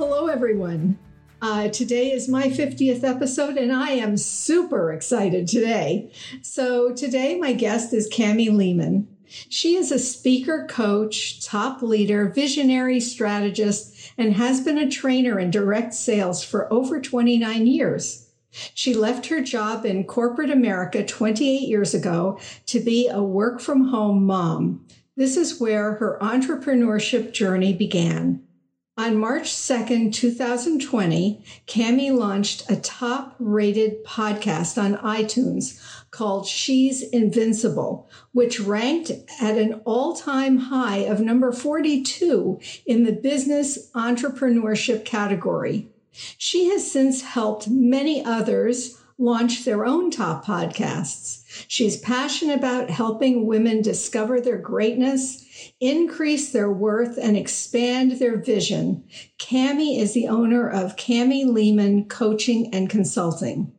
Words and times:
Hello, 0.00 0.28
everyone. 0.28 0.98
Uh, 1.42 1.68
today 1.68 2.10
is 2.10 2.26
my 2.26 2.44
50th 2.44 3.04
episode, 3.04 3.58
and 3.58 3.70
I 3.70 3.90
am 3.90 4.16
super 4.16 4.94
excited 4.94 5.46
today. 5.46 6.10
So, 6.40 6.94
today, 6.94 7.38
my 7.38 7.52
guest 7.52 7.92
is 7.92 8.08
Kamie 8.10 8.48
Lehmann. 8.50 9.06
She 9.26 9.76
is 9.76 9.92
a 9.92 9.98
speaker, 9.98 10.66
coach, 10.70 11.44
top 11.44 11.82
leader, 11.82 12.30
visionary 12.30 12.98
strategist, 12.98 14.14
and 14.16 14.32
has 14.32 14.62
been 14.62 14.78
a 14.78 14.90
trainer 14.90 15.38
in 15.38 15.50
direct 15.50 15.92
sales 15.92 16.42
for 16.42 16.72
over 16.72 16.98
29 16.98 17.66
years. 17.66 18.26
She 18.72 18.94
left 18.94 19.26
her 19.26 19.42
job 19.42 19.84
in 19.84 20.04
corporate 20.04 20.50
America 20.50 21.04
28 21.04 21.68
years 21.68 21.92
ago 21.92 22.40
to 22.64 22.80
be 22.80 23.06
a 23.06 23.22
work 23.22 23.60
from 23.60 23.88
home 23.88 24.24
mom. 24.24 24.86
This 25.14 25.36
is 25.36 25.60
where 25.60 25.96
her 25.96 26.18
entrepreneurship 26.22 27.34
journey 27.34 27.74
began. 27.74 28.46
On 29.00 29.16
March 29.16 29.50
2nd, 29.50 30.12
2020, 30.12 31.42
Kamie 31.66 32.14
launched 32.14 32.70
a 32.70 32.76
top 32.76 33.34
rated 33.38 34.04
podcast 34.04 34.76
on 34.76 34.98
iTunes 34.98 35.80
called 36.10 36.46
She's 36.46 37.00
Invincible, 37.08 38.10
which 38.32 38.60
ranked 38.60 39.10
at 39.40 39.56
an 39.56 39.80
all 39.86 40.14
time 40.14 40.58
high 40.58 40.98
of 40.98 41.18
number 41.18 41.50
42 41.50 42.60
in 42.84 43.04
the 43.04 43.12
business 43.12 43.90
entrepreneurship 43.92 45.06
category. 45.06 45.88
She 46.36 46.68
has 46.68 46.92
since 46.92 47.22
helped 47.22 47.68
many 47.68 48.22
others 48.22 48.98
launch 49.16 49.64
their 49.64 49.86
own 49.86 50.10
top 50.10 50.44
podcasts. 50.44 51.42
She's 51.68 51.96
passionate 51.96 52.58
about 52.58 52.90
helping 52.90 53.46
women 53.46 53.80
discover 53.80 54.42
their 54.42 54.58
greatness 54.58 55.46
increase 55.80 56.52
their 56.52 56.70
worth, 56.70 57.18
and 57.18 57.36
expand 57.36 58.12
their 58.12 58.38
vision. 58.38 59.04
Kamie 59.38 59.98
is 59.98 60.12
the 60.12 60.28
owner 60.28 60.68
of 60.68 60.96
Kamie 60.96 61.46
Lehmann 61.46 62.08
Coaching 62.08 62.72
and 62.74 62.88
Consulting. 62.88 63.72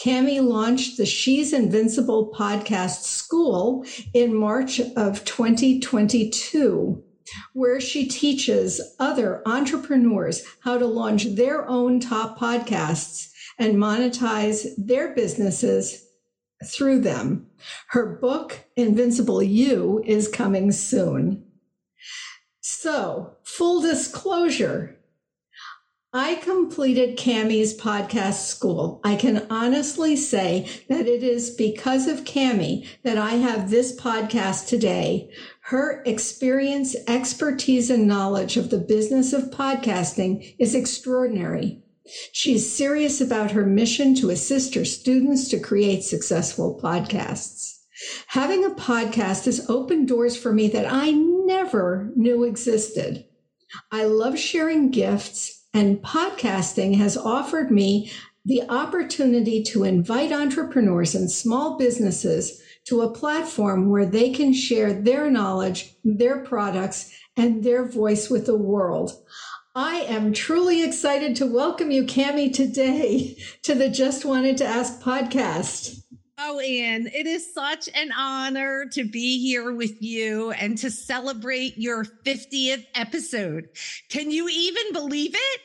Kamie 0.00 0.40
launched 0.40 0.96
the 0.96 1.06
She's 1.06 1.52
Invincible 1.52 2.32
podcast 2.32 3.02
school 3.02 3.84
in 4.12 4.34
March 4.34 4.80
of 4.96 5.24
2022, 5.24 7.02
where 7.54 7.80
she 7.80 8.06
teaches 8.06 8.80
other 9.00 9.42
entrepreneurs 9.46 10.44
how 10.60 10.78
to 10.78 10.86
launch 10.86 11.24
their 11.34 11.68
own 11.68 11.98
top 11.98 12.38
podcasts 12.38 13.30
and 13.58 13.76
monetize 13.76 14.66
their 14.76 15.14
businesses 15.14 16.03
through 16.66 17.00
them. 17.00 17.46
Her 17.88 18.06
book, 18.06 18.64
Invincible 18.76 19.42
You, 19.42 20.02
is 20.06 20.28
coming 20.28 20.72
soon. 20.72 21.44
So, 22.60 23.36
full 23.42 23.80
disclosure, 23.80 24.98
I 26.16 26.36
completed 26.36 27.18
Kamie's 27.18 27.76
podcast 27.76 28.46
school. 28.46 29.00
I 29.02 29.16
can 29.16 29.48
honestly 29.50 30.14
say 30.14 30.68
that 30.88 31.08
it 31.08 31.24
is 31.24 31.50
because 31.50 32.06
of 32.06 32.24
Kamie 32.24 32.86
that 33.02 33.18
I 33.18 33.30
have 33.30 33.68
this 33.68 33.98
podcast 34.00 34.68
today. 34.68 35.28
Her 35.62 36.04
experience, 36.06 36.94
expertise, 37.08 37.90
and 37.90 38.06
knowledge 38.06 38.56
of 38.56 38.70
the 38.70 38.78
business 38.78 39.32
of 39.32 39.50
podcasting 39.50 40.54
is 40.58 40.76
extraordinary. 40.76 41.83
She's 42.32 42.70
serious 42.70 43.20
about 43.20 43.52
her 43.52 43.64
mission 43.64 44.14
to 44.16 44.30
assist 44.30 44.74
her 44.74 44.84
students 44.84 45.48
to 45.48 45.58
create 45.58 46.04
successful 46.04 46.78
podcasts. 46.82 47.78
Having 48.28 48.64
a 48.64 48.70
podcast 48.70 49.46
has 49.46 49.68
opened 49.70 50.08
doors 50.08 50.36
for 50.36 50.52
me 50.52 50.68
that 50.68 50.92
I 50.92 51.12
never 51.12 52.12
knew 52.16 52.44
existed. 52.44 53.24
I 53.90 54.04
love 54.04 54.38
sharing 54.38 54.90
gifts, 54.90 55.64
and 55.72 56.02
podcasting 56.02 56.96
has 56.98 57.16
offered 57.16 57.70
me 57.70 58.10
the 58.44 58.62
opportunity 58.68 59.62
to 59.62 59.84
invite 59.84 60.30
entrepreneurs 60.30 61.14
and 61.14 61.30
small 61.30 61.78
businesses 61.78 62.60
to 62.84 63.00
a 63.00 63.10
platform 63.10 63.88
where 63.88 64.04
they 64.04 64.30
can 64.30 64.52
share 64.52 64.92
their 64.92 65.30
knowledge, 65.30 65.94
their 66.04 66.40
products, 66.40 67.10
and 67.36 67.64
their 67.64 67.84
voice 67.84 68.28
with 68.28 68.44
the 68.46 68.56
world. 68.56 69.12
I 69.76 70.02
am 70.02 70.32
truly 70.32 70.84
excited 70.84 71.34
to 71.36 71.46
welcome 71.46 71.90
you, 71.90 72.04
Kamie, 72.04 72.54
today 72.54 73.36
to 73.64 73.74
the 73.74 73.88
Just 73.88 74.24
Wanted 74.24 74.56
to 74.58 74.64
Ask 74.64 75.02
podcast. 75.02 76.00
Oh, 76.38 76.60
Anne, 76.60 77.08
it 77.12 77.26
is 77.26 77.52
such 77.52 77.88
an 77.92 78.12
honor 78.12 78.86
to 78.92 79.02
be 79.02 79.40
here 79.42 79.72
with 79.72 80.00
you 80.00 80.52
and 80.52 80.78
to 80.78 80.92
celebrate 80.92 81.76
your 81.76 82.04
50th 82.04 82.86
episode. 82.94 83.68
Can 84.08 84.30
you 84.30 84.48
even 84.48 84.92
believe 84.92 85.34
it? 85.34 85.60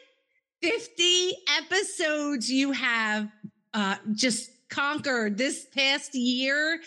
50 0.63 1.31
episodes 1.59 2.51
you 2.51 2.71
have 2.71 3.29
uh, 3.75 3.97
just 4.13 4.49
conquered 4.69 5.37
this 5.37 5.67
past 5.75 6.15
year. 6.15 6.81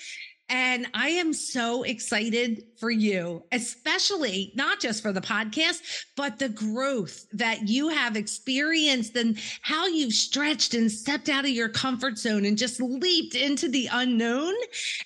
And 0.52 0.86
I 0.92 1.08
am 1.08 1.32
so 1.32 1.82
excited 1.82 2.64
for 2.78 2.90
you, 2.90 3.42
especially 3.52 4.52
not 4.54 4.80
just 4.80 5.02
for 5.02 5.10
the 5.10 5.22
podcast, 5.22 5.80
but 6.14 6.38
the 6.38 6.50
growth 6.50 7.24
that 7.32 7.68
you 7.68 7.88
have 7.88 8.16
experienced 8.16 9.16
and 9.16 9.38
how 9.62 9.86
you've 9.86 10.12
stretched 10.12 10.74
and 10.74 10.92
stepped 10.92 11.30
out 11.30 11.46
of 11.46 11.50
your 11.52 11.70
comfort 11.70 12.18
zone 12.18 12.44
and 12.44 12.58
just 12.58 12.82
leaped 12.82 13.34
into 13.34 13.66
the 13.66 13.88
unknown. 13.90 14.52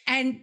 And 0.08 0.42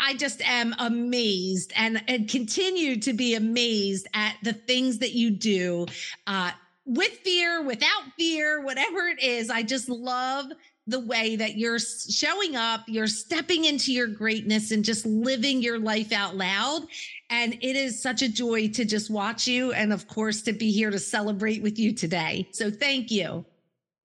I 0.00 0.14
just 0.14 0.40
am 0.40 0.74
amazed 0.78 1.74
and, 1.76 2.02
and 2.08 2.26
continue 2.26 2.98
to 3.00 3.12
be 3.12 3.34
amazed 3.34 4.06
at 4.14 4.36
the 4.42 4.54
things 4.54 4.98
that 5.00 5.12
you 5.12 5.30
do 5.30 5.84
uh, 6.26 6.52
with 6.86 7.12
fear, 7.18 7.62
without 7.62 8.02
fear, 8.16 8.64
whatever 8.64 9.08
it 9.08 9.22
is. 9.22 9.50
I 9.50 9.62
just 9.62 9.90
love 9.90 10.46
the 10.88 11.00
way 11.00 11.36
that 11.36 11.56
you're 11.56 11.78
showing 11.78 12.56
up, 12.56 12.80
you're 12.88 13.06
stepping 13.06 13.66
into 13.66 13.92
your 13.92 14.06
greatness 14.06 14.70
and 14.70 14.84
just 14.84 15.04
living 15.04 15.62
your 15.62 15.78
life 15.78 16.12
out 16.12 16.34
loud. 16.34 16.86
And 17.30 17.54
it 17.54 17.76
is 17.76 18.02
such 18.02 18.22
a 18.22 18.28
joy 18.28 18.68
to 18.68 18.84
just 18.86 19.10
watch 19.10 19.46
you 19.46 19.72
and, 19.72 19.92
of 19.92 20.08
course, 20.08 20.40
to 20.42 20.52
be 20.52 20.72
here 20.72 20.90
to 20.90 20.98
celebrate 20.98 21.62
with 21.62 21.78
you 21.78 21.92
today. 21.92 22.48
So 22.52 22.70
thank 22.70 23.10
you. 23.10 23.44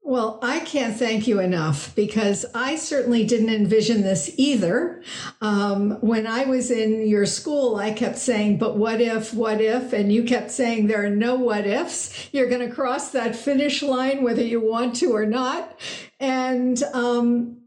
Well, 0.06 0.38
I 0.44 0.60
can't 0.60 0.98
thank 0.98 1.28
you 1.28 1.40
enough 1.40 1.96
because 1.96 2.46
I 2.54 2.76
certainly 2.76 3.26
didn't 3.26 3.50
envision 3.50 4.02
this 4.02 4.30
either. 4.36 5.02
Um, 5.40 5.92
when 6.02 6.28
I 6.28 6.44
was 6.44 6.72
in 6.72 7.08
your 7.08 7.26
school, 7.26 7.78
I 7.78 7.94
kept 7.94 8.18
saying, 8.18 8.58
but 8.58 8.76
what 8.78 9.00
if, 9.00 9.34
what 9.34 9.62
if? 9.62 9.94
And 9.94 10.12
you 10.12 10.26
kept 10.26 10.52
saying, 10.52 10.88
there 10.88 11.06
are 11.06 11.10
no 11.10 11.36
what 11.36 11.66
ifs. 11.66 12.28
You're 12.34 12.50
going 12.50 12.68
to 12.68 12.76
cross 12.76 13.12
that 13.12 13.34
finish 13.34 13.82
line 13.82 14.24
whether 14.24 14.44
you 14.44 14.60
want 14.60 14.98
to 14.98 15.16
or 15.16 15.26
not. 15.26 15.80
And 16.20 16.84
um, 16.94 17.62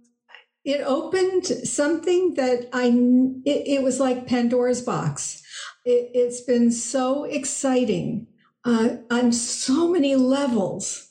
it 0.62 0.82
opened 0.82 1.46
something 1.46 2.34
that 2.34 2.68
I, 2.70 2.88
it, 3.46 3.78
it 3.78 3.82
was 3.82 3.98
like 3.98 4.26
Pandora's 4.26 4.82
box. 4.82 5.42
It, 5.86 6.14
has 6.14 6.42
been 6.42 6.70
so 6.70 7.24
exciting 7.24 8.26
uh, 8.62 8.96
on 9.10 9.32
so 9.32 9.88
many 9.88 10.16
levels 10.16 11.05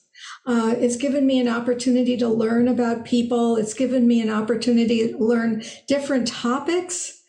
uh, 0.46 0.76
it's 0.78 0.96
given 0.96 1.26
me 1.26 1.40
an 1.40 1.48
opportunity 1.48 2.18
to 2.18 2.28
learn 2.28 2.68
about 2.68 3.06
people. 3.06 3.56
It's 3.56 3.74
given 3.74 4.08
me 4.08 4.22
an 4.22 4.30
opportunity 4.30 5.12
to 5.12 5.18
learn 5.18 5.64
different 5.88 6.28
topics. 6.28 7.24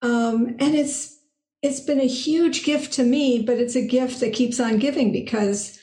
Um, 0.00 0.56
and 0.58 0.74
it's 0.74 1.18
it's 1.62 1.80
been 1.80 2.00
a 2.00 2.08
huge 2.08 2.64
gift 2.64 2.92
to 2.94 3.04
me, 3.04 3.40
but 3.40 3.58
it's 3.58 3.76
a 3.76 3.86
gift 3.86 4.18
that 4.20 4.32
keeps 4.32 4.58
on 4.58 4.78
giving 4.78 5.12
because 5.12 5.78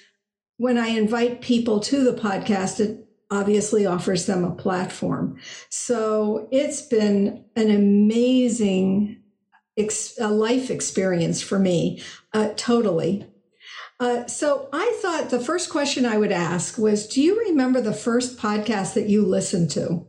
when 0.58 0.78
I 0.78 0.88
invite 0.88 1.42
people 1.42 1.80
to 1.80 2.04
the 2.04 2.20
podcast, 2.20 2.82
it 2.82 3.08
obviously 3.32 3.86
offers 3.86 4.26
them 4.26 4.44
a 4.44 4.56
platform. 4.56 5.40
So 5.70 6.50
it's 6.52 6.82
been 6.82 7.46
an 7.56 7.72
amazing 7.72 9.22
ex- 9.78 10.20
life 10.20 10.70
experience 10.70 11.42
for 11.42 11.60
me, 11.60 12.04
uh, 12.34 12.50
totally. 12.58 13.26
Uh, 14.00 14.26
so 14.28 14.70
I 14.72 14.98
thought 15.02 15.30
the 15.30 15.42
first 15.42 15.70
question 15.70 16.06
I 16.06 16.18
would 16.18 16.32
ask 16.32 16.78
was 16.78 17.08
Do 17.08 17.22
you 17.22 17.40
remember 17.40 17.82
the 17.82 17.94
first 17.94 18.38
podcast 18.38 18.94
that 18.94 19.10
you 19.10 19.26
listened 19.26 19.72
to? 19.72 20.06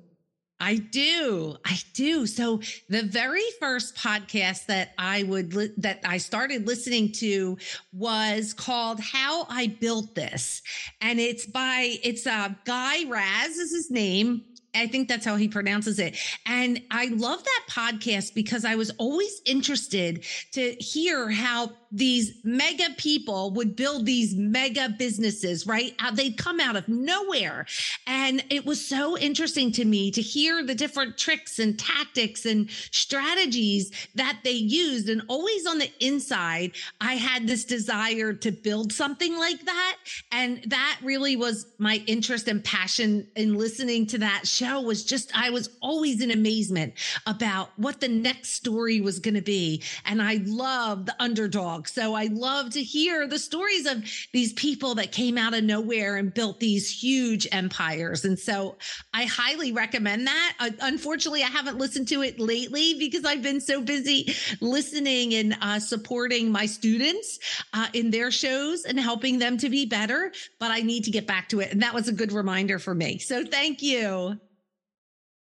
I 0.60 0.76
do. 0.76 1.56
I 1.64 1.78
do. 1.94 2.26
So 2.26 2.60
the 2.90 3.02
very 3.02 3.42
first 3.58 3.96
podcast 3.96 4.66
that 4.66 4.90
I 4.98 5.22
would 5.22 5.54
li- 5.54 5.72
that 5.78 6.00
I 6.04 6.18
started 6.18 6.66
listening 6.66 7.12
to 7.12 7.56
was 7.92 8.52
called 8.52 9.00
How 9.00 9.46
I 9.48 9.68
Built 9.80 10.14
This. 10.14 10.60
And 11.00 11.18
it's 11.18 11.46
by 11.46 11.96
it's 12.02 12.26
uh 12.26 12.50
Guy 12.66 13.08
Raz 13.08 13.56
is 13.56 13.72
his 13.72 13.90
name. 13.90 14.42
I 14.74 14.86
think 14.86 15.08
that's 15.08 15.24
how 15.24 15.36
he 15.36 15.48
pronounces 15.48 15.98
it. 15.98 16.16
And 16.46 16.82
I 16.90 17.06
love 17.06 17.42
that 17.42 17.62
podcast 17.68 18.34
because 18.34 18.64
I 18.64 18.76
was 18.76 18.90
always 18.98 19.40
interested 19.44 20.24
to 20.52 20.72
hear 20.78 21.28
how 21.30 21.72
these 21.92 22.34
mega 22.44 22.90
people 22.96 23.50
would 23.52 23.74
build 23.74 24.06
these 24.06 24.34
mega 24.34 24.88
businesses, 24.98 25.66
right? 25.66 25.94
Uh, 25.98 26.10
they'd 26.10 26.36
come 26.36 26.60
out 26.60 26.76
of 26.76 26.86
nowhere. 26.88 27.66
And 28.06 28.44
it 28.50 28.64
was 28.64 28.84
so 28.84 29.18
interesting 29.18 29.72
to 29.72 29.84
me 29.84 30.10
to 30.12 30.22
hear 30.22 30.64
the 30.64 30.74
different 30.74 31.18
tricks 31.18 31.58
and 31.58 31.78
tactics 31.78 32.46
and 32.46 32.70
strategies 32.70 33.90
that 34.14 34.38
they 34.44 34.52
used. 34.52 35.08
And 35.08 35.22
always 35.28 35.66
on 35.66 35.78
the 35.78 35.90
inside, 36.00 36.72
I 37.00 37.14
had 37.14 37.46
this 37.46 37.64
desire 37.64 38.32
to 38.34 38.52
build 38.52 38.92
something 38.92 39.36
like 39.36 39.64
that. 39.64 39.96
And 40.30 40.62
that 40.66 40.98
really 41.02 41.36
was 41.36 41.66
my 41.78 42.02
interest 42.06 42.46
and 42.48 42.62
passion 42.62 43.26
in 43.34 43.54
listening 43.54 44.06
to 44.08 44.18
that 44.18 44.46
show 44.46 44.80
was 44.80 45.04
just, 45.04 45.36
I 45.36 45.50
was 45.50 45.70
always 45.80 46.20
in 46.20 46.30
amazement 46.30 46.94
about 47.26 47.70
what 47.76 48.00
the 48.00 48.08
next 48.08 48.50
story 48.50 49.00
was 49.00 49.18
going 49.18 49.34
to 49.34 49.42
be. 49.42 49.82
And 50.04 50.22
I 50.22 50.40
love 50.44 51.06
the 51.06 51.20
underdog 51.20 51.79
so 51.86 52.14
I 52.14 52.26
love 52.26 52.70
to 52.70 52.82
hear 52.82 53.26
the 53.26 53.38
stories 53.38 53.86
of 53.86 54.04
these 54.32 54.52
people 54.54 54.94
that 54.96 55.12
came 55.12 55.38
out 55.38 55.54
of 55.54 55.64
nowhere 55.64 56.16
and 56.16 56.32
built 56.32 56.60
these 56.60 56.90
huge 56.90 57.46
empires. 57.52 58.24
And 58.24 58.38
so 58.38 58.76
I 59.14 59.24
highly 59.24 59.72
recommend 59.72 60.26
that. 60.26 60.56
Uh, 60.58 60.70
unfortunately, 60.80 61.42
I 61.42 61.48
haven't 61.48 61.78
listened 61.78 62.08
to 62.08 62.22
it 62.22 62.38
lately 62.38 62.94
because 62.98 63.24
I've 63.24 63.42
been 63.42 63.60
so 63.60 63.80
busy 63.80 64.34
listening 64.60 65.34
and 65.34 65.56
uh, 65.60 65.78
supporting 65.78 66.50
my 66.50 66.66
students 66.66 67.38
uh, 67.74 67.88
in 67.92 68.10
their 68.10 68.30
shows 68.30 68.84
and 68.84 68.98
helping 68.98 69.38
them 69.38 69.58
to 69.58 69.68
be 69.68 69.86
better. 69.86 70.32
But 70.58 70.70
I 70.70 70.80
need 70.80 71.04
to 71.04 71.10
get 71.10 71.26
back 71.26 71.48
to 71.50 71.60
it. 71.60 71.72
And 71.72 71.82
that 71.82 71.94
was 71.94 72.08
a 72.08 72.12
good 72.12 72.32
reminder 72.32 72.78
for 72.78 72.94
me. 72.94 73.18
So 73.18 73.44
thank 73.44 73.82
you. 73.82 74.38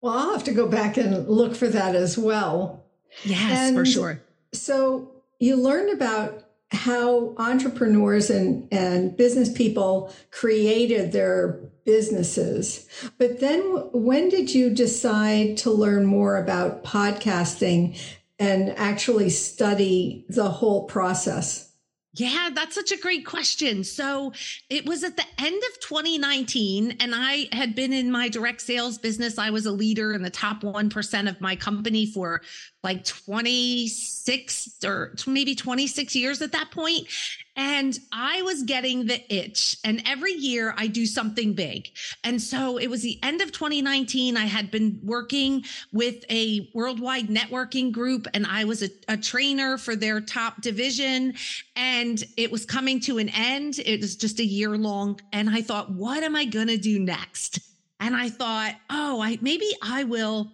Well, 0.02 0.18
I'll 0.18 0.32
have 0.32 0.44
to 0.46 0.54
go 0.54 0.68
back 0.68 0.98
and 0.98 1.28
look 1.28 1.56
for 1.56 1.68
that 1.68 1.96
as 1.96 2.18
well. 2.18 2.84
Yes, 3.24 3.52
and 3.60 3.76
for 3.76 3.86
sure. 3.86 4.22
So 4.54 5.11
you 5.42 5.56
learned 5.56 5.90
about 5.90 6.44
how 6.72 7.36
entrepreneurs 7.38 8.30
and, 8.30 8.68
and 8.72 9.18
business 9.18 9.52
people 9.52 10.14
created 10.30 11.12
their 11.12 11.60
businesses. 11.84 12.88
But 13.18 13.40
then 13.40 13.62
when 13.92 14.30
did 14.30 14.54
you 14.54 14.70
decide 14.70 15.58
to 15.58 15.72
learn 15.72 16.06
more 16.06 16.38
about 16.38 16.84
podcasting 16.84 18.00
and 18.40 18.70
actually 18.78 19.32
study 19.32 20.26
the 20.30 20.50
whole 20.50 20.86
process? 20.86 21.71
Yeah, 22.14 22.50
that's 22.54 22.76
such 22.76 22.92
a 22.92 22.98
great 22.98 23.26
question. 23.26 23.86
So 23.86 24.34
it 24.70 24.86
was 24.86 25.06
at 25.06 25.16
the 25.16 25.24
end 25.38 25.56
of 25.56 25.80
2019, 25.80 26.98
and 27.00 27.14
I 27.16 27.48
had 27.54 27.74
been 27.74 27.94
in 27.94 28.12
my 28.12 28.28
direct 28.28 28.60
sales 28.60 28.98
business. 28.98 29.38
I 29.38 29.50
was 29.50 29.66
a 29.66 29.72
leader 29.72 30.12
in 30.12 30.22
the 30.22 30.30
top 30.30 30.62
1% 30.62 31.30
of 31.30 31.40
my 31.40 31.56
company 31.56 32.06
for 32.06 32.42
like 32.84 33.06
26 33.06 34.78
or 34.84 35.16
maybe 35.26 35.56
26 35.56 36.14
years 36.14 36.42
at 36.42 36.52
that 36.52 36.70
point. 36.72 37.08
And 37.56 38.00
I 38.12 38.42
was 38.44 38.64
getting 38.64 39.08
the 39.08 39.22
itch. 39.34 39.78
And 39.84 40.02
every 40.06 40.34
year 40.34 40.74
I 40.78 40.88
do 40.88 41.06
something 41.06 41.54
big. 41.54 41.90
And 42.24 42.42
so 42.42 42.78
it 42.78 42.90
was 42.90 43.02
the 43.02 43.20
end 43.24 43.42
of 43.42 43.52
2019. 43.52 44.38
I 44.38 44.46
had 44.46 44.72
been 44.72 45.00
working 45.04 45.66
with 45.92 46.24
a 46.30 46.70
worldwide 46.74 47.28
networking 47.28 47.92
group, 47.92 48.28
and 48.34 48.46
I 48.46 48.64
was 48.64 48.84
a, 48.84 48.90
a 49.08 49.18
trainer 49.18 49.78
for 49.78 49.96
their 49.96 50.22
top 50.22 50.62
division. 50.62 51.34
And 51.76 52.24
it 52.38 52.52
was 52.52 52.66
coming 52.66 53.00
to 53.02 53.18
an 53.18 53.30
end. 53.30 53.80
It 53.80 54.02
was 54.02 54.16
just 54.16 54.40
a 54.40 54.46
year 54.46 54.78
long. 54.78 55.20
And 55.34 55.50
I 55.50 55.62
thought, 55.62 55.92
what 55.92 56.24
am 56.24 56.36
I 56.36 56.46
going 56.46 56.68
to 56.68 56.78
do 56.78 57.00
next? 57.00 57.60
And 58.00 58.16
I 58.16 58.30
thought, 58.30 58.76
oh, 58.90 59.22
I 59.22 59.38
maybe 59.42 59.70
I 59.84 60.06
will 60.06 60.52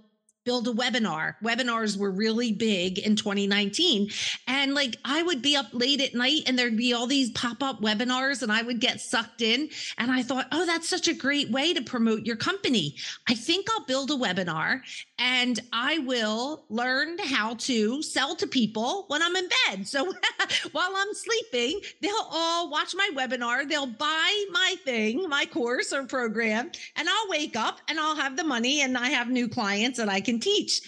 build 0.47 0.65
a 0.69 0.71
webinar. 0.71 1.35
Webinars 1.43 1.97
were 1.97 2.09
really 2.09 2.53
big 2.53 2.99
in 2.99 3.17
2019. 3.17 4.09
And 4.47 4.73
like 4.73 4.95
I 5.03 5.21
would 5.21 5.41
be 5.41 5.57
up 5.57 5.65
late 5.73 5.99
at 5.99 6.15
night 6.15 6.43
and 6.47 6.57
there'd 6.57 6.77
be 6.77 6.93
all 6.93 7.05
these 7.05 7.31
pop 7.31 7.61
up 7.61 7.81
webinars 7.81 8.41
and 8.41 8.49
I 8.49 8.61
would 8.61 8.79
get 8.79 9.01
sucked 9.01 9.41
in. 9.41 9.69
And 9.97 10.09
I 10.09 10.23
thought, 10.23 10.47
oh, 10.53 10.65
that's 10.65 10.87
such 10.87 11.09
a 11.09 11.13
great 11.13 11.51
way 11.51 11.73
to 11.73 11.81
promote 11.81 12.25
your 12.25 12.37
company. 12.37 12.95
I 13.27 13.33
think 13.33 13.67
I'll 13.69 13.83
build 13.83 14.09
a 14.09 14.13
webinar 14.13 14.79
and 15.19 15.59
I 15.73 15.99
will 15.99 16.63
learn 16.69 17.17
how 17.19 17.55
to 17.55 18.01
sell 18.01 18.33
to 18.37 18.47
people 18.47 19.03
when 19.09 19.21
I'm 19.21 19.35
in 19.35 19.49
bed. 19.65 19.85
So 19.85 20.05
while 20.71 20.93
I'm 20.95 21.13
sleeping, 21.13 21.81
they'll 22.01 22.27
all 22.31 22.69
watch 22.69 22.95
my 22.95 23.09
webinar, 23.15 23.67
they'll 23.67 23.85
buy 23.85 24.45
my 24.51 24.75
thing, 24.85 25.27
my 25.27 25.45
course 25.45 25.91
or 25.91 26.05
program, 26.05 26.71
and 26.95 27.09
I'll 27.09 27.29
wake 27.29 27.57
up 27.57 27.79
and 27.89 27.99
I'll 27.99 28.15
have 28.15 28.37
the 28.37 28.45
money 28.45 28.81
and 28.81 28.97
I 28.97 29.09
have 29.09 29.29
new 29.29 29.49
clients 29.49 29.99
and 29.99 30.09
I 30.09 30.21
can 30.21 30.36
teach. 30.39 30.81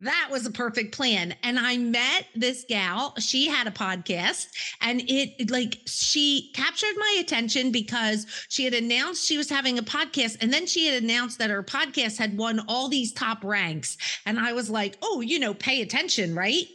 That 0.00 0.28
was 0.30 0.44
a 0.44 0.50
perfect 0.50 0.94
plan. 0.94 1.34
And 1.42 1.58
I 1.58 1.78
met 1.78 2.26
this 2.34 2.66
gal. 2.68 3.14
She 3.18 3.48
had 3.48 3.66
a 3.66 3.70
podcast 3.70 4.48
and 4.82 5.02
it 5.08 5.50
like 5.50 5.78
she 5.86 6.50
captured 6.54 6.94
my 6.98 7.16
attention 7.20 7.72
because 7.72 8.26
she 8.50 8.64
had 8.64 8.74
announced 8.74 9.24
she 9.24 9.38
was 9.38 9.48
having 9.48 9.78
a 9.78 9.82
podcast. 9.82 10.36
And 10.42 10.52
then 10.52 10.66
she 10.66 10.86
had 10.86 11.02
announced 11.02 11.38
that 11.38 11.48
her 11.48 11.62
podcast 11.62 12.18
had 12.18 12.36
won 12.36 12.60
all 12.68 12.88
these 12.88 13.12
top 13.14 13.42
ranks. 13.44 13.96
And 14.26 14.38
I 14.38 14.52
was 14.52 14.68
like, 14.68 14.98
oh, 15.00 15.22
you 15.22 15.38
know, 15.38 15.54
pay 15.54 15.80
attention, 15.80 16.34
right? 16.34 16.66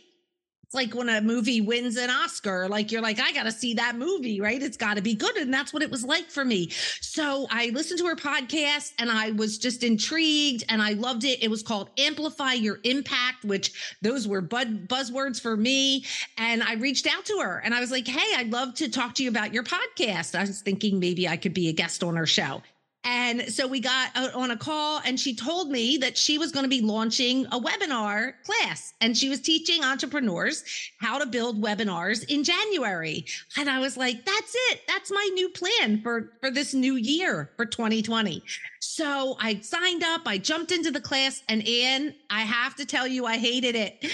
It's 0.69 0.75
like 0.75 0.93
when 0.93 1.09
a 1.09 1.19
movie 1.19 1.61
wins 1.61 1.97
an 1.97 2.11
Oscar, 2.11 2.69
like 2.69 2.91
you're 2.91 3.01
like, 3.01 3.19
I 3.19 3.31
got 3.31 3.45
to 3.45 3.51
see 3.51 3.73
that 3.73 3.95
movie, 3.95 4.39
right? 4.39 4.61
It's 4.61 4.77
got 4.77 4.97
to 4.97 5.01
be 5.01 5.15
good. 5.15 5.35
And 5.35 5.51
that's 5.51 5.73
what 5.73 5.81
it 5.81 5.89
was 5.89 6.03
like 6.05 6.29
for 6.29 6.45
me. 6.45 6.69
So 7.01 7.47
I 7.49 7.71
listened 7.73 7.99
to 8.01 8.05
her 8.05 8.15
podcast 8.15 8.93
and 8.99 9.09
I 9.09 9.31
was 9.31 9.57
just 9.57 9.81
intrigued 9.81 10.65
and 10.69 10.79
I 10.79 10.91
loved 10.91 11.23
it. 11.23 11.41
It 11.41 11.49
was 11.49 11.63
called 11.63 11.89
Amplify 11.97 12.53
Your 12.53 12.77
Impact, 12.83 13.45
which 13.45 13.97
those 14.03 14.27
were 14.27 14.41
bud- 14.41 14.87
buzzwords 14.87 15.41
for 15.41 15.57
me. 15.57 16.05
And 16.37 16.61
I 16.61 16.75
reached 16.75 17.07
out 17.07 17.25
to 17.25 17.39
her 17.39 17.57
and 17.65 17.73
I 17.73 17.79
was 17.79 17.89
like, 17.89 18.07
Hey, 18.07 18.35
I'd 18.37 18.51
love 18.51 18.75
to 18.75 18.91
talk 18.91 19.15
to 19.15 19.23
you 19.23 19.29
about 19.29 19.51
your 19.51 19.63
podcast. 19.63 20.37
I 20.37 20.41
was 20.41 20.61
thinking 20.61 20.99
maybe 20.99 21.27
I 21.27 21.37
could 21.37 21.55
be 21.55 21.69
a 21.69 21.73
guest 21.73 22.03
on 22.03 22.15
her 22.15 22.27
show. 22.27 22.61
And 23.05 23.41
so 23.53 23.65
we 23.65 23.79
got 23.79 24.15
on 24.35 24.51
a 24.51 24.57
call 24.57 25.01
and 25.05 25.17
she 25.17 25.33
told 25.33 25.69
me 25.69 25.97
that 25.97 26.17
she 26.17 26.37
was 26.37 26.51
going 26.51 26.63
to 26.63 26.69
be 26.69 26.81
launching 26.81 27.45
a 27.47 27.59
webinar 27.59 28.33
class 28.43 28.93
and 28.99 29.17
she 29.17 29.29
was 29.29 29.39
teaching 29.39 29.83
entrepreneurs 29.83 30.63
how 30.99 31.17
to 31.17 31.25
build 31.25 31.63
webinars 31.63 32.29
in 32.29 32.43
January. 32.43 33.25
And 33.57 33.69
I 33.69 33.79
was 33.79 33.95
like, 33.95 34.25
that's 34.25 34.53
it. 34.71 34.81
That's 34.87 35.11
my 35.11 35.29
new 35.33 35.49
plan 35.49 36.01
for, 36.01 36.33
for 36.41 36.51
this 36.51 36.73
new 36.73 36.95
year 36.95 37.51
for 37.55 37.65
2020. 37.65 38.43
So 38.81 39.35
I 39.39 39.59
signed 39.59 40.03
up, 40.03 40.21
I 40.25 40.37
jumped 40.37 40.71
into 40.71 40.89
the 40.89 41.01
class, 41.01 41.43
and 41.49 41.67
Anne, 41.67 42.15
I 42.29 42.41
have 42.41 42.75
to 42.77 42.85
tell 42.85 43.05
you, 43.05 43.25
I 43.25 43.37
hated 43.37 43.75
it. 43.75 44.05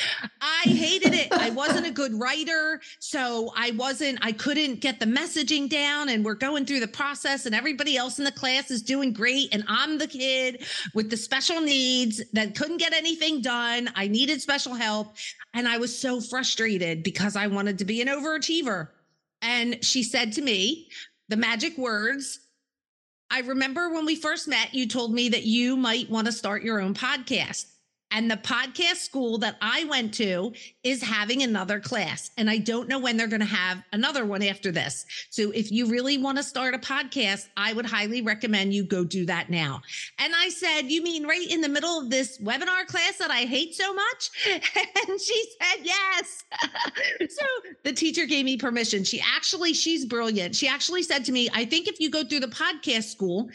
I 0.41 0.63
hated 0.63 1.13
it. 1.13 1.31
I 1.31 1.51
wasn't 1.51 1.85
a 1.85 1.91
good 1.91 2.13
writer. 2.13 2.81
So 2.99 3.51
I 3.55 3.71
wasn't, 3.71 4.19
I 4.23 4.31
couldn't 4.31 4.81
get 4.81 4.99
the 4.99 5.05
messaging 5.05 5.69
down. 5.69 6.09
And 6.09 6.25
we're 6.25 6.33
going 6.33 6.65
through 6.65 6.79
the 6.79 6.87
process, 6.87 7.45
and 7.45 7.53
everybody 7.53 7.95
else 7.95 8.17
in 8.17 8.25
the 8.25 8.31
class 8.31 8.71
is 8.71 8.81
doing 8.81 9.13
great. 9.13 9.53
And 9.53 9.63
I'm 9.67 9.99
the 9.99 10.07
kid 10.07 10.65
with 10.95 11.11
the 11.11 11.17
special 11.17 11.61
needs 11.61 12.21
that 12.33 12.55
couldn't 12.55 12.77
get 12.77 12.93
anything 12.93 13.41
done. 13.41 13.89
I 13.95 14.07
needed 14.07 14.41
special 14.41 14.73
help. 14.73 15.15
And 15.53 15.67
I 15.67 15.77
was 15.77 15.97
so 15.97 16.19
frustrated 16.19 17.03
because 17.03 17.35
I 17.35 17.47
wanted 17.47 17.77
to 17.79 17.85
be 17.85 18.01
an 18.01 18.07
overachiever. 18.07 18.89
And 19.41 19.83
she 19.85 20.01
said 20.01 20.33
to 20.33 20.41
me, 20.41 20.89
the 21.29 21.37
magic 21.37 21.77
words 21.77 22.39
I 23.29 23.39
remember 23.39 23.89
when 23.89 24.05
we 24.05 24.15
first 24.15 24.47
met, 24.47 24.73
you 24.73 24.87
told 24.87 25.13
me 25.13 25.29
that 25.29 25.43
you 25.43 25.75
might 25.75 26.09
want 26.09 26.27
to 26.27 26.31
start 26.31 26.63
your 26.63 26.79
own 26.79 26.93
podcast. 26.93 27.65
And 28.15 28.31
the 28.31 28.37
podcast 28.37 28.95
school 28.95 29.37
that 29.39 29.57
I 29.61 29.83
went 29.83 30.13
to 30.13 30.53
is 30.85 31.03
having 31.03 31.43
another 31.43 31.81
class. 31.81 32.31
And 32.37 32.49
I 32.49 32.59
don't 32.59 32.87
know 32.87 32.97
when 32.97 33.17
they're 33.17 33.27
going 33.27 33.41
to 33.41 33.45
have 33.45 33.83
another 33.91 34.25
one 34.25 34.41
after 34.41 34.71
this. 34.71 35.05
So 35.31 35.51
if 35.51 35.69
you 35.69 35.87
really 35.87 36.17
want 36.17 36.37
to 36.37 36.43
start 36.43 36.73
a 36.73 36.77
podcast, 36.77 37.49
I 37.57 37.73
would 37.73 37.85
highly 37.85 38.21
recommend 38.21 38.73
you 38.73 38.85
go 38.85 39.03
do 39.03 39.25
that 39.25 39.49
now. 39.49 39.81
And 40.17 40.31
I 40.33 40.47
said, 40.47 40.83
You 40.83 41.03
mean 41.03 41.27
right 41.27 41.45
in 41.45 41.59
the 41.59 41.67
middle 41.67 41.99
of 41.99 42.09
this 42.09 42.39
webinar 42.41 42.87
class 42.87 43.17
that 43.17 43.31
I 43.31 43.41
hate 43.41 43.75
so 43.75 43.93
much? 43.93 44.31
And 45.07 45.19
she 45.19 45.43
said, 45.59 45.83
Yes. 45.83 46.45
so 47.29 47.45
the 47.83 47.91
teacher 47.91 48.25
gave 48.25 48.45
me 48.45 48.55
permission. 48.55 49.03
She 49.03 49.21
actually, 49.35 49.73
she's 49.73 50.05
brilliant. 50.05 50.55
She 50.55 50.69
actually 50.69 51.03
said 51.03 51.25
to 51.25 51.33
me, 51.33 51.49
I 51.53 51.65
think 51.65 51.89
if 51.89 51.99
you 51.99 52.09
go 52.09 52.23
through 52.23 52.39
the 52.39 52.47
podcast 52.47 53.11
school, 53.11 53.49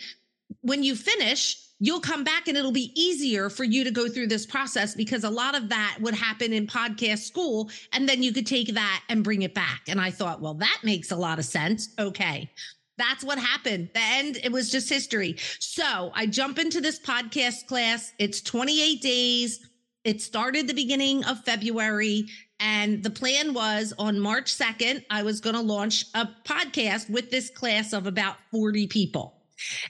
when 0.61 0.83
you 0.83 0.95
finish, 0.95 1.57
you'll 1.81 2.01
come 2.01 2.23
back 2.23 2.47
and 2.47 2.57
it'll 2.57 2.71
be 2.71 2.93
easier 2.95 3.51
for 3.51 3.65
you 3.65 3.83
to 3.83 3.91
go 3.91 4.09
through 4.09 4.29
this 4.29 4.47
process 4.47 4.95
because 4.95 5.25
a 5.25 5.31
lot 5.31 5.57
of 5.57 5.69
that 5.71 5.97
would 6.01 6.15
happen 6.15 6.53
in 6.53 6.67
podcast 6.67 7.21
school. 7.21 7.71
And 7.93 8.09
then 8.09 8.23
you 8.23 8.33
could 8.33 8.47
take 8.47 8.75
that 8.75 9.03
and 9.09 9.25
bring 9.25 9.43
it 9.43 9.55
back. 9.55 9.83
And 9.89 10.01
I 10.01 10.11
thought, 10.11 10.41
well, 10.41 10.55
that 10.55 10.81
makes 10.85 11.11
a 11.11 11.17
lot 11.17 11.39
of 11.39 11.45
sense. 11.45 11.89
Okay. 11.99 12.51
That's 12.99 13.25
what 13.25 13.39
happened. 13.39 13.89
The 13.95 14.01
end, 14.01 14.39
it 14.45 14.53
was 14.53 14.71
just 14.71 14.91
history. 14.91 15.37
So 15.59 16.13
I 16.15 16.27
jump 16.27 16.59
into 16.59 16.83
this 16.83 17.01
podcast 17.01 17.67
class. 17.67 18.13
It's 18.19 18.43
28 18.43 19.01
days. 19.01 19.67
It 20.05 20.21
started 20.21 20.69
the 20.69 20.75
beginning 20.75 21.25
of 21.25 21.43
February. 21.45 22.27
And 22.59 23.03
the 23.03 23.09
plan 23.09 23.55
was 23.55 23.95
on 23.99 24.21
March 24.21 24.55
2nd, 24.55 25.07
I 25.09 25.23
was 25.23 25.41
going 25.41 25.57
to 25.57 25.63
launch 25.63 26.05
a 26.15 26.29
podcast 26.45 27.09
with 27.09 27.31
this 27.31 27.49
class 27.49 27.95
of 27.95 28.07
about 28.07 28.37
40 28.51 28.87
people. 28.89 29.41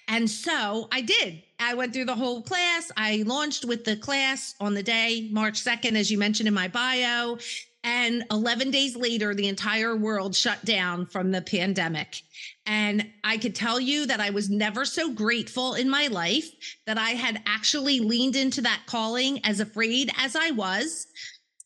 And 0.09 0.29
so 0.31 0.89
I 0.93 1.01
did. 1.01 1.43
I 1.61 1.75
went 1.75 1.93
through 1.93 2.07
the 2.07 2.15
whole 2.15 2.43
class. 2.43 2.91
I 2.97 3.23
launched 3.27 3.67
with 3.67 3.85
the 3.85 3.97
class 3.97 4.55
on 4.61 4.75
the 4.75 4.83
day, 4.83 5.29
March 5.31 5.63
2nd, 5.63 5.95
as 5.95 6.11
you 6.11 6.19
mentioned 6.19 6.49
in 6.49 6.55
my 6.55 6.69
bio. 6.69 7.39
And 7.85 8.25
11 8.31 8.71
days 8.71 8.97
later, 8.97 9.35
the 9.35 9.49
entire 9.49 9.97
world 9.97 10.35
shut 10.35 10.65
down 10.65 11.07
from 11.07 11.31
the 11.31 11.43
pandemic. 11.43 12.23
And 12.67 13.11
I 13.25 13.39
could 13.39 13.55
tell 13.55 13.79
you 13.79 14.07
that 14.07 14.21
I 14.21 14.31
was 14.31 14.51
never 14.51 14.85
so 14.85 15.13
grateful 15.13 15.75
in 15.75 15.89
my 15.89 16.07
life 16.09 16.51
that 16.87 16.99
I 16.99 17.11
had 17.11 17.43
actually 17.47 18.01
leaned 18.01 18.37
into 18.37 18.63
that 18.63 18.83
calling 18.87 19.45
as 19.45 19.61
afraid 19.61 20.11
as 20.19 20.37
I 20.37 20.51
was, 20.51 21.07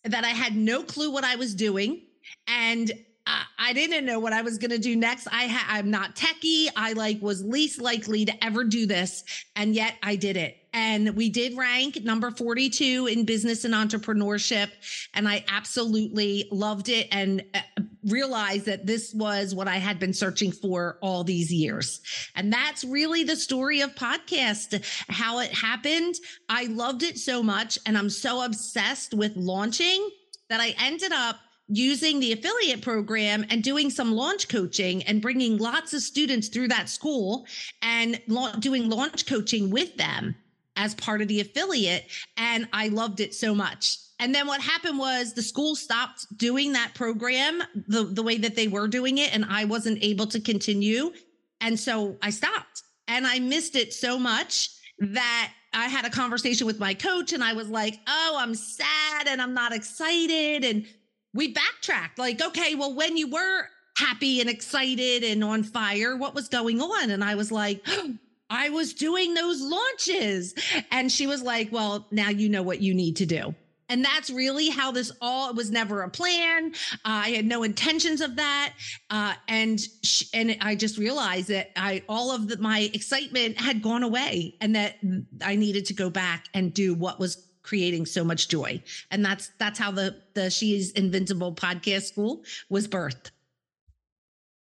that 0.04 0.24
I 0.24 0.28
had 0.28 0.56
no 0.56 0.82
clue 0.82 1.10
what 1.10 1.24
I 1.24 1.36
was 1.36 1.54
doing. 1.54 2.02
And 2.46 2.92
I 3.26 3.73
didn't 3.73 4.04
know 4.04 4.19
what 4.19 4.35
I 4.35 4.43
was 4.43 4.59
going 4.59 4.73
to 4.73 4.78
do 4.78 4.95
next. 4.95 5.26
I 5.28 5.47
ha- 5.47 5.66
I'm 5.71 5.90
not 5.90 6.14
techie. 6.14 6.69
I 6.76 6.93
like 6.93 7.23
was 7.23 7.43
least 7.43 7.81
likely 7.81 8.26
to 8.26 8.45
ever 8.45 8.64
do 8.64 8.85
this, 8.85 9.25
and 9.57 9.75
yet 9.75 9.95
I 10.02 10.16
did 10.16 10.37
it. 10.37 10.59
And 10.75 11.16
we 11.16 11.31
did 11.31 11.57
rank 11.57 12.02
number 12.04 12.31
42 12.31 13.07
in 13.07 13.25
business 13.25 13.64
and 13.64 13.73
entrepreneurship, 13.73 14.71
and 15.14 15.26
I 15.26 15.45
absolutely 15.49 16.49
loved 16.52 16.90
it 16.90 17.09
and 17.11 17.43
uh, 17.54 17.61
realized 18.04 18.66
that 18.66 18.85
this 18.85 19.14
was 19.14 19.54
what 19.54 19.69
I 19.69 19.76
had 19.76 19.99
been 19.99 20.12
searching 20.12 20.52
for 20.52 20.99
all 21.00 21.25
these 21.25 21.50
years. 21.50 22.02
And 22.35 22.52
that's 22.52 22.85
really 22.85 23.25
the 23.25 23.37
story 23.37 23.81
of 23.81 23.95
podcast, 23.95 24.85
how 25.09 25.38
it 25.38 25.54
happened. 25.54 26.16
I 26.50 26.64
loved 26.66 27.02
it 27.02 27.19
so 27.19 27.43
much, 27.43 27.78
and 27.87 27.97
I'm 27.97 28.11
so 28.11 28.45
obsessed 28.45 29.14
with 29.14 29.37
launching 29.37 30.11
that 30.50 30.61
I 30.61 30.75
ended 30.78 31.12
up 31.12 31.37
using 31.68 32.21
the 32.21 32.33
affiliate 32.33 32.83
program 32.83 33.44
and 33.50 33.62
doing 33.62 33.90
some 33.90 34.12
launch 34.12 34.49
coaching 34.49 35.02
and 35.04 35.23
bringing 35.23 35.59
lots 35.59 35.94
of 35.94 36.02
students 36.02 36.49
through 36.49 36.68
that 36.68 36.88
school 36.88 37.47
and 37.83 38.21
la- 38.28 38.52
doing 38.56 38.88
launch 38.90 39.26
coaching 39.26 39.71
with 39.71 39.97
them 39.97 40.35
as 40.76 40.94
part 40.97 41.23
of 41.23 41.28
the 41.28 41.40
affiliate. 41.40 42.06
And 42.37 42.68
I 42.73 42.88
loved 42.88 43.21
it 43.21 43.35
so 43.35 43.54
much. 43.54 43.99
And 44.21 44.35
then 44.35 44.47
what 44.47 44.61
happened 44.61 44.99
was 44.99 45.33
the 45.33 45.42
school 45.42 45.75
stopped 45.75 46.26
doing 46.37 46.73
that 46.73 46.92
program 46.94 47.62
the, 47.88 48.04
the 48.04 48.23
way 48.23 48.38
that 48.38 48.54
they 48.54 48.68
were 48.68 48.87
doing 48.87 49.18
it, 49.18 49.35
and 49.35 49.44
I 49.49 49.64
wasn't 49.64 50.02
able 50.02 50.26
to 50.28 50.40
continue. 50.40 51.12
And 51.61 51.78
so 51.78 52.16
I 52.23 52.30
stopped 52.30 52.83
and 53.09 53.26
I 53.26 53.38
missed 53.38 53.75
it 53.75 53.92
so 53.92 54.18
much 54.18 54.71
that 54.99 55.52
I 55.73 55.87
had 55.87 56.04
a 56.04 56.11
conversation 56.11 56.66
with 56.66 56.78
my 56.78 56.94
coach 56.94 57.33
and 57.33 57.42
I 57.42 57.52
was 57.52 57.68
like, 57.68 57.99
oh, 58.06 58.37
I'm 58.38 58.54
sad 58.54 59.26
and 59.26 59.42
I'm 59.42 59.54
not 59.54 59.73
excited. 59.73 60.64
And 60.64 60.87
we 61.34 61.52
backtracked 61.52 62.18
like, 62.18 62.40
okay, 62.40 62.74
well, 62.74 62.94
when 62.94 63.16
you 63.16 63.28
were 63.28 63.68
happy 63.96 64.40
and 64.40 64.48
excited 64.48 65.22
and 65.22 65.44
on 65.44 65.62
fire, 65.62 66.16
what 66.16 66.34
was 66.34 66.48
going 66.48 66.80
on? 66.80 67.10
And 67.10 67.22
I 67.22 67.34
was 67.34 67.52
like, 67.52 67.84
I 68.50 68.70
was 68.70 68.94
doing 68.94 69.34
those 69.34 69.60
launches. 69.60 70.54
And 70.90 71.10
she 71.10 71.26
was 71.26 71.42
like, 71.42 71.72
well, 71.72 72.06
now 72.10 72.28
you 72.28 72.48
know 72.48 72.62
what 72.62 72.80
you 72.80 72.94
need 72.94 73.16
to 73.16 73.26
do. 73.26 73.54
And 73.88 74.04
that's 74.04 74.30
really 74.30 74.70
how 74.70 74.92
this 74.92 75.12
all 75.20 75.50
it 75.50 75.56
was 75.56 75.70
never 75.70 76.02
a 76.02 76.08
plan. 76.08 76.72
Uh, 76.94 76.96
I 77.04 77.30
had 77.30 77.44
no 77.44 77.62
intentions 77.62 78.20
of 78.22 78.36
that. 78.36 78.72
Uh, 79.10 79.34
and 79.46 79.78
sh- 80.02 80.24
and 80.32 80.56
I 80.60 80.74
just 80.74 80.96
realized 80.96 81.48
that 81.48 81.70
I 81.76 82.02
all 82.08 82.30
of 82.32 82.48
the, 82.48 82.56
my 82.56 82.90
excitement 82.94 83.60
had 83.60 83.82
gone 83.82 84.02
away 84.02 84.56
and 84.60 84.74
that 84.74 84.96
I 85.42 85.56
needed 85.56 85.84
to 85.86 85.94
go 85.94 86.08
back 86.08 86.46
and 86.54 86.72
do 86.72 86.94
what 86.94 87.20
was 87.20 87.43
creating 87.64 88.06
so 88.06 88.23
much 88.23 88.49
joy. 88.49 88.80
And 89.11 89.25
that's 89.25 89.50
that's 89.59 89.78
how 89.78 89.90
the 89.90 90.16
the 90.35 90.50
She's 90.50 90.92
Invincible 90.92 91.54
podcast 91.54 92.04
school 92.04 92.44
was 92.68 92.87
birthed. 92.87 93.33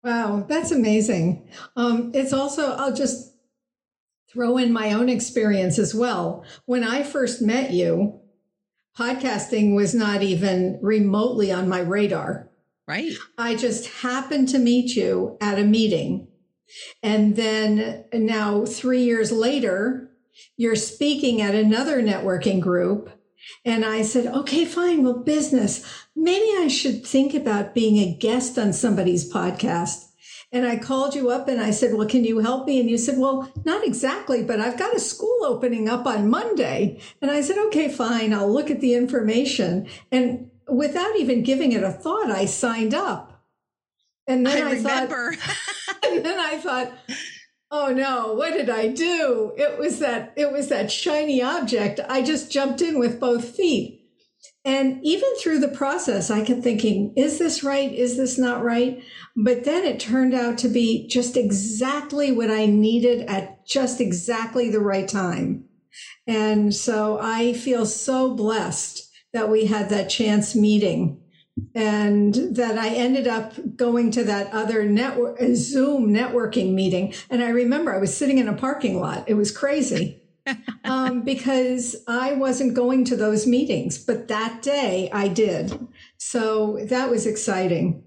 Wow, 0.03 0.45
that's 0.47 0.71
amazing. 0.71 1.49
Um, 1.75 2.11
it's 2.13 2.31
also 2.31 2.71
I'll 2.75 2.93
just 2.93 3.33
throw 4.31 4.57
in 4.57 4.71
my 4.71 4.93
own 4.93 5.09
experience 5.09 5.77
as 5.77 5.93
well. 5.93 6.45
When 6.65 6.83
I 6.83 7.03
first 7.03 7.41
met 7.41 7.71
you, 7.71 8.21
podcasting 8.97 9.75
was 9.75 9.93
not 9.93 10.21
even 10.21 10.79
remotely 10.81 11.51
on 11.51 11.67
my 11.67 11.79
radar. 11.79 12.49
Right. 12.87 13.13
I 13.37 13.55
just 13.55 13.87
happened 14.01 14.49
to 14.49 14.59
meet 14.59 14.95
you 14.95 15.37
at 15.41 15.59
a 15.59 15.63
meeting. 15.63 16.27
And 17.03 17.35
then 17.35 18.05
now, 18.13 18.65
three 18.65 19.03
years 19.03 19.31
later, 19.31 20.10
you're 20.57 20.75
speaking 20.75 21.41
at 21.41 21.55
another 21.55 22.01
networking 22.01 22.59
group. 22.59 23.09
And 23.65 23.83
I 23.83 24.03
said, 24.03 24.27
okay, 24.27 24.65
fine. 24.65 25.03
Well, 25.03 25.19
business. 25.19 25.83
Maybe 26.15 26.45
I 26.59 26.67
should 26.67 27.05
think 27.05 27.33
about 27.33 27.73
being 27.73 27.97
a 27.97 28.15
guest 28.15 28.57
on 28.57 28.73
somebody's 28.73 29.31
podcast. 29.31 30.05
And 30.53 30.65
I 30.65 30.75
called 30.77 31.15
you 31.15 31.29
up 31.29 31.47
and 31.47 31.61
I 31.61 31.71
said, 31.71 31.93
well, 31.93 32.07
can 32.07 32.25
you 32.25 32.39
help 32.39 32.67
me? 32.67 32.79
And 32.79 32.89
you 32.89 32.97
said, 32.97 33.17
well, 33.17 33.49
not 33.63 33.85
exactly, 33.85 34.43
but 34.43 34.59
I've 34.59 34.77
got 34.77 34.95
a 34.95 34.99
school 34.99 35.45
opening 35.45 35.87
up 35.87 36.05
on 36.05 36.29
Monday. 36.29 36.99
And 37.21 37.31
I 37.31 37.41
said, 37.41 37.57
okay, 37.67 37.87
fine. 37.87 38.33
I'll 38.33 38.51
look 38.51 38.69
at 38.69 38.81
the 38.81 38.93
information. 38.93 39.87
And 40.11 40.51
without 40.67 41.15
even 41.15 41.43
giving 41.43 41.71
it 41.71 41.83
a 41.83 41.91
thought, 41.91 42.29
I 42.29 42.45
signed 42.45 42.93
up. 42.93 43.41
And 44.27 44.45
then 44.45 44.63
I, 44.63 44.69
I 44.69 44.73
remember. 44.73 45.33
thought, 45.33 45.97
and 46.05 46.25
then 46.25 46.39
I 46.39 46.57
thought, 46.57 46.91
oh 47.71 47.93
no 47.93 48.33
what 48.33 48.51
did 48.51 48.69
i 48.69 48.87
do? 48.87 49.53
It 49.57 49.79
was 49.79 49.99
that 49.99 50.33
it 50.35 50.51
was 50.51 50.67
that 50.69 50.91
shiny 50.91 51.41
object. 51.41 51.99
I 52.07 52.21
just 52.21 52.51
jumped 52.51 52.81
in 52.81 52.99
with 52.99 53.19
both 53.19 53.55
feet. 53.55 53.99
And 54.63 54.99
even 55.03 55.29
through 55.37 55.59
the 55.59 55.67
process 55.67 56.29
i 56.29 56.43
kept 56.43 56.61
thinking 56.61 57.13
is 57.15 57.39
this 57.39 57.63
right? 57.63 57.91
Is 57.91 58.17
this 58.17 58.37
not 58.37 58.63
right? 58.63 59.03
But 59.35 59.63
then 59.63 59.85
it 59.85 59.99
turned 59.99 60.33
out 60.33 60.57
to 60.59 60.67
be 60.67 61.07
just 61.07 61.37
exactly 61.37 62.31
what 62.31 62.51
i 62.51 62.65
needed 62.65 63.27
at 63.27 63.65
just 63.65 64.01
exactly 64.01 64.69
the 64.69 64.81
right 64.81 65.07
time. 65.07 65.65
And 66.27 66.75
so 66.75 67.19
i 67.21 67.53
feel 67.53 67.85
so 67.85 68.35
blessed 68.35 69.09
that 69.33 69.49
we 69.49 69.65
had 69.65 69.89
that 69.89 70.09
chance 70.09 70.55
meeting 70.55 71.20
and 71.75 72.33
that 72.55 72.77
I 72.77 72.89
ended 72.89 73.27
up 73.27 73.53
going 73.75 74.11
to 74.11 74.23
that 74.23 74.51
other 74.53 74.83
network 74.83 75.39
Zoom 75.53 76.13
networking 76.13 76.73
meeting. 76.73 77.13
And 77.29 77.43
I 77.43 77.49
remember 77.49 77.93
I 77.93 77.99
was 77.99 78.15
sitting 78.15 78.37
in 78.37 78.47
a 78.47 78.53
parking 78.53 78.99
lot. 78.99 79.25
It 79.27 79.35
was 79.35 79.55
crazy 79.55 80.21
um, 80.83 81.23
because 81.23 81.95
I 82.07 82.33
wasn't 82.33 82.73
going 82.73 83.05
to 83.05 83.15
those 83.15 83.47
meetings, 83.47 83.97
but 83.97 84.27
that 84.27 84.61
day 84.61 85.09
I 85.11 85.27
did. 85.27 85.87
So 86.17 86.79
that 86.85 87.09
was 87.09 87.25
exciting. 87.25 88.03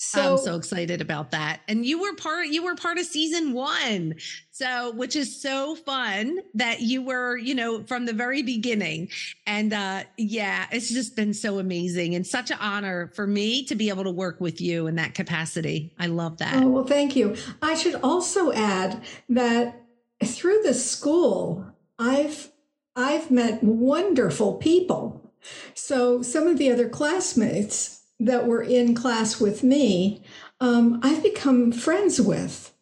So, 0.00 0.32
I'm 0.32 0.38
so 0.38 0.56
excited 0.56 1.00
about 1.00 1.32
that. 1.32 1.60
And 1.66 1.84
you 1.84 2.00
were 2.00 2.14
part 2.14 2.46
you 2.46 2.62
were 2.62 2.76
part 2.76 2.98
of 2.98 3.04
season 3.04 3.52
1. 3.52 4.14
So, 4.52 4.92
which 4.92 5.16
is 5.16 5.40
so 5.40 5.74
fun 5.74 6.38
that 6.54 6.80
you 6.80 7.02
were, 7.02 7.36
you 7.36 7.54
know, 7.54 7.82
from 7.82 8.06
the 8.06 8.12
very 8.12 8.42
beginning. 8.42 9.08
And 9.44 9.72
uh 9.72 10.04
yeah, 10.16 10.66
it's 10.70 10.88
just 10.88 11.16
been 11.16 11.34
so 11.34 11.58
amazing 11.58 12.14
and 12.14 12.24
such 12.24 12.52
an 12.52 12.58
honor 12.60 13.10
for 13.14 13.26
me 13.26 13.64
to 13.64 13.74
be 13.74 13.88
able 13.88 14.04
to 14.04 14.10
work 14.12 14.40
with 14.40 14.60
you 14.60 14.86
in 14.86 14.94
that 14.96 15.14
capacity. 15.14 15.92
I 15.98 16.06
love 16.06 16.38
that. 16.38 16.62
Oh, 16.62 16.68
well, 16.68 16.84
thank 16.84 17.16
you. 17.16 17.34
I 17.60 17.74
should 17.74 17.96
also 17.96 18.52
add 18.52 19.02
that 19.28 19.82
through 20.24 20.62
the 20.62 20.74
school, 20.74 21.66
I've 21.98 22.52
I've 22.94 23.30
met 23.30 23.62
wonderful 23.64 24.54
people. 24.54 25.32
So 25.74 26.22
some 26.22 26.46
of 26.46 26.58
the 26.58 26.70
other 26.70 26.88
classmates 26.88 27.97
that 28.20 28.46
were 28.46 28.62
in 28.62 28.94
class 28.94 29.40
with 29.40 29.62
me, 29.62 30.22
um, 30.60 31.00
I've 31.02 31.22
become 31.22 31.72
friends 31.72 32.20
with. 32.20 32.74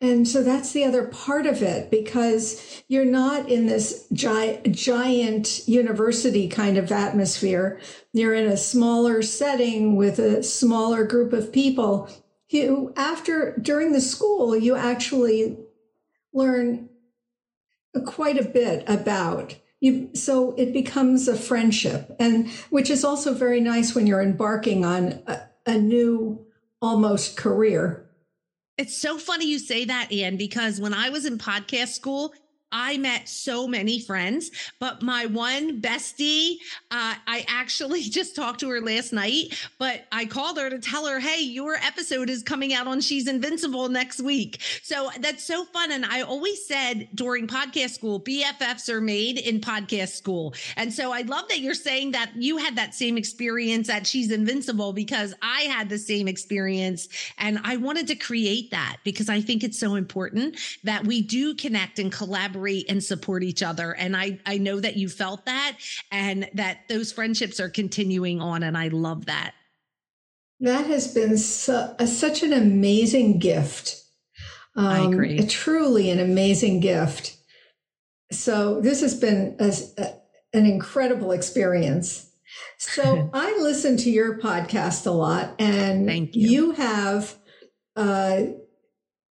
And 0.00 0.28
so 0.28 0.42
that's 0.42 0.72
the 0.72 0.84
other 0.84 1.06
part 1.06 1.46
of 1.46 1.62
it 1.62 1.90
because 1.90 2.82
you're 2.88 3.06
not 3.06 3.48
in 3.48 3.66
this 3.66 4.06
gi- 4.12 4.60
giant 4.70 5.66
university 5.66 6.48
kind 6.48 6.76
of 6.76 6.92
atmosphere. 6.92 7.80
You're 8.12 8.34
in 8.34 8.46
a 8.46 8.56
smaller 8.56 9.22
setting 9.22 9.96
with 9.96 10.18
a 10.18 10.42
smaller 10.42 11.04
group 11.04 11.32
of 11.32 11.52
people. 11.52 12.10
You, 12.48 12.92
after, 12.96 13.56
during 13.62 13.92
the 13.92 14.00
school, 14.00 14.54
you 14.54 14.76
actually 14.76 15.58
learn 16.34 16.90
quite 18.04 18.38
a 18.38 18.48
bit 18.48 18.84
about 18.86 19.56
you 19.84 20.10
so 20.14 20.54
it 20.56 20.72
becomes 20.72 21.28
a 21.28 21.36
friendship 21.36 22.16
and 22.18 22.48
which 22.70 22.88
is 22.88 23.04
also 23.04 23.34
very 23.34 23.60
nice 23.60 23.94
when 23.94 24.06
you're 24.06 24.22
embarking 24.22 24.84
on 24.84 25.22
a, 25.26 25.42
a 25.66 25.78
new 25.78 26.44
almost 26.80 27.36
career. 27.36 28.00
It's 28.76 28.96
so 28.96 29.18
funny 29.18 29.46
you 29.46 29.58
say 29.58 29.84
that, 29.84 30.10
Anne, 30.10 30.36
because 30.36 30.80
when 30.80 30.94
I 30.94 31.10
was 31.10 31.26
in 31.26 31.38
podcast 31.38 31.88
school, 31.88 32.34
I 32.74 32.98
met 32.98 33.28
so 33.28 33.68
many 33.68 34.00
friends, 34.00 34.50
but 34.80 35.00
my 35.00 35.26
one 35.26 35.80
bestie, 35.80 36.56
uh, 36.90 37.14
I 37.26 37.46
actually 37.46 38.02
just 38.02 38.34
talked 38.34 38.60
to 38.60 38.68
her 38.70 38.80
last 38.80 39.12
night, 39.12 39.56
but 39.78 40.06
I 40.10 40.24
called 40.24 40.58
her 40.58 40.68
to 40.68 40.80
tell 40.80 41.06
her, 41.06 41.20
hey, 41.20 41.40
your 41.40 41.76
episode 41.76 42.28
is 42.28 42.42
coming 42.42 42.74
out 42.74 42.88
on 42.88 43.00
She's 43.00 43.28
Invincible 43.28 43.88
next 43.88 44.20
week. 44.20 44.60
So 44.82 45.08
that's 45.20 45.44
so 45.44 45.64
fun. 45.66 45.92
And 45.92 46.04
I 46.04 46.22
always 46.22 46.66
said 46.66 47.08
during 47.14 47.46
podcast 47.46 47.90
school, 47.90 48.20
BFFs 48.20 48.88
are 48.88 49.00
made 49.00 49.38
in 49.38 49.60
podcast 49.60 50.16
school. 50.16 50.52
And 50.76 50.92
so 50.92 51.12
I 51.12 51.22
love 51.22 51.48
that 51.50 51.60
you're 51.60 51.74
saying 51.74 52.10
that 52.10 52.32
you 52.34 52.56
had 52.56 52.74
that 52.74 52.92
same 52.92 53.16
experience 53.16 53.88
at 53.88 54.04
She's 54.04 54.32
Invincible 54.32 54.92
because 54.92 55.32
I 55.42 55.62
had 55.62 55.88
the 55.88 55.98
same 55.98 56.26
experience. 56.26 57.08
And 57.38 57.60
I 57.62 57.76
wanted 57.76 58.08
to 58.08 58.16
create 58.16 58.72
that 58.72 58.96
because 59.04 59.28
I 59.28 59.40
think 59.40 59.62
it's 59.62 59.78
so 59.78 59.94
important 59.94 60.58
that 60.82 61.06
we 61.06 61.22
do 61.22 61.54
connect 61.54 62.00
and 62.00 62.10
collaborate 62.10 62.63
collaborate 62.64 62.90
and 62.90 63.02
support 63.02 63.42
each 63.42 63.62
other. 63.62 63.92
And 63.92 64.16
I, 64.16 64.38
I 64.46 64.58
know 64.58 64.80
that 64.80 64.96
you 64.96 65.08
felt 65.08 65.46
that 65.46 65.76
and 66.10 66.48
that 66.54 66.80
those 66.88 67.12
friendships 67.12 67.60
are 67.60 67.68
continuing 67.68 68.40
on. 68.40 68.62
And 68.62 68.76
I 68.76 68.88
love 68.88 69.26
that. 69.26 69.52
That 70.60 70.86
has 70.86 71.12
been 71.12 71.36
su- 71.36 71.94
a, 71.98 72.06
such 72.06 72.42
an 72.42 72.52
amazing 72.52 73.38
gift. 73.38 74.02
Um, 74.76 74.86
I 74.86 74.98
agree. 75.04 75.38
A, 75.38 75.46
truly 75.46 76.10
an 76.10 76.20
amazing 76.20 76.80
gift. 76.80 77.36
So 78.32 78.80
this 78.80 79.00
has 79.02 79.14
been 79.14 79.56
a, 79.58 79.72
a, 79.98 80.14
an 80.56 80.66
incredible 80.66 81.32
experience. 81.32 82.30
So 82.78 83.30
I 83.34 83.58
listen 83.60 83.96
to 83.98 84.10
your 84.10 84.38
podcast 84.38 85.06
a 85.06 85.10
lot, 85.10 85.54
and 85.58 86.06
Thank 86.06 86.34
you. 86.34 86.48
you 86.48 86.70
have 86.72 87.36
uh, 87.96 88.42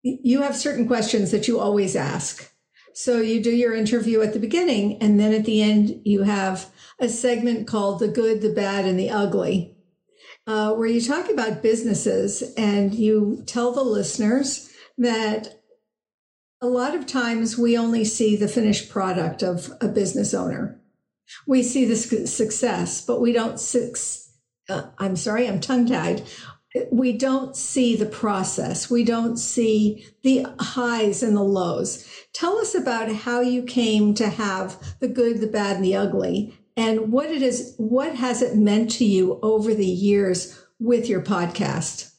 you 0.02 0.42
have 0.42 0.56
certain 0.56 0.86
questions 0.86 1.30
that 1.30 1.48
you 1.48 1.58
always 1.58 1.96
ask. 1.96 2.53
So 2.94 3.20
you 3.20 3.42
do 3.42 3.50
your 3.50 3.74
interview 3.74 4.22
at 4.22 4.32
the 4.32 4.38
beginning, 4.38 5.02
and 5.02 5.18
then 5.18 5.32
at 5.32 5.44
the 5.44 5.62
end, 5.62 6.00
you 6.04 6.22
have 6.22 6.70
a 7.00 7.08
segment 7.08 7.66
called 7.66 7.98
The 7.98 8.08
Good, 8.08 8.40
the 8.40 8.52
Bad, 8.52 8.84
and 8.84 8.98
the 8.98 9.10
Ugly, 9.10 9.76
uh, 10.46 10.74
where 10.74 10.86
you 10.86 11.00
talk 11.00 11.28
about 11.28 11.62
businesses 11.62 12.54
and 12.56 12.94
you 12.94 13.42
tell 13.46 13.72
the 13.72 13.82
listeners 13.82 14.70
that 14.96 15.60
a 16.60 16.68
lot 16.68 16.94
of 16.94 17.06
times 17.06 17.58
we 17.58 17.76
only 17.76 18.04
see 18.04 18.36
the 18.36 18.48
finished 18.48 18.88
product 18.88 19.42
of 19.42 19.72
a 19.80 19.88
business 19.88 20.32
owner. 20.32 20.80
We 21.48 21.64
see 21.64 21.84
the 21.84 21.96
success, 21.96 23.04
but 23.04 23.20
we 23.20 23.32
don't. 23.32 23.60
Uh, 24.68 24.82
I'm 24.98 25.16
sorry, 25.16 25.48
I'm 25.48 25.60
tongue 25.60 25.86
tied 25.86 26.22
we 26.90 27.12
don't 27.12 27.56
see 27.56 27.94
the 27.94 28.06
process. 28.06 28.90
We 28.90 29.04
don't 29.04 29.36
see 29.36 30.06
the 30.22 30.46
highs 30.58 31.22
and 31.22 31.36
the 31.36 31.42
lows. 31.42 32.06
Tell 32.32 32.58
us 32.58 32.74
about 32.74 33.14
how 33.14 33.40
you 33.40 33.62
came 33.62 34.14
to 34.14 34.28
have 34.28 34.98
the 35.00 35.08
good, 35.08 35.40
the 35.40 35.46
bad, 35.46 35.76
and 35.76 35.84
the 35.84 35.94
ugly, 35.94 36.58
and 36.76 37.12
what 37.12 37.30
it 37.30 37.42
is. 37.42 37.74
What 37.78 38.16
has 38.16 38.42
it 38.42 38.56
meant 38.56 38.90
to 38.92 39.04
you 39.04 39.38
over 39.42 39.74
the 39.74 39.86
years 39.86 40.60
with 40.80 41.08
your 41.08 41.22
podcast? 41.22 42.13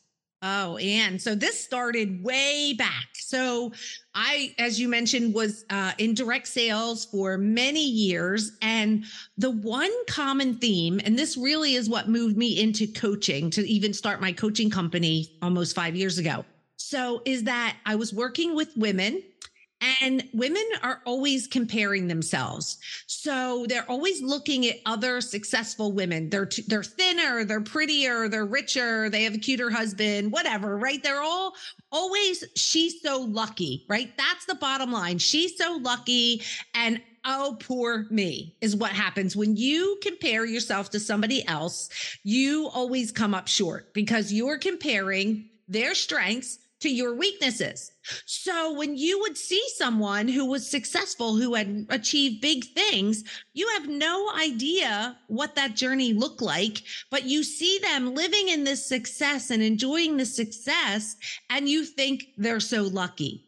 Oh, 0.47 0.77
and 0.77 1.19
so 1.19 1.33
this 1.33 1.59
started 1.59 2.23
way 2.23 2.75
back. 2.77 3.07
So 3.15 3.71
I, 4.13 4.53
as 4.59 4.79
you 4.79 4.87
mentioned, 4.87 5.33
was 5.33 5.65
uh, 5.71 5.93
in 5.97 6.13
direct 6.13 6.47
sales 6.47 7.05
for 7.05 7.35
many 7.35 7.83
years. 7.83 8.51
And 8.61 9.05
the 9.39 9.49
one 9.49 9.89
common 10.05 10.53
theme, 10.53 11.01
and 11.03 11.17
this 11.17 11.35
really 11.35 11.73
is 11.73 11.89
what 11.89 12.09
moved 12.09 12.37
me 12.37 12.61
into 12.61 12.85
coaching 12.85 13.49
to 13.49 13.67
even 13.67 13.91
start 13.91 14.21
my 14.21 14.31
coaching 14.31 14.69
company 14.69 15.35
almost 15.41 15.73
five 15.73 15.95
years 15.95 16.19
ago. 16.19 16.45
So 16.77 17.23
is 17.25 17.43
that 17.45 17.77
I 17.87 17.95
was 17.95 18.13
working 18.13 18.53
with 18.53 18.69
women 18.77 19.23
and 20.01 20.27
women 20.33 20.63
are 20.83 21.01
always 21.05 21.47
comparing 21.47 22.07
themselves. 22.07 22.77
So 23.07 23.65
they're 23.67 23.89
always 23.89 24.21
looking 24.21 24.65
at 24.67 24.77
other 24.85 25.21
successful 25.21 25.91
women. 25.91 26.29
They're 26.29 26.45
t- 26.45 26.63
they're 26.67 26.83
thinner, 26.83 27.45
they're 27.45 27.61
prettier, 27.61 28.27
they're 28.27 28.45
richer, 28.45 29.09
they 29.09 29.23
have 29.23 29.35
a 29.35 29.39
cuter 29.39 29.69
husband, 29.69 30.31
whatever, 30.31 30.77
right? 30.77 31.01
They're 31.01 31.21
all 31.21 31.53
always 31.91 32.43
she's 32.55 33.01
so 33.01 33.21
lucky, 33.21 33.85
right? 33.87 34.11
That's 34.17 34.45
the 34.45 34.55
bottom 34.55 34.91
line. 34.91 35.17
She's 35.17 35.57
so 35.57 35.79
lucky 35.81 36.41
and 36.73 37.01
oh 37.25 37.57
poor 37.59 38.05
me 38.09 38.55
is 38.61 38.75
what 38.75 38.91
happens 38.91 39.35
when 39.35 39.55
you 39.55 39.97
compare 40.01 40.45
yourself 40.45 40.89
to 40.91 40.99
somebody 40.99 41.45
else. 41.47 41.89
You 42.23 42.69
always 42.69 43.11
come 43.11 43.33
up 43.33 43.47
short 43.47 43.93
because 43.93 44.31
you're 44.31 44.59
comparing 44.59 45.49
their 45.67 45.95
strengths 45.95 46.59
to 46.85 46.91
your 46.91 47.15
weaknesses. 47.15 47.91
So 48.27 48.73
when 48.73 48.95
you 48.95 49.19
would 49.21 49.37
see 49.37 49.63
someone 49.75 50.27
who 50.27 50.45
was 50.45 50.69
successful, 50.69 51.35
who 51.35 51.55
had 51.55 51.87
achieved 51.89 52.41
big 52.41 52.63
things, 52.75 53.23
you 53.53 53.67
have 53.69 53.89
no 53.89 54.29
idea 54.39 55.17
what 55.27 55.55
that 55.55 55.75
journey 55.75 56.13
looked 56.13 56.43
like, 56.43 56.83
but 57.09 57.23
you 57.23 57.43
see 57.43 57.79
them 57.79 58.13
living 58.13 58.49
in 58.49 58.63
this 58.63 58.87
success 58.87 59.49
and 59.49 59.63
enjoying 59.63 60.17
the 60.17 60.27
success, 60.27 61.15
and 61.49 61.67
you 61.67 61.83
think 61.83 62.25
they're 62.37 62.59
so 62.59 62.83
lucky. 62.83 63.45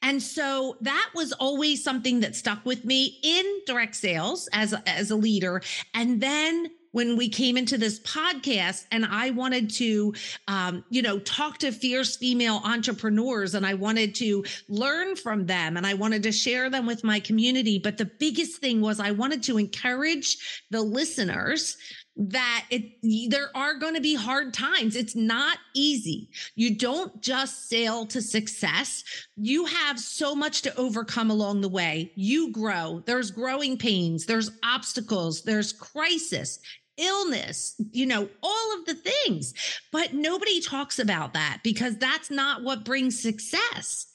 And 0.00 0.22
so 0.22 0.76
that 0.82 1.10
was 1.16 1.32
always 1.32 1.82
something 1.82 2.20
that 2.20 2.36
stuck 2.36 2.64
with 2.64 2.84
me 2.84 3.18
in 3.24 3.44
direct 3.66 3.96
sales 3.96 4.48
as 4.52 4.72
as 4.86 5.10
a 5.10 5.16
leader. 5.16 5.60
And 5.94 6.20
then 6.20 6.70
when 6.92 7.16
we 7.16 7.28
came 7.28 7.56
into 7.56 7.76
this 7.76 8.00
podcast 8.00 8.86
and 8.90 9.04
I 9.04 9.30
wanted 9.30 9.70
to, 9.74 10.14
um, 10.48 10.84
you 10.90 11.02
know, 11.02 11.18
talk 11.18 11.58
to 11.58 11.72
fierce 11.72 12.16
female 12.16 12.60
entrepreneurs 12.64 13.54
and 13.54 13.66
I 13.66 13.74
wanted 13.74 14.14
to 14.16 14.44
learn 14.68 15.16
from 15.16 15.46
them 15.46 15.76
and 15.76 15.86
I 15.86 15.94
wanted 15.94 16.22
to 16.22 16.32
share 16.32 16.70
them 16.70 16.86
with 16.86 17.02
my 17.02 17.18
community. 17.20 17.78
But 17.78 17.98
the 17.98 18.04
biggest 18.04 18.60
thing 18.60 18.80
was 18.80 19.00
I 19.00 19.10
wanted 19.10 19.42
to 19.44 19.58
encourage 19.58 20.64
the 20.70 20.82
listeners 20.82 21.76
that 22.14 22.66
it 22.70 23.30
there 23.30 23.48
are 23.54 23.74
going 23.74 23.94
to 23.94 24.00
be 24.00 24.14
hard 24.14 24.52
times. 24.52 24.96
It's 24.96 25.16
not 25.16 25.56
easy. 25.74 26.28
You 26.54 26.76
don't 26.76 27.22
just 27.22 27.70
sail 27.70 28.04
to 28.06 28.20
success. 28.20 29.02
You 29.36 29.64
have 29.64 29.98
so 29.98 30.34
much 30.34 30.62
to 30.62 30.76
overcome 30.76 31.30
along 31.30 31.62
the 31.62 31.70
way. 31.70 32.12
You 32.14 32.52
grow. 32.52 33.02
There's 33.06 33.30
growing 33.30 33.78
pains. 33.78 34.26
There's 34.26 34.50
obstacles. 34.62 35.42
There's 35.42 35.72
crisis 35.72 36.58
illness, 36.96 37.74
you 37.92 38.06
know, 38.06 38.28
all 38.42 38.78
of 38.78 38.84
the 38.86 38.94
things. 38.94 39.54
But 39.90 40.14
nobody 40.14 40.60
talks 40.60 40.98
about 40.98 41.34
that 41.34 41.60
because 41.62 41.96
that's 41.96 42.30
not 42.30 42.62
what 42.62 42.84
brings 42.84 43.20
success. 43.20 44.06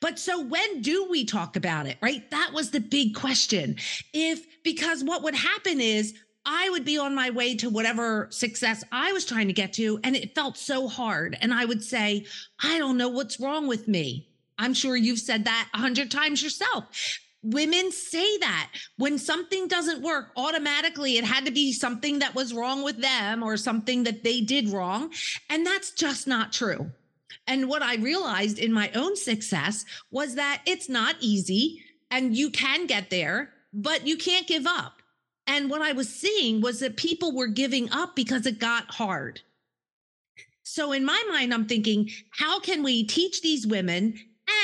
But 0.00 0.18
so 0.18 0.42
when 0.42 0.82
do 0.82 1.08
we 1.08 1.24
talk 1.24 1.56
about 1.56 1.86
it, 1.86 1.96
right? 2.02 2.30
That 2.30 2.52
was 2.52 2.70
the 2.70 2.80
big 2.80 3.14
question. 3.14 3.76
If, 4.12 4.46
because 4.62 5.02
what 5.02 5.22
would 5.22 5.34
happen 5.34 5.80
is, 5.80 6.14
I 6.48 6.70
would 6.70 6.84
be 6.84 6.96
on 6.96 7.12
my 7.12 7.30
way 7.30 7.56
to 7.56 7.68
whatever 7.68 8.28
success 8.30 8.84
I 8.92 9.12
was 9.12 9.24
trying 9.24 9.48
to 9.48 9.52
get 9.52 9.72
to, 9.74 9.98
and 10.04 10.14
it 10.14 10.36
felt 10.36 10.56
so 10.56 10.86
hard. 10.86 11.36
And 11.40 11.52
I 11.52 11.64
would 11.64 11.82
say, 11.82 12.24
I 12.62 12.78
don't 12.78 12.96
know 12.96 13.08
what's 13.08 13.40
wrong 13.40 13.66
with 13.66 13.88
me. 13.88 14.28
I'm 14.56 14.72
sure 14.72 14.96
you've 14.96 15.18
said 15.18 15.44
that 15.44 15.68
a 15.74 15.78
hundred 15.78 16.10
times 16.10 16.42
yourself 16.42 16.84
women 17.46 17.92
say 17.92 18.38
that. 18.38 18.70
When 18.96 19.18
something 19.18 19.68
doesn't 19.68 20.02
work 20.02 20.32
automatically 20.36 21.16
it 21.16 21.24
had 21.24 21.44
to 21.46 21.52
be 21.52 21.72
something 21.72 22.18
that 22.18 22.34
was 22.34 22.54
wrong 22.54 22.82
with 22.82 23.00
them 23.00 23.42
or 23.42 23.56
something 23.56 24.04
that 24.04 24.24
they 24.24 24.40
did 24.40 24.70
wrong. 24.70 25.12
And 25.48 25.64
that's 25.64 25.92
just 25.92 26.26
not 26.26 26.52
true. 26.52 26.90
And 27.46 27.68
what 27.68 27.82
i 27.82 27.96
realized 27.96 28.58
in 28.58 28.72
my 28.72 28.90
own 28.94 29.16
success 29.16 29.84
was 30.10 30.34
that 30.34 30.62
it's 30.66 30.88
not 30.88 31.16
easy 31.20 31.82
and 32.10 32.36
you 32.36 32.50
can 32.50 32.86
get 32.86 33.10
there 33.10 33.50
but 33.72 34.06
you 34.06 34.16
can't 34.16 34.46
give 34.46 34.66
up. 34.66 35.02
And 35.46 35.70
what 35.70 35.82
i 35.82 35.92
was 35.92 36.08
seeing 36.08 36.60
was 36.60 36.80
that 36.80 36.96
people 36.96 37.34
were 37.34 37.46
giving 37.46 37.90
up 37.92 38.16
because 38.16 38.46
it 38.46 38.58
got 38.58 38.90
hard. 38.90 39.40
So 40.64 40.90
in 40.90 41.04
my 41.04 41.22
mind, 41.30 41.54
I'm 41.54 41.66
thinking, 41.66 42.10
how 42.30 42.58
can 42.58 42.82
we 42.82 43.04
teach 43.04 43.40
these 43.40 43.68
women 43.68 44.18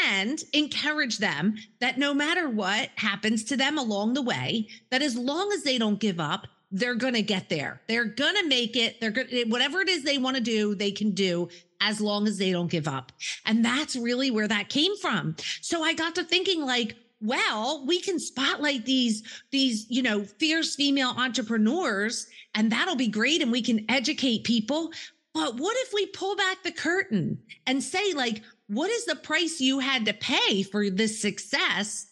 and 0.07 0.43
encourage 0.53 1.19
them 1.19 1.57
that 1.81 1.99
no 1.99 2.15
matter 2.15 2.49
what 2.49 2.91
happens 2.97 3.45
to 3.45 3.57
them 3.57 3.79
along 3.79 4.15
the 4.15 4.23
way, 4.23 4.69
that 4.91 5.03
as 5.03 5.17
long 5.17 5.51
as 5.53 5.63
they 5.63 5.79
don't 5.79 5.99
give 5.99 6.21
up, 6.21 6.47
they're 6.71 6.95
going 6.95 7.15
to 7.15 7.23
get 7.23 7.49
there. 7.49 7.83
They're 7.87 8.07
going 8.07 8.35
to 8.37 8.49
make 8.49 8.77
it. 8.77 9.01
They're 9.01 9.11
going 9.11 9.29
to, 9.29 9.45
whatever 9.45 9.81
it 9.81 9.89
is 9.89 10.03
they 10.03 10.19
want 10.19 10.37
to 10.37 10.43
do, 10.43 10.75
they 10.75 10.91
can 10.91 11.11
do 11.11 11.49
as 11.81 12.01
long 12.01 12.27
as 12.27 12.39
they 12.39 12.51
don't 12.51 12.71
give 12.71 12.89
up. 12.89 13.13
And 13.45 13.65
that's 13.65 13.95
really 13.95 14.31
where 14.31 14.49
that 14.49 14.69
came 14.69 14.97
from. 14.97 15.37
So 15.61 15.83
I 15.83 15.93
got 15.93 16.15
to 16.15 16.25
thinking 16.25 16.65
like, 16.65 16.97
well, 17.21 17.85
we 17.87 18.01
can 18.01 18.19
spotlight 18.19 18.85
these, 18.87 19.23
these, 19.51 19.87
you 19.89 20.03
know, 20.03 20.25
fierce 20.25 20.75
female 20.75 21.15
entrepreneurs 21.17 22.27
and 22.55 22.73
that'll 22.73 22.97
be 22.97 23.09
great. 23.09 23.43
And 23.43 23.53
we 23.53 23.63
can 23.63 23.85
educate 23.89 24.45
people. 24.45 24.93
But 25.35 25.57
what 25.57 25.77
if 25.79 25.93
we 25.93 26.07
pull 26.07 26.37
back 26.37 26.63
the 26.63 26.73
curtain 26.73 27.39
and 27.67 27.83
say 27.83 28.13
like, 28.13 28.43
what 28.73 28.91
is 28.91 29.05
the 29.05 29.17
price 29.17 29.61
you 29.61 29.79
had 29.79 30.07
to 30.07 30.15
pay 30.15 30.63
for 30.63 30.89
this 30.89 31.21
success? 31.21 32.07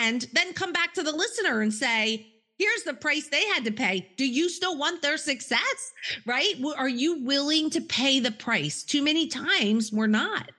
And 0.00 0.26
then 0.32 0.52
come 0.52 0.72
back 0.72 0.94
to 0.94 1.02
the 1.02 1.12
listener 1.12 1.60
and 1.60 1.72
say, 1.72 2.26
here's 2.58 2.84
the 2.84 2.94
price 2.94 3.28
they 3.28 3.44
had 3.48 3.64
to 3.64 3.72
pay. 3.72 4.08
Do 4.16 4.26
you 4.26 4.48
still 4.48 4.78
want 4.78 5.02
their 5.02 5.16
success? 5.16 5.92
Right? 6.26 6.54
Are 6.76 6.88
you 6.88 7.24
willing 7.24 7.70
to 7.70 7.80
pay 7.80 8.20
the 8.20 8.30
price? 8.30 8.82
Too 8.82 9.02
many 9.02 9.26
times 9.26 9.92
we're 9.92 10.06
not. 10.06 10.50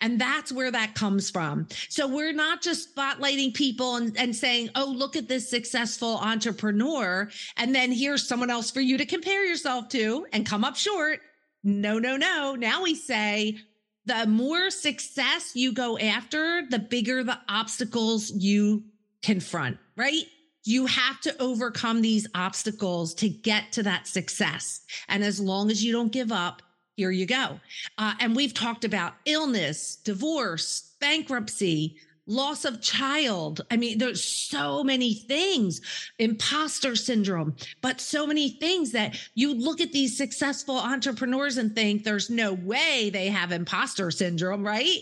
And 0.00 0.20
that's 0.20 0.52
where 0.52 0.70
that 0.70 0.94
comes 0.94 1.30
from. 1.30 1.66
So 1.88 2.06
we're 2.06 2.32
not 2.32 2.62
just 2.62 2.94
spotlighting 2.94 3.54
people 3.54 3.96
and, 3.96 4.16
and 4.16 4.34
saying, 4.34 4.70
oh, 4.74 4.84
look 4.84 5.16
at 5.16 5.28
this 5.28 5.48
successful 5.48 6.18
entrepreneur. 6.18 7.28
And 7.56 7.74
then 7.74 7.90
here's 7.90 8.28
someone 8.28 8.50
else 8.50 8.70
for 8.70 8.80
you 8.80 8.98
to 8.98 9.06
compare 9.06 9.44
yourself 9.44 9.88
to 9.90 10.26
and 10.32 10.46
come 10.46 10.64
up 10.64 10.76
short. 10.76 11.20
No, 11.64 11.98
no, 11.98 12.16
no. 12.16 12.54
Now 12.54 12.82
we 12.82 12.94
say, 12.94 13.58
the 14.06 14.26
more 14.26 14.70
success 14.70 15.52
you 15.54 15.72
go 15.72 15.98
after, 15.98 16.62
the 16.70 16.78
bigger 16.78 17.22
the 17.24 17.38
obstacles 17.48 18.30
you 18.30 18.84
confront, 19.22 19.78
right? 19.96 20.24
You 20.64 20.86
have 20.86 21.20
to 21.22 21.42
overcome 21.42 22.02
these 22.02 22.26
obstacles 22.34 23.14
to 23.14 23.28
get 23.28 23.72
to 23.72 23.82
that 23.82 24.06
success. 24.06 24.80
And 25.08 25.22
as 25.22 25.40
long 25.40 25.70
as 25.70 25.84
you 25.84 25.92
don't 25.92 26.12
give 26.12 26.32
up, 26.32 26.62
here 26.96 27.10
you 27.10 27.26
go. 27.26 27.60
Uh, 27.98 28.14
and 28.20 28.34
we've 28.34 28.54
talked 28.54 28.84
about 28.84 29.14
illness, 29.26 29.96
divorce, 29.96 30.94
bankruptcy, 31.00 31.98
loss 32.26 32.64
of 32.64 32.80
child. 32.80 33.60
I 33.70 33.76
mean, 33.76 33.98
there's 33.98 34.22
so 34.22 34.82
many 34.82 35.14
things, 35.14 35.80
imposter 36.18 36.96
syndrome, 36.96 37.56
but 37.80 38.00
so 38.00 38.26
many 38.26 38.50
things 38.50 38.92
that 38.92 39.18
you 39.34 39.54
look 39.54 39.80
at 39.80 39.92
these 39.92 40.16
successful 40.16 40.76
entrepreneurs 40.76 41.56
and 41.56 41.74
think 41.74 42.04
there's 42.04 42.30
no 42.30 42.52
way 42.52 43.10
they 43.10 43.28
have 43.28 43.52
imposter 43.52 44.10
syndrome, 44.10 44.64
right? 44.64 45.00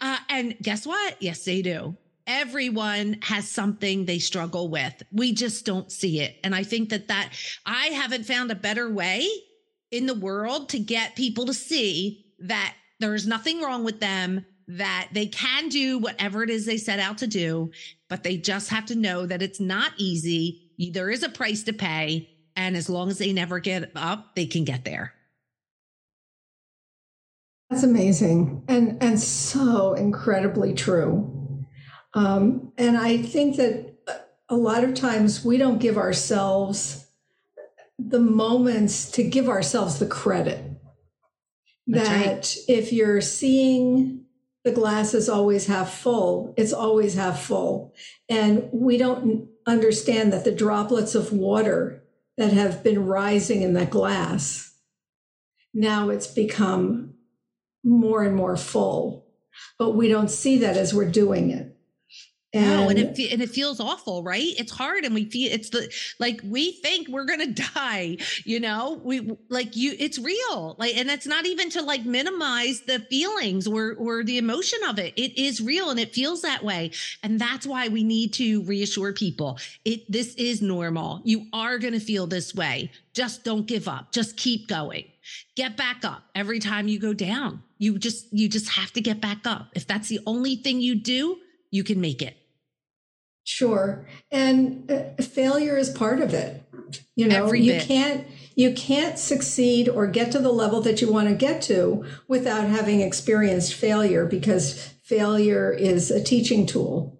Uh, 0.00 0.18
and 0.28 0.56
guess 0.62 0.86
what? 0.86 1.20
Yes, 1.20 1.44
they 1.44 1.62
do. 1.62 1.96
Everyone 2.26 3.18
has 3.22 3.48
something 3.48 4.04
they 4.04 4.18
struggle 4.18 4.68
with. 4.68 5.02
We 5.10 5.32
just 5.32 5.64
don't 5.64 5.90
see 5.90 6.20
it. 6.20 6.36
And 6.44 6.54
I 6.54 6.62
think 6.62 6.90
that 6.90 7.08
that 7.08 7.32
I 7.64 7.86
haven't 7.86 8.26
found 8.26 8.50
a 8.50 8.54
better 8.54 8.92
way 8.92 9.26
in 9.90 10.06
the 10.06 10.14
world 10.14 10.68
to 10.70 10.78
get 10.78 11.16
people 11.16 11.46
to 11.46 11.54
see 11.54 12.26
that 12.40 12.74
there's 13.00 13.26
nothing 13.26 13.62
wrong 13.62 13.84
with 13.84 14.00
them 14.00 14.44
that 14.68 15.08
they 15.12 15.26
can 15.26 15.68
do 15.68 15.98
whatever 15.98 16.42
it 16.42 16.50
is 16.50 16.66
they 16.66 16.76
set 16.76 16.98
out 16.98 17.18
to 17.18 17.26
do, 17.26 17.70
but 18.08 18.22
they 18.22 18.36
just 18.36 18.68
have 18.68 18.84
to 18.86 18.94
know 18.94 19.24
that 19.26 19.42
it's 19.42 19.60
not 19.60 19.92
easy. 19.96 20.70
There 20.92 21.10
is 21.10 21.22
a 21.22 21.28
price 21.28 21.62
to 21.64 21.72
pay. 21.72 22.28
And 22.54 22.76
as 22.76 22.90
long 22.90 23.08
as 23.08 23.18
they 23.18 23.32
never 23.32 23.60
get 23.60 23.90
up, 23.96 24.34
they 24.34 24.46
can 24.46 24.64
get 24.64 24.84
there. 24.84 25.14
That's 27.70 27.82
amazing 27.82 28.64
and, 28.68 29.02
and 29.02 29.18
so 29.20 29.94
incredibly 29.94 30.74
true. 30.74 31.66
Um, 32.14 32.72
and 32.78 32.96
I 32.96 33.18
think 33.18 33.56
that 33.56 33.94
a 34.48 34.56
lot 34.56 34.84
of 34.84 34.94
times 34.94 35.44
we 35.44 35.56
don't 35.58 35.78
give 35.78 35.98
ourselves 35.98 37.06
the 37.98 38.20
moments 38.20 39.10
to 39.12 39.22
give 39.22 39.48
ourselves 39.48 39.98
the 39.98 40.06
credit 40.06 40.64
That's 41.86 42.08
that 42.08 42.26
right. 42.26 42.56
if 42.68 42.92
you're 42.92 43.20
seeing 43.20 44.24
the 44.68 44.74
glass 44.74 45.14
is 45.14 45.30
always 45.30 45.66
half 45.66 45.94
full. 45.94 46.52
It's 46.58 46.74
always 46.74 47.14
half 47.14 47.42
full. 47.42 47.94
And 48.28 48.68
we 48.70 48.98
don't 48.98 49.48
understand 49.66 50.30
that 50.34 50.44
the 50.44 50.52
droplets 50.52 51.14
of 51.14 51.32
water 51.32 52.04
that 52.36 52.52
have 52.52 52.84
been 52.84 53.06
rising 53.06 53.62
in 53.62 53.72
that 53.72 53.88
glass, 53.88 54.74
now 55.72 56.10
it's 56.10 56.26
become 56.26 57.14
more 57.82 58.22
and 58.22 58.36
more 58.36 58.58
full. 58.58 59.26
But 59.78 59.92
we 59.92 60.06
don't 60.06 60.30
see 60.30 60.58
that 60.58 60.76
as 60.76 60.92
we're 60.92 61.10
doing 61.10 61.50
it. 61.50 61.74
And, 62.54 62.90
and 62.90 62.98
it 62.98 63.32
and 63.32 63.42
it 63.42 63.50
feels 63.50 63.78
awful, 63.78 64.22
right? 64.22 64.54
It's 64.58 64.72
hard, 64.72 65.04
and 65.04 65.14
we 65.14 65.26
feel 65.26 65.52
it's 65.52 65.68
the 65.68 65.92
like 66.18 66.40
we 66.42 66.72
think 66.72 67.06
we're 67.08 67.26
gonna 67.26 67.46
die. 67.74 68.16
You 68.44 68.58
know, 68.60 69.02
we 69.04 69.36
like 69.50 69.76
you. 69.76 69.94
It's 69.98 70.18
real, 70.18 70.74
like, 70.78 70.96
and 70.96 71.10
it's 71.10 71.26
not 71.26 71.44
even 71.44 71.68
to 71.70 71.82
like 71.82 72.06
minimize 72.06 72.80
the 72.80 73.00
feelings 73.00 73.66
or 73.66 73.94
or 73.98 74.24
the 74.24 74.38
emotion 74.38 74.78
of 74.88 74.98
it. 74.98 75.12
It 75.18 75.38
is 75.38 75.60
real, 75.60 75.90
and 75.90 76.00
it 76.00 76.14
feels 76.14 76.40
that 76.40 76.64
way, 76.64 76.92
and 77.22 77.38
that's 77.38 77.66
why 77.66 77.88
we 77.88 78.02
need 78.02 78.32
to 78.34 78.62
reassure 78.62 79.12
people. 79.12 79.58
It 79.84 80.10
this 80.10 80.34
is 80.36 80.62
normal. 80.62 81.20
You 81.24 81.48
are 81.52 81.76
gonna 81.78 82.00
feel 82.00 82.26
this 82.26 82.54
way. 82.54 82.90
Just 83.12 83.44
don't 83.44 83.66
give 83.66 83.88
up. 83.88 84.10
Just 84.10 84.38
keep 84.38 84.68
going. 84.68 85.04
Get 85.54 85.76
back 85.76 86.02
up 86.02 86.22
every 86.34 86.60
time 86.60 86.88
you 86.88 86.98
go 86.98 87.12
down. 87.12 87.62
You 87.76 87.98
just 87.98 88.32
you 88.32 88.48
just 88.48 88.70
have 88.70 88.90
to 88.94 89.02
get 89.02 89.20
back 89.20 89.46
up. 89.46 89.68
If 89.74 89.86
that's 89.86 90.08
the 90.08 90.20
only 90.26 90.56
thing 90.56 90.80
you 90.80 90.94
do 90.94 91.36
you 91.70 91.84
can 91.84 92.00
make 92.00 92.22
it. 92.22 92.36
Sure. 93.44 94.06
And 94.30 94.90
uh, 94.90 95.22
failure 95.22 95.76
is 95.76 95.88
part 95.88 96.20
of 96.20 96.34
it. 96.34 96.62
You 97.16 97.28
know, 97.28 97.46
Every 97.46 97.62
you 97.62 97.72
bit. 97.72 97.86
can't 97.86 98.26
you 98.54 98.74
can't 98.74 99.18
succeed 99.18 99.88
or 99.88 100.06
get 100.06 100.32
to 100.32 100.38
the 100.38 100.52
level 100.52 100.80
that 100.82 101.00
you 101.00 101.12
want 101.12 101.28
to 101.28 101.34
get 101.34 101.62
to 101.62 102.04
without 102.26 102.68
having 102.68 103.00
experienced 103.00 103.72
failure 103.72 104.26
because 104.26 104.88
failure 105.02 105.72
is 105.72 106.10
a 106.10 106.22
teaching 106.22 106.66
tool. 106.66 107.17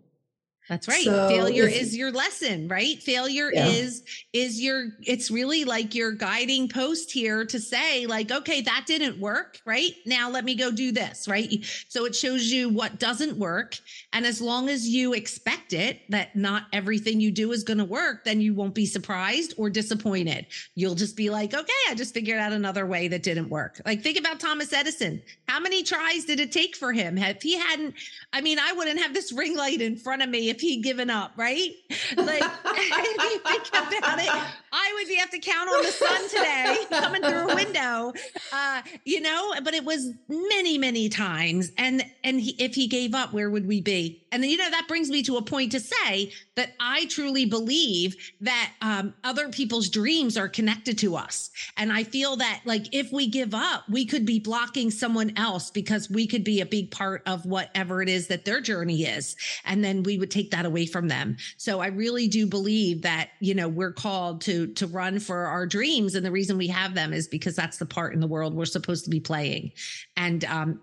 That's 0.69 0.87
right. 0.87 1.05
So 1.05 1.29
Failure 1.29 1.67
if, 1.67 1.81
is 1.81 1.97
your 1.97 2.13
lesson, 2.13 2.69
right? 2.69 3.03
Failure 3.03 3.51
yeah. 3.53 3.67
is 3.67 4.05
is 4.33 4.61
your 4.61 4.89
it's 5.03 5.31
really 5.31 5.65
like 5.65 5.95
your 5.95 6.13
guiding 6.13 6.69
post 6.69 7.11
here 7.11 7.45
to 7.47 7.59
say 7.59 8.07
like 8.07 8.31
okay, 8.31 8.61
that 8.63 8.85
didn't 8.87 9.19
work, 9.19 9.61
right? 9.65 9.93
Now 10.05 10.31
let 10.31 10.45
me 10.45 10.55
go 10.55 10.71
do 10.71 10.93
this, 10.93 11.27
right? 11.27 11.65
So 11.89 12.05
it 12.05 12.15
shows 12.15 12.47
you 12.53 12.69
what 12.69 12.99
doesn't 12.99 13.37
work 13.39 13.77
and 14.13 14.27
as 14.27 14.41
long 14.41 14.69
as 14.69 14.89
you 14.89 15.15
expect 15.15 15.73
it 15.73 16.01
that 16.11 16.37
not 16.37 16.65
everything 16.73 17.21
you 17.21 17.31
do 17.31 17.53
is 17.53 17.65
going 17.65 17.79
to 17.79 17.85
work, 17.85 18.25
then 18.25 18.41
you 18.41 18.55
won't 18.55 18.75
be 18.75 18.87
surprised 18.87 19.55
or 19.57 19.71
disappointed. 19.71 20.47
You'll 20.75 20.95
just 20.95 21.17
be 21.17 21.31
like, 21.31 21.55
"Okay, 21.55 21.73
I 21.89 21.95
just 21.95 22.15
figured 22.15 22.39
out 22.39 22.53
another 22.53 22.87
way 22.87 23.09
that 23.09 23.23
didn't 23.23 23.49
work." 23.49 23.81
Like 23.87 24.03
think 24.03 24.19
about 24.19 24.41
Thomas 24.41 24.73
Edison. 24.73 25.23
How 25.47 25.61
many 25.61 25.83
tries 25.83 26.25
did 26.25 26.41
it 26.41 26.53
take 26.53 26.77
for 26.77 26.93
him? 26.93 27.17
If 27.17 27.43
he 27.43 27.59
hadn't 27.59 27.95
I 28.33 28.41
mean, 28.43 28.59
I 28.59 28.73
wouldn't 28.73 29.01
have 29.01 29.15
this 29.15 29.33
ring 29.33 29.57
light 29.57 29.81
in 29.81 29.97
front 29.97 30.23
of 30.23 30.29
me 30.29 30.51
if 30.51 30.58
he'd 30.61 30.83
given 30.83 31.11
up, 31.11 31.33
right? 31.37 31.71
Like, 32.17 32.43
if 32.43 33.23
you 33.33 33.39
think 33.41 33.69
about 33.69 34.19
it, 34.19 34.29
I 34.73 34.93
would 34.95 35.09
be 35.09 35.19
have 35.29 35.31
to 35.31 35.39
count 35.39 35.69
on 35.69 35.83
the 35.83 35.91
sun 35.91 36.29
today 36.29 36.77
coming 36.91 37.23
through 37.23 37.51
a 37.51 37.55
window, 37.55 38.13
uh, 38.53 38.83
you 39.05 39.21
know. 39.21 39.55
But 39.63 39.75
it 39.75 39.85
was 39.85 40.13
many, 40.29 40.79
many 40.79 41.09
times, 41.09 41.73
and 41.77 42.05
and 42.25 42.41
he, 42.41 42.51
if 42.59 42.75
he 42.75 42.87
gave 42.87 43.15
up, 43.15 43.33
where 43.33 43.51
would 43.51 43.67
we 43.67 43.81
be? 43.81 44.27
And 44.31 44.43
then, 44.43 44.51
you 44.51 44.57
know 44.57 44.71
that 44.71 44.87
brings 44.89 45.11
me 45.11 45.23
to 45.25 45.37
a 45.37 45.43
point 45.43 45.73
to 45.73 45.81
say 45.81 46.33
that 46.55 46.75
I 46.81 47.07
truly 47.07 47.47
believe 47.47 48.17
that 48.41 48.73
um, 48.83 49.15
other 49.25 49.49
people's 49.49 49.89
dreams 49.89 50.37
are 50.37 50.49
connected 50.49 50.99
to 50.99 51.17
us, 51.17 51.51
and 51.77 51.93
I 51.93 52.05
feel 52.05 52.37
that 52.37 52.61
like 52.65 52.87
if 52.93 53.13
we 53.13 53.29
give 53.29 53.55
up, 53.55 53.85
we 53.89 54.05
could 54.05 54.27
be 54.27 54.39
blocking 54.39 54.91
someone 54.91 55.33
else 55.37 55.71
because 55.71 56.11
we 56.11 56.27
could 56.27 56.45
be 56.45 56.61
a 56.61 56.67
big 56.67 56.91
part 56.91 57.23
of 57.27 57.47
whatever 57.47 58.03
it 58.03 58.09
is 58.09 58.29
that 58.29 58.45
their 58.45 58.61
journey 58.61 59.05
is, 59.05 59.37
and 59.65 59.83
then 59.83 60.03
we 60.03 60.19
would 60.19 60.31
take 60.31 60.48
that 60.51 60.67
away 60.67 60.87
from 60.87 61.09
them. 61.09 61.37
So 61.57 61.81
I 61.81 61.89
really 61.89 62.29
do 62.29 62.47
believe 62.47 63.03
that 63.03 63.31
you 63.41 63.55
know 63.55 63.69
we're 63.69 63.93
called 63.93 64.43
to 64.43 64.69
to 64.75 64.87
run 64.87 65.19
for 65.19 65.47
our 65.47 65.67
dreams. 65.67 66.15
And 66.15 66.25
the 66.25 66.31
reason 66.31 66.59
we 66.59 66.69
have 66.69 66.95
them 66.95 67.13
is 67.13 67.29
because 67.29 67.57
that's 67.57 67.79
the 67.79 67.87
part 67.87 68.15
in 68.15 68.21
the 68.21 68.27
world 68.27 68.55
we're 68.55 68.65
supposed 68.65 69.05
to 69.05 69.11
be 69.11 69.21
playing. 69.21 69.73
And 70.17 70.45
um, 70.45 70.81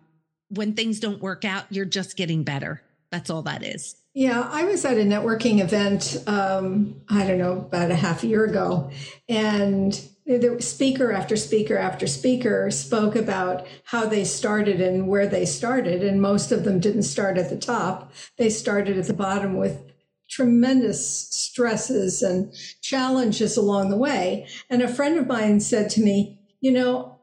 when 0.50 0.74
things 0.74 1.00
don't 1.00 1.22
work 1.22 1.46
out 1.46 1.66
you're 1.70 1.86
just 1.86 2.18
getting 2.18 2.44
better. 2.44 2.82
That's 3.12 3.30
all 3.30 3.44
that 3.44 3.64
is. 3.64 3.96
Yeah 4.14 4.48
i 4.52 4.64
was 4.64 4.86
at 4.86 4.98
a 4.98 5.02
networking 5.02 5.62
event 5.62 6.24
um, 6.28 7.02
i 7.10 7.26
don't 7.28 7.38
know 7.38 7.54
about 7.54 7.92
a 7.92 7.96
half 7.96 8.24
a 8.24 8.28
year 8.28 8.46
ago. 8.46 8.92
And 9.28 10.00
the 10.26 10.58
speaker 10.60 11.12
after 11.12 11.36
speaker 11.36 11.78
after 11.78 12.08
speaker 12.08 12.72
spoke 12.72 13.16
about 13.16 13.68
how 13.84 14.06
they 14.06 14.24
started 14.24 14.82
and 14.82 15.08
where 15.08 15.28
they 15.28 15.46
started 15.46 16.04
and 16.04 16.22
most 16.22 16.52
of 16.52 16.64
them 16.64 16.80
didn't 16.80 17.04
start 17.04 17.38
at 17.38 17.50
the 17.50 17.58
top 17.58 18.12
they 18.38 18.50
started 18.50 18.98
at 18.98 19.06
the 19.06 19.14
bottom 19.14 19.56
with 19.56 19.84
tremendous 20.30 21.30
stresses 21.30 22.22
and 22.22 22.54
challenges 22.82 23.58
along 23.58 23.90
the 23.90 23.98
way. 23.98 24.48
And 24.70 24.82
a 24.82 24.88
friend 24.88 25.18
of 25.18 25.28
mine 25.28 25.60
said 25.60 25.90
to 25.92 26.02
me, 26.02 26.40
You 26.60 26.72
know, 26.72 27.20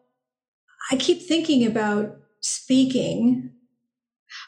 I 0.90 0.96
keep 0.96 1.22
thinking 1.22 1.66
about 1.66 2.16
speaking, 2.40 3.50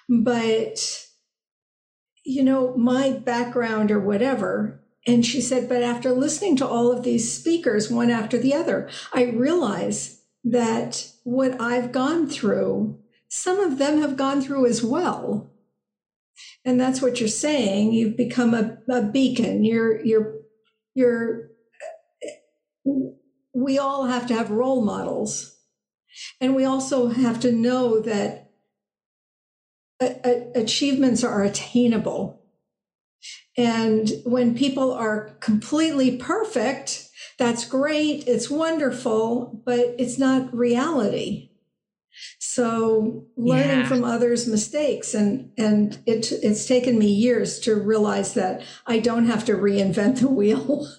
but, 0.09 1.07
you 2.25 2.43
know, 2.43 2.77
my 2.77 3.11
background 3.11 3.91
or 3.91 4.01
whatever 4.01 4.81
and 5.07 5.25
she 5.25 5.41
said, 5.41 5.69
but 5.69 5.83
after 5.83 6.13
listening 6.13 6.57
to 6.57 6.67
all 6.67 6.91
of 6.91 7.03
these 7.03 7.33
speakers, 7.33 7.91
one 7.91 8.11
after 8.11 8.39
the 8.39 8.55
other, 8.55 8.89
I 9.13 9.25
realize 9.25 10.23
that 10.45 11.11
what 11.25 11.61
I've 11.61 11.93
gone 11.93 12.27
through, 12.27 12.99
some 13.29 13.61
of 13.61 13.79
them 13.79 14.01
have 14.01 14.17
gone 14.17 14.41
through 14.41 14.67
as 14.67 14.83
well. 14.83 15.51
And 16.65 16.81
that's 16.81 17.03
what 17.03 17.21
you're 17.21 17.29
saying. 17.29 17.93
You've 17.93 18.17
become 18.17 18.55
a, 18.55 18.79
a 18.89 19.03
beacon. 19.03 19.65
You're, 19.65 20.05
you're, 20.05 20.37
you're, 20.95 21.51
we 23.53 23.79
all 23.79 24.07
have 24.07 24.27
to 24.29 24.35
have 24.35 24.51
role 24.51 24.83
models. 24.83 25.59
And 26.41 26.55
we 26.55 26.65
also 26.65 27.09
have 27.09 27.41
to 27.41 27.53
know 27.53 28.01
that 28.01 28.53
a, 30.01 30.17
a, 30.25 30.63
achievements 30.63 31.23
are 31.23 31.43
attainable 31.43 32.44
and 33.57 34.11
when 34.25 34.57
people 34.57 34.93
are 34.93 35.37
completely 35.41 36.17
perfect, 36.17 37.09
that's 37.39 37.67
great, 37.67 38.27
it's 38.27 38.51
wonderful, 38.51 39.63
but 39.65 39.95
it's 39.99 40.19
not 40.19 40.55
reality. 40.55 41.51
So 42.39 43.27
learning 43.37 43.81
yeah. 43.81 43.89
from 43.89 44.05
others' 44.05 44.47
mistakes 44.47 45.15
and 45.15 45.51
and 45.59 45.99
it 46.07 46.31
it's 46.31 46.67
taken 46.67 46.99
me 46.99 47.09
years 47.09 47.59
to 47.61 47.75
realize 47.75 48.35
that 48.35 48.63
I 48.87 49.01
don't 49.01 49.27
have 49.27 49.45
to 49.47 49.55
reinvent 49.55 50.21
the 50.21 50.29
wheel. 50.29 50.89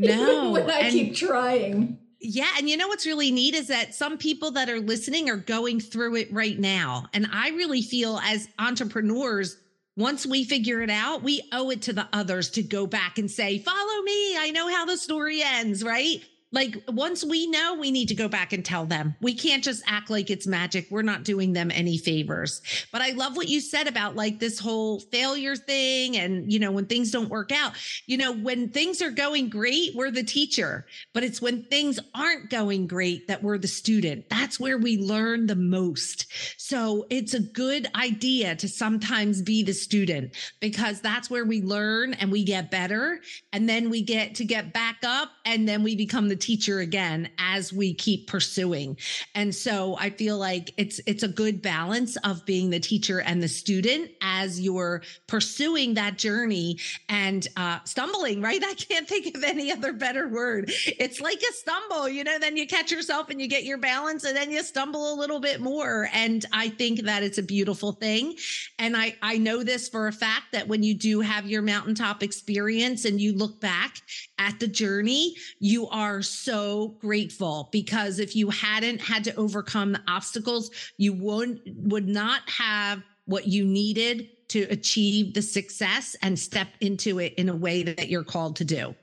No, 0.00 0.52
when 0.52 0.70
I 0.70 0.82
and- 0.82 0.92
keep 0.92 1.16
trying. 1.16 1.98
Yeah. 2.20 2.50
And 2.56 2.68
you 2.68 2.76
know 2.76 2.88
what's 2.88 3.06
really 3.06 3.30
neat 3.30 3.54
is 3.54 3.68
that 3.68 3.94
some 3.94 4.18
people 4.18 4.50
that 4.52 4.68
are 4.68 4.80
listening 4.80 5.28
are 5.28 5.36
going 5.36 5.80
through 5.80 6.16
it 6.16 6.32
right 6.32 6.58
now. 6.58 7.06
And 7.12 7.28
I 7.32 7.50
really 7.50 7.82
feel 7.82 8.20
as 8.24 8.48
entrepreneurs, 8.58 9.56
once 9.98 10.24
we 10.24 10.44
figure 10.44 10.80
it 10.80 10.90
out, 10.90 11.24
we 11.24 11.42
owe 11.52 11.70
it 11.70 11.82
to 11.82 11.92
the 11.92 12.06
others 12.12 12.50
to 12.50 12.62
go 12.62 12.86
back 12.86 13.18
and 13.18 13.28
say, 13.28 13.58
follow 13.58 14.02
me. 14.02 14.36
I 14.38 14.52
know 14.54 14.68
how 14.68 14.84
the 14.86 14.96
story 14.96 15.42
ends, 15.42 15.82
right? 15.82 16.22
Like 16.50 16.82
once 16.88 17.24
we 17.24 17.46
know 17.46 17.74
we 17.74 17.90
need 17.90 18.08
to 18.08 18.14
go 18.14 18.28
back 18.28 18.52
and 18.52 18.64
tell 18.64 18.86
them. 18.86 19.14
We 19.20 19.34
can't 19.34 19.62
just 19.62 19.82
act 19.86 20.08
like 20.08 20.30
it's 20.30 20.46
magic. 20.46 20.86
We're 20.90 21.02
not 21.02 21.24
doing 21.24 21.52
them 21.52 21.70
any 21.70 21.98
favors. 21.98 22.62
But 22.90 23.02
i 23.02 23.10
love 23.10 23.36
what 23.36 23.48
you 23.48 23.60
said 23.60 23.86
about 23.86 24.16
like 24.16 24.38
this 24.38 24.58
whole 24.58 25.00
failure 25.00 25.56
thing 25.56 26.16
and 26.16 26.50
you 26.50 26.58
know 26.58 26.70
when 26.70 26.86
things 26.86 27.10
don't 27.10 27.28
work 27.28 27.52
out. 27.52 27.72
You 28.06 28.16
know 28.16 28.32
when 28.32 28.70
things 28.70 29.02
are 29.02 29.10
going 29.10 29.50
great 29.50 29.94
we're 29.94 30.10
the 30.10 30.24
teacher. 30.24 30.86
But 31.12 31.22
it's 31.22 31.42
when 31.42 31.64
things 31.64 31.98
aren't 32.14 32.50
going 32.50 32.86
great 32.86 33.26
that 33.28 33.42
we're 33.42 33.58
the 33.58 33.68
student. 33.68 34.28
That's 34.30 34.58
where 34.58 34.78
we 34.78 34.96
learn 34.96 35.46
the 35.46 35.56
most. 35.56 36.26
So 36.56 37.06
it's 37.10 37.34
a 37.34 37.40
good 37.40 37.88
idea 37.94 38.56
to 38.56 38.68
sometimes 38.68 39.42
be 39.42 39.62
the 39.62 39.74
student 39.74 40.34
because 40.60 41.00
that's 41.00 41.28
where 41.28 41.44
we 41.44 41.62
learn 41.62 42.14
and 42.14 42.32
we 42.32 42.44
get 42.44 42.70
better. 42.70 43.20
And 43.52 43.68
then 43.68 43.90
we 43.90 44.02
get 44.02 44.36
to 44.36 44.44
get 44.44 44.72
back 44.72 44.98
up 45.04 45.30
and 45.44 45.68
then 45.68 45.82
we 45.82 45.94
become 45.94 46.28
the 46.28 46.37
teacher 46.38 46.80
again 46.80 47.28
as 47.38 47.72
we 47.72 47.94
keep 47.94 48.26
pursuing. 48.26 48.96
And 49.34 49.54
so 49.54 49.96
I 49.98 50.10
feel 50.10 50.38
like 50.38 50.72
it's 50.76 51.00
it's 51.06 51.22
a 51.22 51.28
good 51.28 51.60
balance 51.60 52.16
of 52.18 52.44
being 52.46 52.70
the 52.70 52.80
teacher 52.80 53.20
and 53.20 53.42
the 53.42 53.48
student 53.48 54.10
as 54.20 54.60
you're 54.60 55.02
pursuing 55.26 55.94
that 55.94 56.18
journey 56.18 56.78
and 57.08 57.46
uh, 57.56 57.80
stumbling. 57.84 58.40
Right? 58.40 58.62
I 58.68 58.74
can't 58.74 59.08
think 59.08 59.36
of 59.36 59.44
any 59.44 59.72
other 59.72 59.92
better 59.92 60.28
word. 60.28 60.70
It's 60.86 61.20
like 61.20 61.40
a 61.42 61.52
stumble, 61.52 62.08
you 62.08 62.24
know. 62.24 62.38
Then 62.38 62.56
you 62.56 62.66
catch 62.66 62.90
yourself 62.90 63.30
and 63.30 63.40
you 63.40 63.48
get 63.48 63.64
your 63.64 63.78
balance, 63.78 64.24
and 64.24 64.36
then 64.36 64.50
you 64.50 64.62
stumble 64.62 65.12
a 65.12 65.16
little 65.16 65.40
bit 65.40 65.60
more. 65.60 66.08
And 66.12 66.44
I 66.52 66.68
think 66.68 67.02
that 67.02 67.22
it's 67.22 67.38
a 67.38 67.42
beautiful 67.42 67.92
thing. 67.92 68.36
And 68.78 68.96
I 68.96 69.16
I 69.22 69.38
know 69.38 69.62
this 69.62 69.88
for 69.88 70.06
a 70.08 70.12
fact 70.12 70.52
that 70.52 70.68
when 70.68 70.82
you 70.82 70.94
do 70.94 71.20
have 71.20 71.46
your 71.46 71.62
mountaintop 71.62 72.22
experience 72.22 73.04
and 73.04 73.20
you 73.20 73.32
look 73.32 73.60
back 73.60 73.96
at 74.38 74.60
the 74.60 74.68
journey, 74.68 75.34
you 75.58 75.88
are 75.88 76.22
so 76.28 76.96
grateful 77.00 77.68
because 77.72 78.18
if 78.18 78.36
you 78.36 78.50
hadn't 78.50 79.00
had 79.00 79.24
to 79.24 79.34
overcome 79.36 79.92
the 79.92 80.02
obstacles, 80.08 80.70
you 80.96 81.12
would 81.14 81.60
would 81.76 82.08
not 82.08 82.48
have 82.48 83.02
what 83.24 83.46
you 83.46 83.64
needed 83.64 84.28
to 84.48 84.62
achieve 84.70 85.34
the 85.34 85.42
success 85.42 86.16
and 86.22 86.38
step 86.38 86.68
into 86.80 87.18
it 87.18 87.34
in 87.34 87.48
a 87.48 87.56
way 87.56 87.82
that 87.82 88.08
you're 88.08 88.24
called 88.24 88.56
to 88.56 88.64
do. 88.64 88.94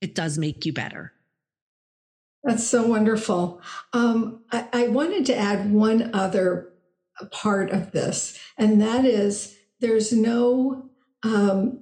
It 0.00 0.14
does 0.14 0.38
make 0.38 0.64
you 0.64 0.72
better. 0.72 1.12
That's 2.42 2.66
so 2.66 2.86
wonderful. 2.86 3.62
Um, 3.92 4.44
I, 4.52 4.68
I 4.72 4.88
wanted 4.88 5.26
to 5.26 5.36
add 5.36 5.72
one 5.72 6.10
other 6.14 6.72
part 7.30 7.70
of 7.70 7.92
this, 7.92 8.38
and 8.58 8.80
that 8.82 9.04
is 9.04 9.56
there's 9.80 10.12
no 10.12 10.90
um, 11.22 11.80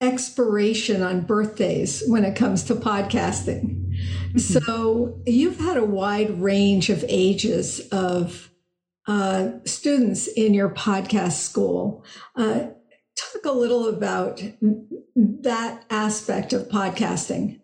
expiration 0.00 1.02
on 1.02 1.22
birthdays 1.22 2.02
when 2.06 2.24
it 2.24 2.36
comes 2.36 2.64
to 2.64 2.74
podcasting. 2.74 3.94
Mm-hmm. 3.94 4.38
So 4.38 5.20
you've 5.26 5.58
had 5.58 5.76
a 5.76 5.84
wide 5.84 6.40
range 6.40 6.90
of 6.90 7.04
ages 7.08 7.80
of 7.90 8.50
uh, 9.06 9.50
students 9.64 10.26
in 10.26 10.52
your 10.52 10.68
podcast 10.70 11.32
school. 11.32 12.04
Uh, 12.34 12.66
talk 13.16 13.44
a 13.44 13.52
little 13.52 13.88
about 13.88 14.42
that 15.14 15.84
aspect 15.90 16.52
of 16.52 16.68
podcasting. 16.68 17.60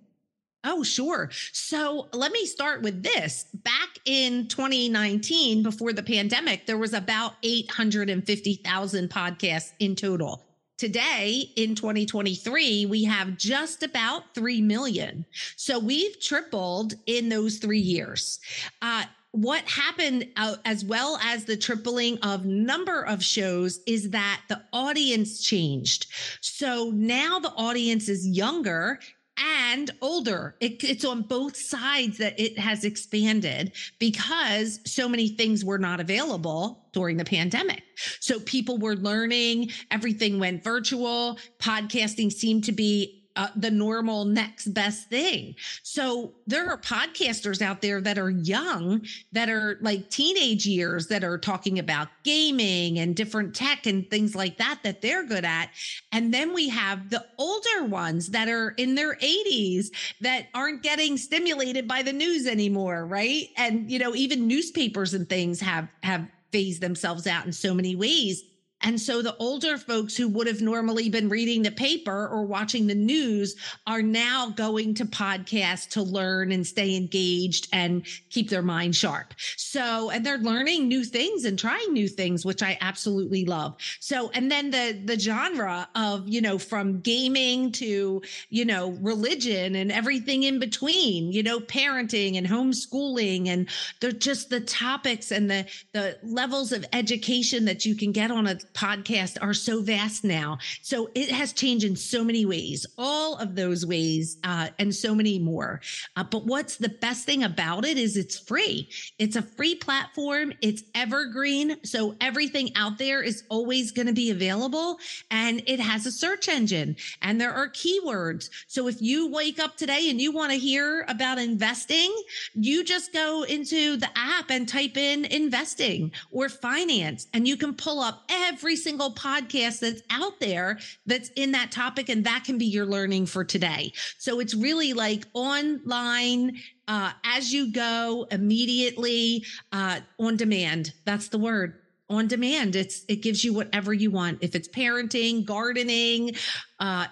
Oh, 0.64 0.84
sure. 0.84 1.28
So 1.52 2.08
let 2.12 2.30
me 2.30 2.46
start 2.46 2.82
with 2.82 3.02
this. 3.02 3.46
Back 3.52 3.98
in 4.04 4.46
2019, 4.46 5.64
before 5.64 5.92
the 5.92 6.04
pandemic, 6.04 6.66
there 6.66 6.78
was 6.78 6.94
about 6.94 7.34
850,000 7.42 9.10
podcasts 9.10 9.72
in 9.80 9.96
total. 9.96 10.44
Today 10.78 11.50
in 11.56 11.74
2023, 11.74 12.86
we 12.86 13.04
have 13.04 13.36
just 13.36 13.82
about 13.82 14.34
3 14.34 14.60
million. 14.62 15.24
So 15.56 15.78
we've 15.78 16.18
tripled 16.20 16.94
in 17.06 17.28
those 17.28 17.58
three 17.58 17.78
years. 17.78 18.40
Uh, 18.80 19.04
what 19.32 19.62
happened 19.64 20.28
uh, 20.36 20.56
as 20.64 20.84
well 20.84 21.18
as 21.22 21.44
the 21.44 21.56
tripling 21.56 22.18
of 22.18 22.44
number 22.44 23.02
of 23.02 23.24
shows 23.24 23.80
is 23.86 24.10
that 24.10 24.42
the 24.48 24.62
audience 24.72 25.42
changed. 25.42 26.06
So 26.42 26.90
now 26.94 27.38
the 27.38 27.52
audience 27.52 28.08
is 28.08 28.28
younger 28.28 28.98
and 29.36 29.90
older. 30.00 30.56
It, 30.60 30.84
it's 30.84 31.04
on 31.04 31.22
both 31.22 31.56
sides 31.56 32.18
that 32.18 32.38
it 32.38 32.58
has 32.58 32.84
expanded 32.84 33.72
because 33.98 34.80
so 34.86 35.08
many 35.08 35.28
things 35.28 35.64
were 35.64 35.78
not 35.78 36.00
available 36.00 36.88
during 36.92 37.16
the 37.16 37.24
pandemic. 37.24 37.82
So 38.20 38.40
people 38.40 38.78
were 38.78 38.96
learning, 38.96 39.70
everything 39.90 40.38
went 40.38 40.62
virtual. 40.62 41.38
Podcasting 41.58 42.30
seemed 42.30 42.64
to 42.64 42.72
be 42.72 43.21
uh, 43.36 43.48
the 43.56 43.70
normal 43.70 44.24
next 44.24 44.68
best 44.68 45.08
thing. 45.08 45.54
So 45.82 46.32
there 46.46 46.68
are 46.68 46.78
podcasters 46.78 47.62
out 47.62 47.80
there 47.80 48.00
that 48.00 48.18
are 48.18 48.30
young, 48.30 49.06
that 49.32 49.48
are 49.48 49.78
like 49.80 50.10
teenage 50.10 50.66
years, 50.66 51.06
that 51.08 51.24
are 51.24 51.38
talking 51.38 51.78
about 51.78 52.08
gaming 52.24 52.98
and 52.98 53.16
different 53.16 53.54
tech 53.54 53.86
and 53.86 54.08
things 54.10 54.34
like 54.34 54.58
that, 54.58 54.80
that 54.84 55.02
they're 55.02 55.24
good 55.24 55.44
at. 55.44 55.70
And 56.12 56.32
then 56.32 56.54
we 56.54 56.68
have 56.68 57.10
the 57.10 57.24
older 57.38 57.84
ones 57.84 58.28
that 58.28 58.48
are 58.48 58.70
in 58.70 58.94
their 58.94 59.16
80s 59.16 59.88
that 60.20 60.46
aren't 60.54 60.82
getting 60.82 61.16
stimulated 61.16 61.88
by 61.88 62.02
the 62.02 62.12
news 62.12 62.46
anymore, 62.46 63.06
right? 63.06 63.48
And, 63.56 63.90
you 63.90 63.98
know, 63.98 64.14
even 64.14 64.46
newspapers 64.46 65.14
and 65.14 65.28
things 65.28 65.60
have, 65.60 65.88
have 66.02 66.26
phased 66.52 66.82
themselves 66.82 67.26
out 67.26 67.46
in 67.46 67.52
so 67.52 67.74
many 67.74 67.96
ways. 67.96 68.44
And 68.82 69.00
so 69.00 69.22
the 69.22 69.36
older 69.36 69.78
folks 69.78 70.16
who 70.16 70.28
would 70.28 70.46
have 70.46 70.60
normally 70.60 71.08
been 71.08 71.28
reading 71.28 71.62
the 71.62 71.70
paper 71.70 72.28
or 72.28 72.44
watching 72.44 72.86
the 72.86 72.94
news 72.94 73.56
are 73.86 74.02
now 74.02 74.50
going 74.50 74.94
to 74.94 75.04
podcasts 75.04 75.88
to 75.90 76.02
learn 76.02 76.52
and 76.52 76.66
stay 76.66 76.96
engaged 76.96 77.68
and 77.72 78.04
keep 78.30 78.50
their 78.50 78.62
mind 78.62 78.96
sharp. 78.96 79.34
So, 79.56 80.10
and 80.10 80.26
they're 80.26 80.38
learning 80.38 80.88
new 80.88 81.04
things 81.04 81.44
and 81.44 81.58
trying 81.58 81.92
new 81.92 82.08
things, 82.08 82.44
which 82.44 82.62
I 82.62 82.76
absolutely 82.80 83.44
love. 83.44 83.76
So, 84.00 84.30
and 84.30 84.50
then 84.50 84.70
the, 84.70 85.00
the 85.04 85.18
genre 85.18 85.88
of, 85.94 86.28
you 86.28 86.40
know, 86.40 86.58
from 86.58 87.00
gaming 87.00 87.72
to, 87.72 88.22
you 88.50 88.64
know, 88.64 88.90
religion 89.00 89.76
and 89.76 89.92
everything 89.92 90.42
in 90.42 90.58
between, 90.58 91.32
you 91.32 91.42
know, 91.42 91.60
parenting 91.60 92.36
and 92.36 92.46
homeschooling 92.46 93.48
and 93.48 93.68
they're 94.00 94.12
just 94.12 94.50
the 94.50 94.60
topics 94.60 95.30
and 95.30 95.50
the, 95.50 95.66
the 95.92 96.18
levels 96.22 96.72
of 96.72 96.84
education 96.92 97.64
that 97.64 97.84
you 97.84 97.94
can 97.94 98.12
get 98.12 98.30
on 98.30 98.46
a 98.46 98.58
podcast 98.74 99.38
are 99.40 99.54
so 99.54 99.82
vast 99.82 100.24
now. 100.24 100.58
So 100.82 101.10
it 101.14 101.30
has 101.30 101.52
changed 101.52 101.84
in 101.84 101.96
so 101.96 102.24
many 102.24 102.44
ways, 102.46 102.86
all 102.98 103.36
of 103.36 103.54
those 103.54 103.84
ways, 103.84 104.38
uh, 104.44 104.68
and 104.78 104.94
so 104.94 105.14
many 105.14 105.38
more. 105.38 105.80
Uh, 106.16 106.24
but 106.24 106.46
what's 106.46 106.76
the 106.76 106.88
best 106.88 107.26
thing 107.26 107.44
about 107.44 107.84
it 107.84 107.98
is 107.98 108.16
it's 108.16 108.38
free. 108.38 108.88
It's 109.18 109.36
a 109.36 109.42
free 109.42 109.74
platform. 109.74 110.52
It's 110.60 110.82
evergreen. 110.94 111.76
So 111.84 112.14
everything 112.20 112.74
out 112.76 112.98
there 112.98 113.22
is 113.22 113.44
always 113.48 113.92
going 113.92 114.06
to 114.06 114.12
be 114.12 114.30
available 114.30 114.98
and 115.30 115.62
it 115.66 115.80
has 115.80 116.06
a 116.06 116.12
search 116.12 116.48
engine 116.48 116.96
and 117.20 117.40
there 117.40 117.52
are 117.52 117.68
keywords. 117.68 118.50
So 118.66 118.88
if 118.88 119.00
you 119.00 119.30
wake 119.30 119.58
up 119.58 119.76
today 119.76 120.10
and 120.10 120.20
you 120.20 120.32
want 120.32 120.52
to 120.52 120.58
hear 120.58 121.04
about 121.08 121.38
investing, 121.38 122.14
you 122.54 122.84
just 122.84 123.12
go 123.12 123.42
into 123.42 123.96
the 123.96 124.08
app 124.16 124.50
and 124.50 124.68
type 124.68 124.96
in 124.96 125.24
investing 125.26 126.12
or 126.30 126.48
finance 126.48 127.26
and 127.32 127.46
you 127.46 127.56
can 127.56 127.74
pull 127.74 128.00
up 128.00 128.24
every 128.28 128.61
every 128.62 128.76
single 128.76 129.12
podcast 129.12 129.80
that's 129.80 130.02
out 130.10 130.38
there 130.38 130.78
that's 131.04 131.30
in 131.30 131.50
that 131.50 131.72
topic. 131.72 132.08
And 132.08 132.24
that 132.24 132.44
can 132.44 132.58
be 132.58 132.66
your 132.66 132.86
learning 132.86 133.26
for 133.26 133.42
today. 133.42 133.92
So 134.18 134.38
it's 134.38 134.54
really 134.54 134.92
like 134.92 135.24
online, 135.34 136.58
uh, 136.86 137.10
as 137.24 137.52
you 137.52 137.72
go 137.72 138.28
immediately, 138.30 139.44
uh, 139.72 139.98
on 140.20 140.36
demand. 140.36 140.92
That's 141.04 141.26
the 141.26 141.38
word 141.38 141.74
on 142.08 142.28
demand. 142.28 142.76
It's, 142.76 143.04
it 143.08 143.16
gives 143.16 143.42
you 143.42 143.52
whatever 143.52 143.92
you 143.92 144.12
want. 144.12 144.38
If 144.42 144.54
it's 144.54 144.68
parenting, 144.68 145.44
gardening, 145.44 146.36
uh, 146.78 147.08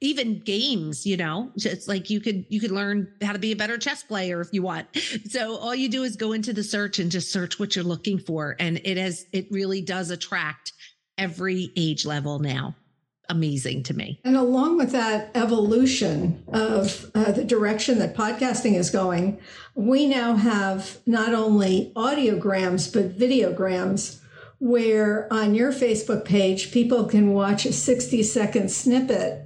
even 0.00 0.38
games 0.38 1.04
you 1.04 1.16
know 1.16 1.50
it's 1.56 1.88
like 1.88 2.08
you 2.08 2.20
could 2.20 2.44
you 2.48 2.60
could 2.60 2.70
learn 2.70 3.12
how 3.22 3.32
to 3.32 3.38
be 3.38 3.52
a 3.52 3.56
better 3.56 3.76
chess 3.76 4.02
player 4.02 4.40
if 4.40 4.48
you 4.52 4.62
want 4.62 4.86
so 5.28 5.56
all 5.56 5.74
you 5.74 5.88
do 5.88 6.04
is 6.04 6.16
go 6.16 6.32
into 6.32 6.52
the 6.52 6.62
search 6.62 6.98
and 6.98 7.10
just 7.10 7.32
search 7.32 7.58
what 7.58 7.74
you're 7.74 7.84
looking 7.84 8.18
for 8.18 8.54
and 8.60 8.80
it 8.84 8.96
has 8.96 9.26
it 9.32 9.48
really 9.50 9.80
does 9.80 10.10
attract 10.10 10.72
every 11.18 11.72
age 11.76 12.06
level 12.06 12.38
now 12.38 12.74
amazing 13.28 13.82
to 13.82 13.92
me 13.92 14.18
and 14.24 14.36
along 14.36 14.78
with 14.78 14.90
that 14.92 15.30
evolution 15.34 16.42
of 16.48 17.10
uh, 17.14 17.30
the 17.32 17.44
direction 17.44 17.98
that 17.98 18.16
podcasting 18.16 18.74
is 18.74 18.88
going 18.88 19.38
we 19.74 20.06
now 20.06 20.34
have 20.34 20.98
not 21.04 21.34
only 21.34 21.92
audiograms 21.94 22.90
but 22.90 23.18
videograms 23.18 24.20
where 24.60 25.30
on 25.30 25.54
your 25.54 25.72
facebook 25.72 26.24
page 26.24 26.72
people 26.72 27.04
can 27.04 27.34
watch 27.34 27.66
a 27.66 27.72
60 27.72 28.22
second 28.22 28.70
snippet 28.70 29.44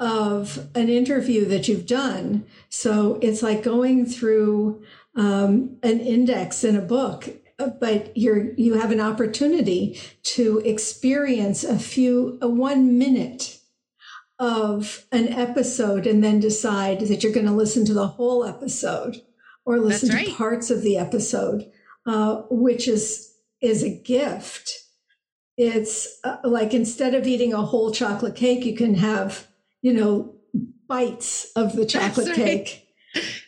of 0.00 0.68
an 0.74 0.88
interview 0.88 1.44
that 1.46 1.68
you've 1.68 1.86
done. 1.86 2.46
So 2.68 3.18
it's 3.20 3.42
like 3.42 3.62
going 3.62 4.06
through 4.06 4.82
um, 5.16 5.76
an 5.82 5.98
index 6.00 6.62
in 6.62 6.76
a 6.76 6.80
book, 6.80 7.28
but 7.80 8.16
you're 8.16 8.54
you 8.54 8.74
have 8.74 8.90
an 8.90 9.00
opportunity 9.00 10.00
to 10.22 10.58
experience 10.64 11.64
a 11.64 11.78
few 11.78 12.38
a 12.40 12.48
one 12.48 12.98
minute 12.98 13.58
of 14.38 15.04
an 15.10 15.28
episode 15.28 16.06
and 16.06 16.22
then 16.22 16.38
decide 16.38 17.00
that 17.00 17.22
you're 17.22 17.32
going 17.32 17.46
to 17.46 17.52
listen 17.52 17.84
to 17.84 17.94
the 17.94 18.06
whole 18.06 18.44
episode 18.44 19.20
or 19.64 19.78
listen 19.78 20.10
right. 20.10 20.28
to 20.28 20.34
parts 20.34 20.70
of 20.70 20.82
the 20.82 20.96
episode, 20.96 21.70
uh, 22.06 22.42
which 22.50 22.86
is 22.86 23.34
is 23.60 23.82
a 23.82 23.90
gift. 23.90 24.72
It's 25.56 26.20
uh, 26.22 26.36
like 26.44 26.72
instead 26.72 27.14
of 27.14 27.26
eating 27.26 27.52
a 27.52 27.62
whole 27.62 27.90
chocolate 27.90 28.36
cake, 28.36 28.64
you 28.64 28.76
can 28.76 28.94
have 28.94 29.48
you 29.82 29.92
know, 29.92 30.34
bites 30.86 31.50
of 31.54 31.76
the 31.76 31.86
chocolate 31.86 32.28
right. 32.28 32.36
cake. 32.36 32.87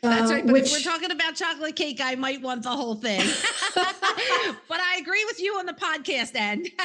That's 0.03 0.31
right. 0.31 0.45
But 0.45 0.53
which, 0.53 0.67
if 0.67 0.73
we're 0.73 0.91
talking 0.91 1.11
about 1.11 1.35
chocolate 1.35 1.77
cake, 1.77 2.01
I 2.03 2.15
might 2.15 2.41
want 2.41 2.63
the 2.63 2.71
whole 2.71 2.95
thing. 2.95 3.21
but 4.69 4.81
I 4.81 4.99
agree 5.01 5.25
with 5.27 5.41
you 5.41 5.55
on 5.55 5.67
the 5.67 5.73
podcast 5.73 6.35
end. 6.35 6.69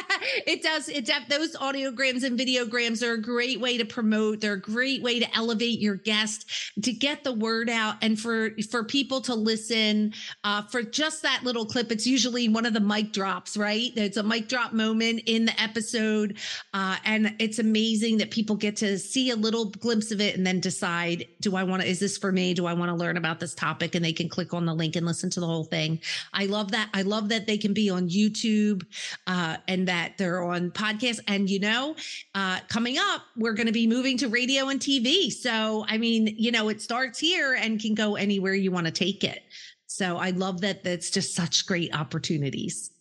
it 0.45 0.61
does. 0.61 0.89
It 0.89 1.09
those 1.29 1.55
audiograms 1.55 2.23
and 2.23 2.37
videograms 2.37 3.01
are 3.01 3.13
a 3.13 3.21
great 3.21 3.59
way 3.59 3.77
to 3.77 3.85
promote. 3.85 4.41
They're 4.41 4.53
a 4.53 4.61
great 4.61 5.01
way 5.01 5.19
to 5.19 5.35
elevate 5.35 5.79
your 5.79 5.95
guest, 5.95 6.49
to 6.81 6.91
get 6.91 7.23
the 7.23 7.31
word 7.31 7.69
out, 7.69 7.95
and 8.01 8.19
for 8.19 8.51
for 8.69 8.83
people 8.83 9.21
to 9.21 9.35
listen. 9.35 10.13
Uh, 10.43 10.63
for 10.63 10.83
just 10.83 11.21
that 11.21 11.43
little 11.43 11.65
clip, 11.65 11.91
it's 11.91 12.05
usually 12.05 12.49
one 12.49 12.65
of 12.65 12.73
the 12.73 12.79
mic 12.79 13.13
drops, 13.13 13.55
right? 13.55 13.91
It's 13.95 14.17
a 14.17 14.23
mic 14.23 14.47
drop 14.47 14.73
moment 14.73 15.21
in 15.25 15.45
the 15.45 15.61
episode, 15.61 16.37
uh, 16.73 16.97
and 17.05 17.35
it's 17.39 17.59
amazing 17.59 18.17
that 18.17 18.31
people 18.31 18.55
get 18.55 18.75
to 18.77 18.99
see 18.99 19.29
a 19.29 19.35
little 19.35 19.65
glimpse 19.65 20.11
of 20.11 20.19
it 20.21 20.35
and 20.35 20.45
then 20.45 20.59
decide: 20.59 21.25
Do 21.41 21.55
I 21.55 21.63
want 21.63 21.81
to? 21.81 21.87
Is 21.87 21.99
this 21.99 22.17
for 22.17 22.31
me? 22.31 22.53
Do 22.53 22.65
I 22.65 22.73
want 22.75 22.89
to 22.89 22.95
learn 22.95 23.17
about 23.17 23.39
this 23.39 23.53
topic? 23.53 23.95
And 23.95 24.05
they 24.05 24.13
can 24.13 24.29
click 24.29 24.53
on 24.53 24.65
the 24.65 24.73
link 24.73 24.95
and 24.95 25.05
listen 25.05 25.29
to 25.31 25.39
the 25.39 25.45
whole 25.45 25.63
thing. 25.63 25.99
I 26.33 26.45
love 26.45 26.71
that. 26.71 26.89
I 26.93 27.01
love 27.01 27.29
that 27.29 27.47
they 27.47 27.57
can 27.57 27.73
be 27.73 27.89
on 27.89 28.09
YouTube 28.09 28.85
uh, 29.27 29.57
and 29.67 29.87
that 29.87 30.17
they're 30.17 30.43
on 30.43 30.71
podcasts. 30.71 31.19
And, 31.27 31.49
you 31.49 31.59
know, 31.59 31.95
uh, 32.35 32.59
coming 32.67 32.97
up, 32.97 33.23
we're 33.35 33.53
going 33.53 33.67
to 33.67 33.73
be 33.73 33.87
moving 33.87 34.17
to 34.19 34.27
radio 34.27 34.69
and 34.69 34.79
TV. 34.79 35.31
So, 35.31 35.85
I 35.87 35.97
mean, 35.97 36.35
you 36.37 36.51
know, 36.51 36.69
it 36.69 36.81
starts 36.81 37.19
here 37.19 37.55
and 37.55 37.79
can 37.79 37.95
go 37.95 38.15
anywhere 38.15 38.53
you 38.53 38.71
want 38.71 38.85
to 38.85 38.91
take 38.91 39.23
it. 39.23 39.43
So 39.87 40.17
I 40.17 40.31
love 40.31 40.61
that 40.61 40.83
that's 40.83 41.09
just 41.09 41.35
such 41.35 41.65
great 41.65 41.95
opportunities. 41.95 42.91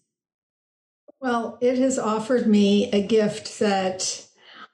Well, 1.21 1.59
it 1.61 1.79
has 1.79 1.99
offered 1.99 2.47
me 2.47 2.91
a 2.93 3.01
gift 3.01 3.59
that 3.59 4.27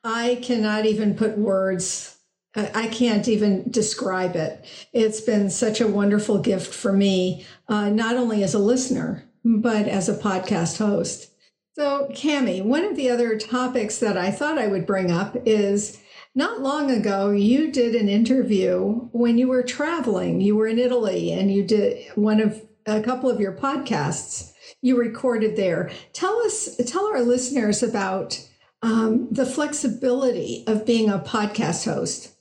I 0.02 0.38
cannot 0.42 0.84
even 0.84 1.14
put 1.14 1.38
words 1.38 2.16
I 2.56 2.88
can't 2.88 3.28
even 3.28 3.70
describe 3.70 4.34
it. 4.34 4.64
It's 4.92 5.20
been 5.20 5.50
such 5.50 5.80
a 5.80 5.86
wonderful 5.86 6.38
gift 6.38 6.74
for 6.74 6.92
me, 6.92 7.46
uh, 7.68 7.90
not 7.90 8.16
only 8.16 8.42
as 8.42 8.54
a 8.54 8.58
listener, 8.58 9.24
but 9.44 9.86
as 9.86 10.08
a 10.08 10.16
podcast 10.16 10.78
host. 10.78 11.30
So, 11.76 12.08
Kamie, 12.12 12.64
one 12.64 12.84
of 12.84 12.96
the 12.96 13.08
other 13.08 13.38
topics 13.38 13.98
that 13.98 14.18
I 14.18 14.32
thought 14.32 14.58
I 14.58 14.66
would 14.66 14.84
bring 14.84 15.12
up 15.12 15.36
is 15.46 16.00
not 16.34 16.60
long 16.60 16.90
ago, 16.90 17.30
you 17.30 17.70
did 17.70 17.94
an 17.94 18.08
interview 18.08 19.08
when 19.12 19.38
you 19.38 19.48
were 19.48 19.62
traveling. 19.62 20.40
You 20.40 20.56
were 20.56 20.66
in 20.66 20.78
Italy 20.78 21.32
and 21.32 21.52
you 21.52 21.62
did 21.64 22.04
one 22.16 22.40
of 22.40 22.60
a 22.86 23.00
couple 23.00 23.30
of 23.30 23.40
your 23.40 23.56
podcasts 23.56 24.52
you 24.82 24.98
recorded 24.98 25.56
there. 25.56 25.90
Tell 26.12 26.38
us, 26.42 26.76
tell 26.86 27.06
our 27.06 27.22
listeners 27.22 27.82
about 27.82 28.44
um, 28.82 29.28
the 29.30 29.46
flexibility 29.46 30.64
of 30.66 30.86
being 30.86 31.08
a 31.08 31.18
podcast 31.18 31.84
host. 31.84 32.34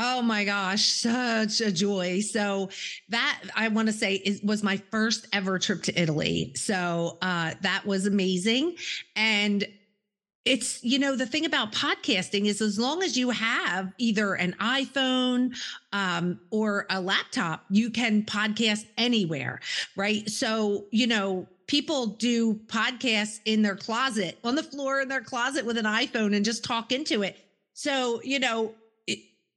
Oh 0.00 0.22
my 0.22 0.44
gosh, 0.44 0.84
such 0.84 1.60
a 1.60 1.72
joy. 1.72 2.20
So 2.20 2.70
that 3.08 3.40
I 3.56 3.66
want 3.66 3.88
to 3.88 3.92
say 3.92 4.14
is, 4.14 4.40
was 4.44 4.62
my 4.62 4.76
first 4.92 5.26
ever 5.32 5.58
trip 5.58 5.82
to 5.84 6.00
Italy. 6.00 6.52
So 6.54 7.18
uh, 7.20 7.54
that 7.62 7.84
was 7.84 8.06
amazing. 8.06 8.76
And 9.16 9.66
it's, 10.44 10.82
you 10.84 11.00
know, 11.00 11.16
the 11.16 11.26
thing 11.26 11.44
about 11.44 11.72
podcasting 11.72 12.46
is 12.46 12.62
as 12.62 12.78
long 12.78 13.02
as 13.02 13.16
you 13.16 13.30
have 13.30 13.92
either 13.98 14.34
an 14.34 14.54
iPhone 14.60 15.54
um, 15.92 16.38
or 16.50 16.86
a 16.90 17.00
laptop, 17.00 17.64
you 17.68 17.90
can 17.90 18.22
podcast 18.22 18.86
anywhere, 18.96 19.60
right? 19.96 20.30
So, 20.30 20.86
you 20.92 21.08
know, 21.08 21.48
people 21.66 22.06
do 22.06 22.54
podcasts 22.54 23.40
in 23.44 23.62
their 23.62 23.76
closet, 23.76 24.38
on 24.44 24.54
the 24.54 24.62
floor 24.62 25.00
in 25.00 25.08
their 25.08 25.22
closet 25.22 25.66
with 25.66 25.76
an 25.76 25.86
iPhone 25.86 26.36
and 26.36 26.44
just 26.44 26.62
talk 26.62 26.92
into 26.92 27.22
it. 27.22 27.36
So, 27.74 28.22
you 28.24 28.38
know, 28.38 28.74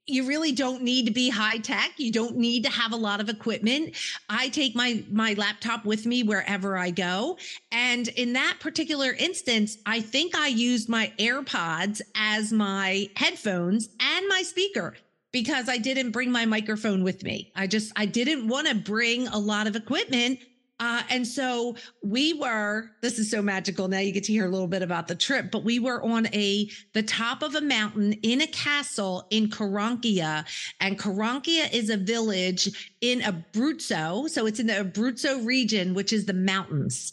you 0.07 0.27
really 0.27 0.51
don't 0.51 0.81
need 0.81 1.05
to 1.05 1.11
be 1.11 1.29
high 1.29 1.57
tech. 1.57 1.93
You 1.97 2.11
don't 2.11 2.35
need 2.35 2.63
to 2.63 2.69
have 2.69 2.91
a 2.91 2.97
lot 2.97 3.21
of 3.21 3.29
equipment. 3.29 3.95
I 4.29 4.49
take 4.49 4.75
my 4.75 5.03
my 5.09 5.33
laptop 5.33 5.85
with 5.85 6.05
me 6.05 6.23
wherever 6.23 6.77
I 6.77 6.91
go. 6.91 7.37
And 7.71 8.07
in 8.09 8.33
that 8.33 8.57
particular 8.59 9.13
instance, 9.13 9.77
I 9.85 10.01
think 10.01 10.35
I 10.35 10.47
used 10.47 10.89
my 10.89 11.13
AirPods 11.19 12.01
as 12.15 12.51
my 12.51 13.09
headphones 13.15 13.89
and 13.99 14.27
my 14.27 14.41
speaker 14.41 14.95
because 15.31 15.69
I 15.69 15.77
didn't 15.77 16.11
bring 16.11 16.31
my 16.31 16.45
microphone 16.45 17.03
with 17.03 17.23
me. 17.23 17.51
I 17.55 17.67
just 17.67 17.91
I 17.95 18.05
didn't 18.05 18.47
want 18.47 18.67
to 18.67 18.75
bring 18.75 19.27
a 19.27 19.37
lot 19.37 19.67
of 19.67 19.75
equipment 19.75 20.39
uh, 20.81 21.03
and 21.11 21.27
so 21.27 21.75
we 22.01 22.33
were, 22.33 22.89
this 23.01 23.19
is 23.19 23.29
so 23.29 23.39
magical. 23.39 23.87
Now 23.87 23.99
you 23.99 24.11
get 24.11 24.23
to 24.23 24.33
hear 24.33 24.47
a 24.47 24.49
little 24.49 24.67
bit 24.67 24.81
about 24.81 25.07
the 25.07 25.13
trip, 25.13 25.51
but 25.51 25.63
we 25.63 25.77
were 25.77 26.01
on 26.01 26.25
a, 26.33 26.67
the 26.93 27.03
top 27.03 27.43
of 27.43 27.53
a 27.53 27.61
mountain 27.61 28.13
in 28.23 28.41
a 28.41 28.47
castle 28.47 29.27
in 29.29 29.47
Carankia. 29.47 30.43
And 30.79 30.97
Carankia 30.97 31.71
is 31.71 31.91
a 31.91 31.97
village 31.97 32.95
in 33.01 33.19
Abruzzo. 33.19 34.27
So 34.27 34.47
it's 34.47 34.59
in 34.59 34.65
the 34.65 34.73
Abruzzo 34.73 35.45
region, 35.45 35.93
which 35.93 36.11
is 36.11 36.25
the 36.25 36.33
mountains. 36.33 37.11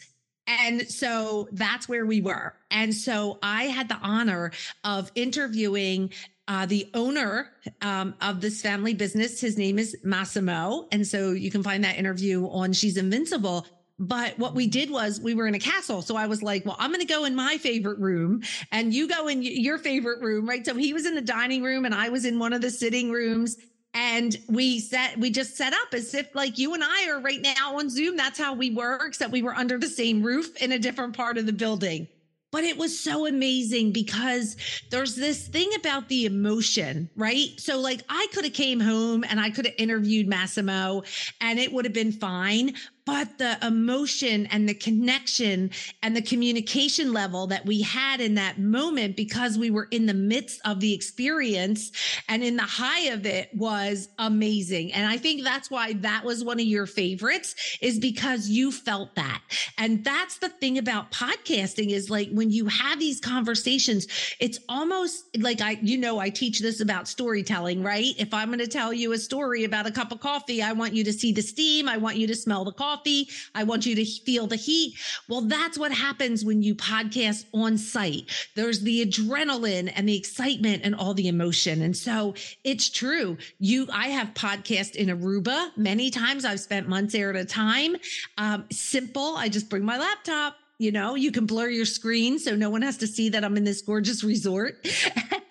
And 0.48 0.88
so 0.88 1.46
that's 1.52 1.88
where 1.88 2.06
we 2.06 2.22
were. 2.22 2.54
And 2.70 2.94
so 2.94 3.38
I 3.42 3.64
had 3.64 3.88
the 3.88 3.98
honor 4.02 4.50
of 4.82 5.12
interviewing 5.14 6.10
uh, 6.48 6.64
the 6.64 6.88
owner 6.94 7.50
um, 7.82 8.14
of 8.22 8.40
this 8.40 8.62
family 8.62 8.94
business. 8.94 9.40
His 9.40 9.58
name 9.58 9.78
is 9.78 9.96
Massimo. 10.02 10.88
And 10.90 11.06
so 11.06 11.32
you 11.32 11.50
can 11.50 11.62
find 11.62 11.84
that 11.84 11.98
interview 11.98 12.48
on 12.48 12.72
She's 12.72 12.96
Invincible. 12.96 13.66
But 13.98 14.38
what 14.38 14.54
we 14.54 14.66
did 14.66 14.90
was 14.90 15.20
we 15.20 15.34
were 15.34 15.46
in 15.46 15.54
a 15.54 15.58
castle. 15.58 16.00
So 16.00 16.16
I 16.16 16.26
was 16.26 16.42
like, 16.42 16.64
well, 16.64 16.76
I'm 16.78 16.90
going 16.90 17.00
to 17.00 17.06
go 17.06 17.26
in 17.26 17.34
my 17.34 17.58
favorite 17.58 17.98
room 17.98 18.42
and 18.72 18.94
you 18.94 19.08
go 19.08 19.28
in 19.28 19.42
your 19.42 19.76
favorite 19.76 20.22
room, 20.22 20.48
right? 20.48 20.64
So 20.64 20.74
he 20.74 20.94
was 20.94 21.04
in 21.04 21.14
the 21.14 21.20
dining 21.20 21.62
room 21.62 21.84
and 21.84 21.94
I 21.94 22.08
was 22.08 22.24
in 22.24 22.38
one 22.38 22.52
of 22.52 22.62
the 22.62 22.70
sitting 22.70 23.10
rooms. 23.10 23.56
And 23.94 24.36
we 24.48 24.80
set, 24.80 25.18
we 25.18 25.30
just 25.30 25.56
set 25.56 25.72
up 25.72 25.92
as 25.92 26.14
if 26.14 26.34
like 26.34 26.58
you 26.58 26.74
and 26.74 26.84
I 26.84 27.08
are 27.08 27.20
right 27.20 27.40
now 27.40 27.78
on 27.78 27.90
Zoom. 27.90 28.16
That's 28.16 28.38
how 28.38 28.54
we 28.54 28.70
were, 28.70 29.06
except 29.06 29.32
we 29.32 29.42
were 29.42 29.54
under 29.54 29.78
the 29.78 29.88
same 29.88 30.22
roof 30.22 30.56
in 30.62 30.72
a 30.72 30.78
different 30.78 31.16
part 31.16 31.38
of 31.38 31.46
the 31.46 31.52
building 31.52 32.06
but 32.50 32.64
it 32.64 32.78
was 32.78 32.98
so 32.98 33.26
amazing 33.26 33.92
because 33.92 34.56
there's 34.90 35.14
this 35.14 35.48
thing 35.48 35.70
about 35.74 36.08
the 36.08 36.24
emotion 36.24 37.08
right 37.16 37.48
so 37.58 37.78
like 37.78 38.02
i 38.08 38.26
could 38.32 38.44
have 38.44 38.54
came 38.54 38.80
home 38.80 39.24
and 39.28 39.40
i 39.40 39.50
could 39.50 39.66
have 39.66 39.74
interviewed 39.78 40.26
massimo 40.26 41.02
and 41.40 41.58
it 41.58 41.72
would 41.72 41.84
have 41.84 41.94
been 41.94 42.12
fine 42.12 42.74
but 43.08 43.38
the 43.38 43.56
emotion 43.66 44.44
and 44.48 44.68
the 44.68 44.74
connection 44.74 45.70
and 46.02 46.14
the 46.14 46.20
communication 46.20 47.10
level 47.10 47.46
that 47.46 47.64
we 47.64 47.80
had 47.80 48.20
in 48.20 48.34
that 48.34 48.58
moment 48.58 49.16
because 49.16 49.56
we 49.56 49.70
were 49.70 49.88
in 49.90 50.04
the 50.04 50.12
midst 50.12 50.60
of 50.66 50.78
the 50.80 50.92
experience 50.92 51.90
and 52.28 52.44
in 52.44 52.56
the 52.56 52.62
high 52.62 53.08
of 53.08 53.24
it 53.24 53.48
was 53.54 54.10
amazing. 54.18 54.92
And 54.92 55.06
I 55.06 55.16
think 55.16 55.42
that's 55.42 55.70
why 55.70 55.94
that 55.94 56.22
was 56.22 56.44
one 56.44 56.60
of 56.60 56.66
your 56.66 56.84
favorites 56.84 57.78
is 57.80 57.98
because 57.98 58.50
you 58.50 58.70
felt 58.70 59.14
that. 59.14 59.40
And 59.78 60.04
that's 60.04 60.36
the 60.36 60.50
thing 60.50 60.76
about 60.76 61.10
podcasting 61.10 61.92
is 61.92 62.10
like 62.10 62.28
when 62.30 62.50
you 62.50 62.66
have 62.66 62.98
these 62.98 63.20
conversations, 63.20 64.06
it's 64.38 64.58
almost 64.68 65.24
like 65.38 65.62
I, 65.62 65.78
you 65.80 65.96
know, 65.96 66.18
I 66.18 66.28
teach 66.28 66.60
this 66.60 66.80
about 66.80 67.08
storytelling, 67.08 67.82
right? 67.82 68.12
If 68.18 68.34
I'm 68.34 68.48
going 68.48 68.58
to 68.58 68.66
tell 68.66 68.92
you 68.92 69.12
a 69.12 69.18
story 69.18 69.64
about 69.64 69.86
a 69.86 69.90
cup 69.90 70.12
of 70.12 70.20
coffee, 70.20 70.60
I 70.62 70.72
want 70.72 70.92
you 70.92 71.04
to 71.04 71.12
see 71.14 71.32
the 71.32 71.40
steam. 71.40 71.88
I 71.88 71.96
want 71.96 72.18
you 72.18 72.26
to 72.26 72.36
smell 72.36 72.66
the 72.66 72.72
coffee 72.72 72.97
coffee. 72.98 73.28
I 73.54 73.64
want 73.64 73.86
you 73.86 73.94
to 73.96 74.04
feel 74.04 74.46
the 74.46 74.56
heat. 74.56 74.94
Well, 75.28 75.42
that's 75.42 75.78
what 75.78 75.92
happens 75.92 76.44
when 76.44 76.62
you 76.62 76.74
podcast 76.74 77.44
on 77.54 77.78
site. 77.78 78.30
There's 78.54 78.80
the 78.80 79.04
adrenaline 79.04 79.92
and 79.94 80.08
the 80.08 80.16
excitement 80.16 80.82
and 80.84 80.94
all 80.94 81.14
the 81.14 81.28
emotion. 81.28 81.82
And 81.82 81.96
so 81.96 82.34
it's 82.64 82.88
true. 82.90 83.36
You, 83.58 83.86
I 83.92 84.08
have 84.08 84.34
podcast 84.34 84.96
in 84.96 85.08
Aruba 85.08 85.76
many 85.76 86.10
times. 86.10 86.44
I've 86.44 86.60
spent 86.60 86.88
months 86.88 87.12
there 87.12 87.30
at 87.30 87.36
a 87.36 87.44
time. 87.44 87.96
Um, 88.36 88.64
simple. 88.70 89.36
I 89.36 89.48
just 89.48 89.68
bring 89.68 89.84
my 89.84 89.98
laptop 89.98 90.56
you 90.80 90.92
know 90.92 91.16
you 91.16 91.32
can 91.32 91.44
blur 91.44 91.68
your 91.68 91.84
screen 91.84 92.38
so 92.38 92.54
no 92.54 92.70
one 92.70 92.82
has 92.82 92.96
to 92.96 93.06
see 93.08 93.28
that 93.28 93.44
i'm 93.44 93.56
in 93.56 93.64
this 93.64 93.82
gorgeous 93.82 94.22
resort 94.32 94.76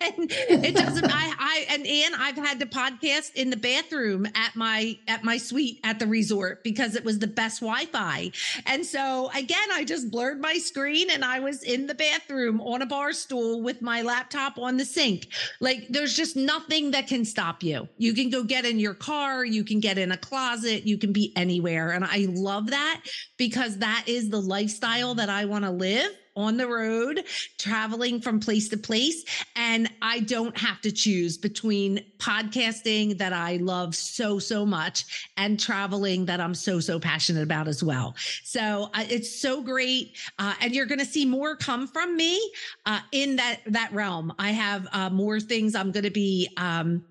it 0.00 0.76
doesn't 0.76 1.10
i 1.12 1.34
i 1.38 1.66
and 1.70 1.86
and 1.86 2.14
i've 2.16 2.36
had 2.36 2.60
to 2.60 2.66
podcast 2.66 3.34
in 3.34 3.50
the 3.50 3.56
bathroom 3.56 4.26
at 4.34 4.54
my 4.54 4.96
at 5.08 5.24
my 5.24 5.36
suite 5.36 5.80
at 5.82 5.98
the 5.98 6.06
resort 6.06 6.62
because 6.62 6.94
it 6.94 7.04
was 7.04 7.18
the 7.18 7.26
best 7.26 7.60
wi-fi. 7.60 8.30
And 8.66 8.84
so 8.86 9.30
again 9.34 9.68
i 9.72 9.84
just 9.84 10.10
blurred 10.10 10.40
my 10.40 10.54
screen 10.54 11.10
and 11.10 11.24
i 11.24 11.40
was 11.40 11.62
in 11.62 11.86
the 11.86 11.94
bathroom 11.94 12.60
on 12.60 12.82
a 12.82 12.86
bar 12.86 13.12
stool 13.12 13.62
with 13.62 13.82
my 13.82 14.02
laptop 14.02 14.58
on 14.58 14.76
the 14.76 14.84
sink. 14.84 15.28
Like 15.60 15.88
there's 15.88 16.14
just 16.14 16.36
nothing 16.36 16.92
that 16.92 17.08
can 17.08 17.24
stop 17.24 17.62
you. 17.62 17.88
You 17.98 18.14
can 18.14 18.30
go 18.30 18.44
get 18.44 18.64
in 18.64 18.78
your 18.78 18.94
car 18.94 19.44
you 19.44 19.64
can 19.64 19.80
get 19.80 19.98
in 19.98 20.12
a 20.12 20.16
closet 20.16 20.86
you 20.86 20.98
can 20.98 21.12
be 21.12 21.32
anywhere. 21.34 21.90
And 21.90 22.04
i 22.04 22.26
love 22.30 22.68
that 22.70 23.02
because 23.36 23.78
that 23.78 24.04
is 24.06 24.30
the 24.30 24.40
lifestyle 24.40 25.14
that 25.16 25.28
I 25.28 25.44
want 25.44 25.64
to 25.64 25.70
live 25.70 26.10
on 26.38 26.56
the 26.56 26.66
road, 26.66 27.24
traveling 27.58 28.20
from 28.20 28.38
place 28.38 28.68
to 28.68 28.76
place. 28.76 29.24
And 29.56 29.90
I 30.00 30.20
don't 30.20 30.56
have 30.56 30.80
to 30.82 30.92
choose 30.92 31.36
between 31.36 32.04
podcasting 32.18 33.18
that 33.18 33.32
I 33.32 33.56
love 33.56 33.94
so, 33.94 34.38
so 34.38 34.64
much 34.64 35.28
and 35.36 35.58
traveling 35.58 36.26
that 36.26 36.40
I'm 36.40 36.54
so, 36.54 36.78
so 36.78 37.00
passionate 37.00 37.42
about 37.42 37.66
as 37.66 37.82
well. 37.82 38.14
So 38.44 38.90
uh, 38.94 39.04
it's 39.08 39.40
so 39.40 39.62
great. 39.62 40.16
Uh, 40.38 40.54
and 40.60 40.74
you're 40.74 40.86
going 40.86 41.00
to 41.00 41.04
see 41.04 41.26
more 41.26 41.56
come 41.56 41.88
from 41.88 42.16
me 42.16 42.40
uh, 42.86 43.00
in 43.10 43.36
that, 43.36 43.60
that 43.66 43.92
realm. 43.92 44.32
I 44.38 44.52
have 44.52 44.86
uh, 44.92 45.10
more 45.10 45.40
things 45.40 45.74
I'm 45.74 45.90
going 45.90 46.04
to 46.04 46.10
be, 46.10 46.48
um, 46.56 47.04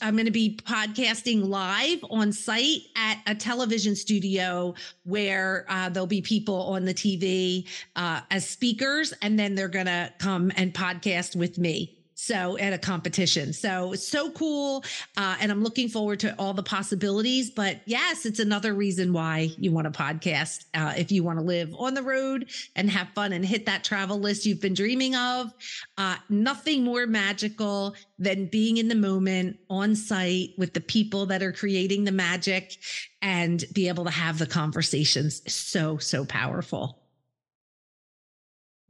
I'm 0.00 0.14
going 0.14 0.24
to 0.24 0.30
be 0.30 0.58
podcasting 0.64 1.46
live 1.46 2.02
on 2.10 2.32
site 2.32 2.82
at 2.96 3.18
a 3.26 3.34
television 3.34 3.94
studio 3.94 4.74
where 5.04 5.66
uh, 5.68 5.90
there'll 5.90 6.06
be 6.06 6.22
people 6.22 6.54
on 6.54 6.86
the 6.86 6.94
TV 6.94 7.68
uh, 7.96 8.22
as 8.30 8.53
speakers, 8.54 9.12
and 9.20 9.38
then 9.38 9.54
they're 9.54 9.68
going 9.68 9.86
to 9.86 10.12
come 10.18 10.50
and 10.56 10.72
podcast 10.72 11.36
with 11.36 11.58
me. 11.58 11.98
So 12.16 12.56
at 12.58 12.72
a 12.72 12.78
competition. 12.78 13.52
So 13.52 13.94
so 13.94 14.30
cool. 14.30 14.84
Uh, 15.16 15.36
and 15.40 15.50
I'm 15.50 15.64
looking 15.64 15.88
forward 15.88 16.20
to 16.20 16.34
all 16.38 16.54
the 16.54 16.62
possibilities. 16.62 17.50
But 17.50 17.80
yes, 17.86 18.24
it's 18.24 18.38
another 18.38 18.72
reason 18.72 19.12
why 19.12 19.50
you 19.58 19.72
want 19.72 19.88
a 19.88 19.90
podcast. 19.90 20.64
Uh, 20.72 20.94
if 20.96 21.10
you 21.10 21.24
want 21.24 21.40
to 21.40 21.44
live 21.44 21.74
on 21.76 21.94
the 21.94 22.02
road 22.02 22.50
and 22.76 22.88
have 22.88 23.08
fun 23.16 23.32
and 23.32 23.44
hit 23.44 23.66
that 23.66 23.82
travel 23.82 24.18
list 24.18 24.46
you've 24.46 24.60
been 24.60 24.74
dreaming 24.74 25.16
of, 25.16 25.52
uh, 25.98 26.16
nothing 26.28 26.84
more 26.84 27.06
magical 27.06 27.96
than 28.18 28.46
being 28.46 28.76
in 28.76 28.86
the 28.86 28.94
moment 28.94 29.58
on 29.68 29.96
site 29.96 30.50
with 30.56 30.72
the 30.72 30.80
people 30.80 31.26
that 31.26 31.42
are 31.42 31.52
creating 31.52 32.04
the 32.04 32.12
magic 32.12 32.76
and 33.22 33.64
be 33.72 33.88
able 33.88 34.04
to 34.04 34.10
have 34.10 34.38
the 34.38 34.46
conversations. 34.46 35.42
So, 35.52 35.98
so 35.98 36.24
powerful. 36.24 37.03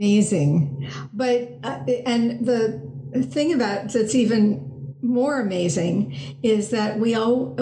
Amazing. 0.04 0.86
But, 1.14 1.60
uh, 1.62 1.82
and 2.04 2.44
the 2.44 3.26
thing 3.30 3.54
about 3.54 3.90
that's 3.90 4.14
even 4.14 4.94
more 5.00 5.40
amazing 5.40 6.14
is 6.42 6.68
that 6.70 6.98
we 6.98 7.14
all, 7.14 7.56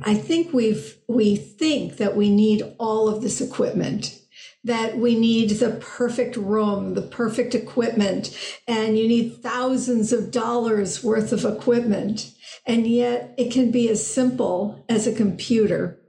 I 0.00 0.14
think 0.14 0.54
we've, 0.54 0.96
we 1.06 1.36
think 1.36 1.98
that 1.98 2.16
we 2.16 2.30
need 2.30 2.62
all 2.78 3.10
of 3.10 3.20
this 3.20 3.42
equipment 3.42 4.18
that 4.64 4.96
we 4.96 5.14
need 5.14 5.50
the 5.50 5.70
perfect 5.70 6.36
room, 6.36 6.94
the 6.94 7.02
perfect 7.02 7.54
equipment, 7.54 8.36
and 8.66 8.98
you 8.98 9.06
need 9.06 9.40
thousands 9.40 10.12
of 10.12 10.32
dollars 10.32 11.04
worth 11.04 11.30
of 11.30 11.44
equipment. 11.44 12.34
And 12.66 12.84
yet 12.84 13.32
it 13.38 13.52
can 13.52 13.70
be 13.70 13.88
as 13.88 14.04
simple 14.04 14.84
as 14.88 15.06
a 15.06 15.14
computer 15.14 16.00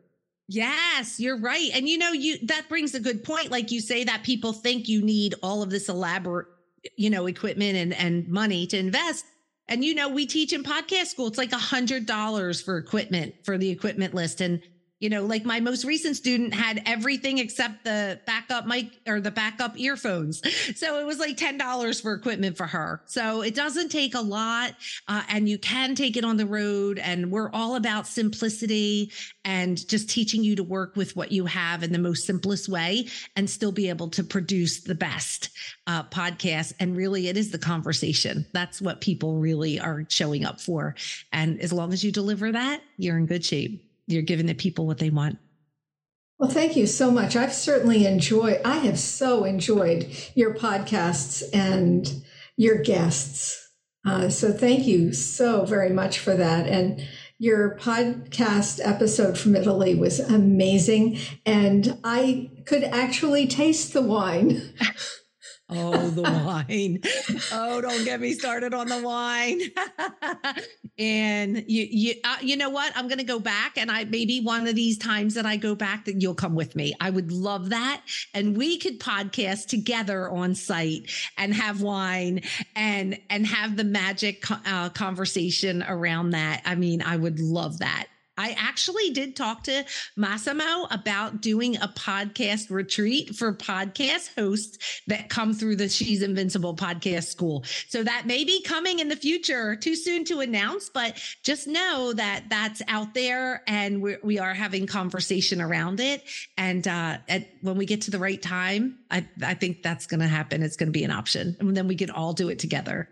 Yes, 0.48 1.20
you're 1.20 1.40
right. 1.40 1.70
And 1.74 1.90
you 1.90 1.98
know, 1.98 2.12
you 2.14 2.38
that 2.48 2.70
brings 2.70 2.96
a 2.96 3.00
good 3.00 3.24
point. 3.24 3.52
Like 3.52 3.72
you 3.72 3.82
say 3.82 4.04
that 4.06 4.24
people 4.24 4.54
think 4.54 4.88
you 4.88 5.02
need 5.02 5.36
all 5.44 5.62
of 5.62 5.70
this 5.70 5.90
elaborate, 5.90 6.48
you 6.96 7.10
know, 7.10 7.28
equipment 7.28 7.76
and, 7.76 7.94
and 7.94 8.28
money 8.30 8.66
to 8.68 8.78
invest. 8.78 9.26
And 9.68 9.84
you 9.84 9.94
know, 9.94 10.08
we 10.08 10.26
teach 10.26 10.54
in 10.54 10.64
podcast 10.64 11.08
school, 11.08 11.28
it's 11.28 11.38
like 11.38 11.52
a 11.52 11.58
hundred 11.58 12.06
dollars 12.06 12.62
for 12.62 12.78
equipment 12.78 13.36
for 13.44 13.58
the 13.58 13.70
equipment 13.70 14.14
list. 14.14 14.40
And 14.40 14.62
you 15.00 15.10
know, 15.10 15.24
like 15.26 15.46
my 15.46 15.60
most 15.60 15.86
recent 15.86 16.16
student 16.16 16.54
had 16.54 16.82
everything 16.86 17.38
except 17.38 17.84
the 17.84 18.20
backup 18.26 18.66
mic 18.66 19.00
or 19.08 19.22
the 19.22 19.30
backup 19.30 19.78
earphones. 19.80 20.42
So 20.78 21.00
it 21.00 21.06
was 21.06 21.20
like 21.20 21.38
$10 21.38 22.02
for 22.02 22.14
equipment 22.14 22.58
for 22.58 22.66
her. 22.66 23.02
So 23.06 23.42
it 23.42 23.54
doesn't 23.54 23.90
take 23.90 24.16
a 24.16 24.22
lot 24.22 24.74
uh, 25.08 25.24
and 25.30 25.48
you 25.48 25.58
can 25.60 25.96
take 25.96 26.18
it 26.18 26.26
on 26.26 26.38
the 26.38 26.46
road. 26.46 27.00
And 27.00 27.32
we're 27.32 27.52
all 27.52 27.76
about 27.76 28.08
simplicity 28.08 29.12
and 29.46 29.88
just 29.88 30.10
teaching 30.10 30.44
you 30.44 30.56
to 30.56 30.64
work 30.64 30.96
with 30.96 31.16
what 31.16 31.32
you 31.32 31.46
have 31.46 31.84
in 31.84 31.92
the 31.92 32.00
most 32.00 32.26
simplest 32.26 32.68
way 32.68 33.08
and 33.36 33.50
still 33.50 33.72
be 33.72 33.90
able 33.90 34.10
to 34.10 34.24
produce 34.24 34.82
the 34.82 34.96
best 34.96 35.50
uh, 35.86 36.04
podcast. 36.04 36.74
And 36.80 36.98
really, 36.98 37.28
it 37.28 37.38
is 37.38 37.52
the 37.52 37.60
conversation. 37.60 38.46
That's 38.52 38.82
what 38.82 39.02
people 39.02 39.38
really 39.38 39.80
are 39.80 40.06
showing 40.10 40.44
up 40.44 40.60
for. 40.60 40.96
And 41.32 41.62
as 41.62 41.72
long 41.72 41.94
as 41.94 42.04
you 42.04 42.12
deliver 42.12 42.52
that, 42.52 42.82
you're 42.98 43.18
in 43.18 43.26
good 43.26 43.46
shape 43.46 43.87
you're 44.08 44.24
giving 44.24 44.46
the 44.46 44.56
people 44.56 44.88
what 44.88 44.98
they 44.98 45.10
want. 45.10 45.38
Well, 46.40 46.50
thank 46.50 46.76
you 46.76 46.86
so 46.88 47.12
much. 47.12 47.36
I've 47.36 47.54
certainly 47.54 48.06
enjoyed, 48.06 48.62
I 48.64 48.78
have 48.78 49.00
so 49.00 49.44
enjoyed 49.44 50.08
your 50.36 50.54
podcasts 50.54 51.44
and 51.54 52.24
your 52.56 52.78
guests. 52.78 53.72
Uh, 54.06 54.30
so 54.30 54.54
thank 54.54 54.86
you 54.86 55.14
so 55.14 55.66
very 55.66 55.90
much 55.90 56.20
for 56.20 56.36
that. 56.36 56.68
And 56.68 57.06
your 57.40 57.78
podcast 57.78 58.80
episode 58.84 59.38
from 59.38 59.56
Italy 59.56 59.96
was 59.96 60.20
amazing. 60.20 61.20
And 61.46 62.00
I 62.04 62.52
could 62.66 62.84
actually 62.84 63.48
taste 63.48 63.94
the 63.94 64.02
wine. 64.02 64.74
Oh, 65.70 66.10
the 66.10 66.22
wine. 66.22 67.02
Oh, 67.52 67.82
don't 67.82 68.06
get 68.06 68.22
me 68.22 68.34
started 68.34 68.74
on 68.74 68.88
the 68.88 69.02
wine. 69.02 69.62
and 71.00 71.58
you, 71.68 71.88
you, 71.90 72.16
uh, 72.24 72.38
you 72.42 72.56
know 72.56 72.70
what? 72.70 72.94
I'm 72.96 73.08
going 73.08 73.18
to 73.18 73.26
go 73.26 73.40
back 73.40 73.78
and 73.78 73.92
I, 73.92 74.06
maybe 74.06 74.40
one 74.40 74.68
of 74.68 74.76
these 74.76 74.98
times 74.98 75.34
that 75.34 75.46
I 75.46 75.58
go 75.58 75.76
back 75.76 76.06
that 76.06 76.22
you'll 76.22 76.36
come 76.36 76.56
with 76.56 76.76
me. 76.76 76.94
I 77.02 77.10
would 77.10 77.32
love 77.32 77.70
that. 77.70 78.02
And 78.34 78.56
we 78.56 78.78
could 78.78 79.00
podcast 79.00 79.68
together 79.68 80.30
on 80.30 80.56
site 80.56 81.12
and 81.38 81.54
have 81.54 81.82
wine 81.82 82.42
and, 82.76 83.20
and 83.30 83.46
have 83.46 83.76
the 83.76 83.84
magic 83.84 84.46
uh, 84.50 84.90
conversation 84.90 85.84
around 85.88 86.30
that. 86.30 86.62
I 86.66 86.76
mean, 86.76 87.02
I 87.02 87.18
would 87.18 87.40
love 87.40 87.80
that. 87.80 88.08
I 88.38 88.56
actually 88.58 89.10
did 89.10 89.36
talk 89.36 89.64
to 89.64 89.86
Massimo 90.16 90.88
about 90.92 91.42
doing 91.42 91.78
a 91.78 91.88
podcast 91.88 92.70
retreat 92.70 93.36
for 93.36 93.54
podcast 93.54 94.34
hosts 94.36 95.02
that 95.08 95.30
come 95.30 95.54
through 95.54 95.78
the 95.78 95.90
She's 95.90 96.22
Invincible 96.22 96.76
podcast 96.76 97.26
school. 97.26 97.64
So 97.88 98.04
that 98.04 98.28
may 98.28 98.44
be 98.44 98.62
coming 98.62 99.00
in 99.00 99.10
the 99.10 99.16
future. 99.16 99.76
Too 99.76 99.96
soon 99.96 100.24
to 100.26 100.40
announce, 100.40 100.90
but 100.90 101.22
just 101.44 101.68
know 101.68 102.14
that 102.14 102.46
that's 102.50 102.82
out 102.88 103.14
there 103.14 103.64
and 103.68 104.02
we're, 104.02 104.20
we 104.24 104.40
are 104.40 104.54
having 104.54 104.86
conversation 104.86 105.62
around 105.62 106.00
it. 106.00 106.24
And 106.58 106.88
uh, 106.88 107.18
at, 107.28 107.48
when 107.62 107.78
we 107.78 107.86
get 107.86 108.02
to 108.02 108.12
the 108.12 108.20
right 108.20 108.42
time, 108.42 109.00
I, 109.10 109.28
I 109.44 109.54
think 109.56 109.84
that's 109.84 110.08
going 110.08 110.20
to 110.20 110.28
happen. 110.28 110.64
It's 110.64 110.76
going 110.76 110.88
to 110.88 110.98
be 110.98 111.04
an 111.04 111.12
option. 111.12 111.58
And 111.60 111.76
then 111.76 111.88
we 111.88 111.96
can 111.96 112.12
all 112.12 112.34
do 112.34 112.50
it 112.50 112.60
together. 112.60 113.10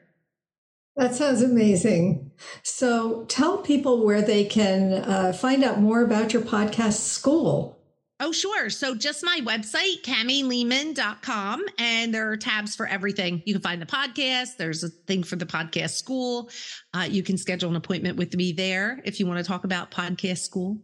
That 0.95 1.13
sounds 1.13 1.41
amazing. 1.41 2.31
So 2.63 3.25
tell 3.25 3.57
people 3.57 4.05
where 4.05 4.21
they 4.21 4.45
can 4.45 4.93
uh, 4.93 5.33
find 5.33 5.63
out 5.63 5.79
more 5.79 6.01
about 6.01 6.31
your 6.31 6.41
podcast 6.41 6.93
school. 6.93 7.75
Oh, 8.21 8.31
sure. 8.31 8.69
So 8.69 8.95
just 8.95 9.25
my 9.25 9.41
website, 9.43 10.03
kamielehmann.com, 10.03 11.65
and 11.77 12.13
there 12.13 12.31
are 12.31 12.37
tabs 12.37 12.73
for 12.73 12.87
everything. 12.87 13.43
You 13.45 13.53
can 13.53 13.61
find 13.61 13.81
the 13.81 13.85
podcast. 13.85 14.55
There's 14.55 14.85
a 14.85 14.89
thing 14.89 15.23
for 15.23 15.35
the 15.35 15.45
podcast 15.45 15.91
school. 15.91 16.49
Uh, 16.93 17.07
you 17.09 17.23
can 17.23 17.37
schedule 17.37 17.69
an 17.69 17.75
appointment 17.75 18.15
with 18.15 18.33
me 18.33 18.53
there 18.53 19.01
if 19.03 19.19
you 19.19 19.27
want 19.27 19.39
to 19.39 19.43
talk 19.43 19.65
about 19.65 19.91
podcast 19.91 20.37
school. 20.37 20.81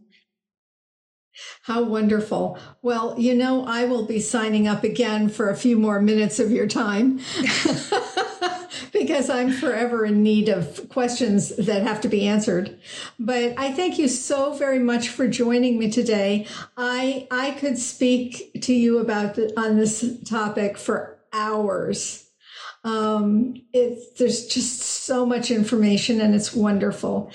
How 1.62 1.82
wonderful. 1.82 2.58
Well, 2.82 3.14
you 3.18 3.34
know, 3.34 3.64
I 3.64 3.86
will 3.86 4.04
be 4.04 4.20
signing 4.20 4.68
up 4.68 4.84
again 4.84 5.30
for 5.30 5.48
a 5.48 5.56
few 5.56 5.78
more 5.78 6.02
minutes 6.02 6.38
of 6.38 6.50
your 6.50 6.66
time. 6.66 7.20
because 8.92 9.30
I'm 9.30 9.52
forever 9.52 10.04
in 10.04 10.22
need 10.22 10.48
of 10.48 10.88
questions 10.88 11.54
that 11.56 11.82
have 11.82 12.00
to 12.02 12.08
be 12.08 12.26
answered. 12.26 12.78
But 13.18 13.54
I 13.58 13.72
thank 13.72 13.98
you 13.98 14.08
so 14.08 14.54
very 14.54 14.78
much 14.78 15.08
for 15.08 15.28
joining 15.28 15.78
me 15.78 15.90
today. 15.90 16.46
I 16.76 17.26
I 17.30 17.52
could 17.52 17.78
speak 17.78 18.60
to 18.62 18.72
you 18.74 18.98
about 18.98 19.34
the, 19.34 19.58
on 19.58 19.76
this 19.76 20.04
topic 20.24 20.78
for 20.78 21.18
hours. 21.32 22.28
Um, 22.84 23.62
it, 23.72 24.18
there's 24.18 24.46
just 24.46 24.80
so 24.80 25.24
much 25.24 25.50
information 25.50 26.20
and 26.20 26.34
it's 26.34 26.52
wonderful. 26.52 27.30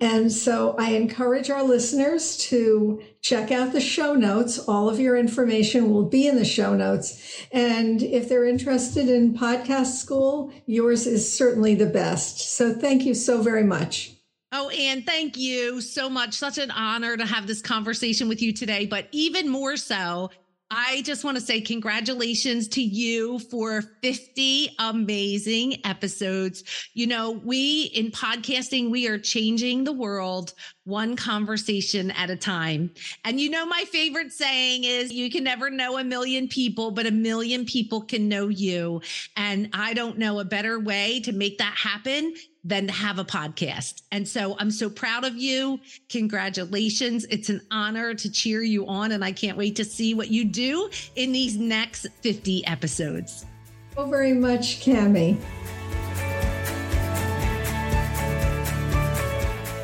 And 0.00 0.32
so 0.32 0.76
I 0.78 0.90
encourage 0.90 1.50
our 1.50 1.62
listeners 1.62 2.36
to 2.48 3.02
check 3.20 3.50
out 3.50 3.72
the 3.72 3.80
show 3.80 4.14
notes. 4.14 4.58
All 4.58 4.88
of 4.88 4.98
your 4.98 5.16
information 5.16 5.90
will 5.90 6.04
be 6.04 6.26
in 6.26 6.36
the 6.36 6.44
show 6.44 6.74
notes. 6.74 7.44
And 7.52 8.02
if 8.02 8.28
they're 8.28 8.46
interested 8.46 9.08
in 9.08 9.34
podcast 9.34 9.98
school, 9.98 10.52
yours 10.66 11.06
is 11.06 11.30
certainly 11.30 11.74
the 11.74 11.86
best. 11.86 12.54
So 12.54 12.72
thank 12.72 13.04
you 13.04 13.14
so 13.14 13.42
very 13.42 13.64
much. 13.64 14.12
Oh, 14.52 14.68
Anne, 14.70 15.02
thank 15.02 15.36
you 15.36 15.80
so 15.80 16.10
much. 16.10 16.34
Such 16.34 16.58
an 16.58 16.72
honor 16.72 17.16
to 17.16 17.24
have 17.24 17.46
this 17.46 17.62
conversation 17.62 18.28
with 18.28 18.42
you 18.42 18.52
today, 18.52 18.84
but 18.84 19.06
even 19.12 19.48
more 19.48 19.76
so, 19.76 20.30
I 20.72 21.02
just 21.02 21.24
want 21.24 21.36
to 21.36 21.42
say 21.42 21.60
congratulations 21.60 22.68
to 22.68 22.82
you 22.82 23.40
for 23.40 23.82
50 24.02 24.76
amazing 24.78 25.84
episodes. 25.84 26.62
You 26.94 27.08
know, 27.08 27.32
we 27.32 27.90
in 27.94 28.12
podcasting, 28.12 28.88
we 28.88 29.08
are 29.08 29.18
changing 29.18 29.82
the 29.82 29.92
world 29.92 30.54
one 30.84 31.16
conversation 31.16 32.12
at 32.12 32.30
a 32.30 32.36
time. 32.36 32.92
And 33.24 33.40
you 33.40 33.50
know, 33.50 33.66
my 33.66 33.84
favorite 33.90 34.32
saying 34.32 34.84
is 34.84 35.12
you 35.12 35.30
can 35.30 35.42
never 35.42 35.70
know 35.70 35.98
a 35.98 36.04
million 36.04 36.46
people, 36.46 36.92
but 36.92 37.06
a 37.06 37.10
million 37.10 37.64
people 37.64 38.02
can 38.02 38.28
know 38.28 38.48
you. 38.48 39.02
And 39.36 39.70
I 39.72 39.94
don't 39.94 40.18
know 40.18 40.38
a 40.38 40.44
better 40.44 40.78
way 40.78 41.20
to 41.20 41.32
make 41.32 41.58
that 41.58 41.74
happen 41.74 42.34
than 42.64 42.86
to 42.86 42.92
have 42.92 43.18
a 43.18 43.24
podcast. 43.24 44.02
And 44.12 44.26
so 44.26 44.56
I'm 44.58 44.70
so 44.70 44.90
proud 44.90 45.24
of 45.24 45.36
you. 45.36 45.80
Congratulations. 46.08 47.24
It's 47.30 47.48
an 47.48 47.60
honor 47.70 48.14
to 48.14 48.30
cheer 48.30 48.62
you 48.62 48.86
on. 48.86 49.12
And 49.12 49.24
I 49.24 49.32
can't 49.32 49.56
wait 49.56 49.76
to 49.76 49.84
see 49.84 50.14
what 50.14 50.28
you 50.28 50.44
do 50.44 50.90
in 51.16 51.32
these 51.32 51.56
next 51.56 52.06
50 52.20 52.66
episodes. 52.66 53.46
So 53.94 54.06
very 54.06 54.34
much, 54.34 54.80
Kamie. 54.80 55.38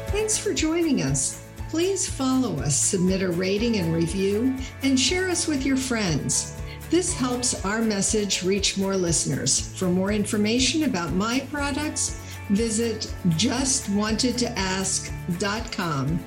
Thanks 0.09 0.39
for 0.39 0.53
joining 0.53 1.03
us. 1.03 1.47
Please 1.69 2.09
follow 2.09 2.57
us, 2.59 2.77
submit 2.77 3.23
a 3.23 3.29
rating 3.31 3.77
and 3.77 3.95
review, 3.95 4.57
and 4.83 4.99
share 4.99 5.29
us 5.29 5.47
with 5.47 5.67
your 5.67 5.77
friends. 5.77 6.61
This 6.91 7.13
helps 7.13 7.65
our 7.65 7.83
message 7.83 8.45
reach 8.45 8.79
more 8.79 8.97
listeners. 8.97 9.77
For 9.77 9.89
more 9.89 10.13
information 10.13 10.85
about 10.85 11.13
my 11.13 11.41
products, 11.51 12.21
visit 12.51 13.13
justwantedtoask.com. 13.29 16.25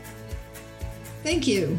Thank 1.24 1.48
you. 1.48 1.78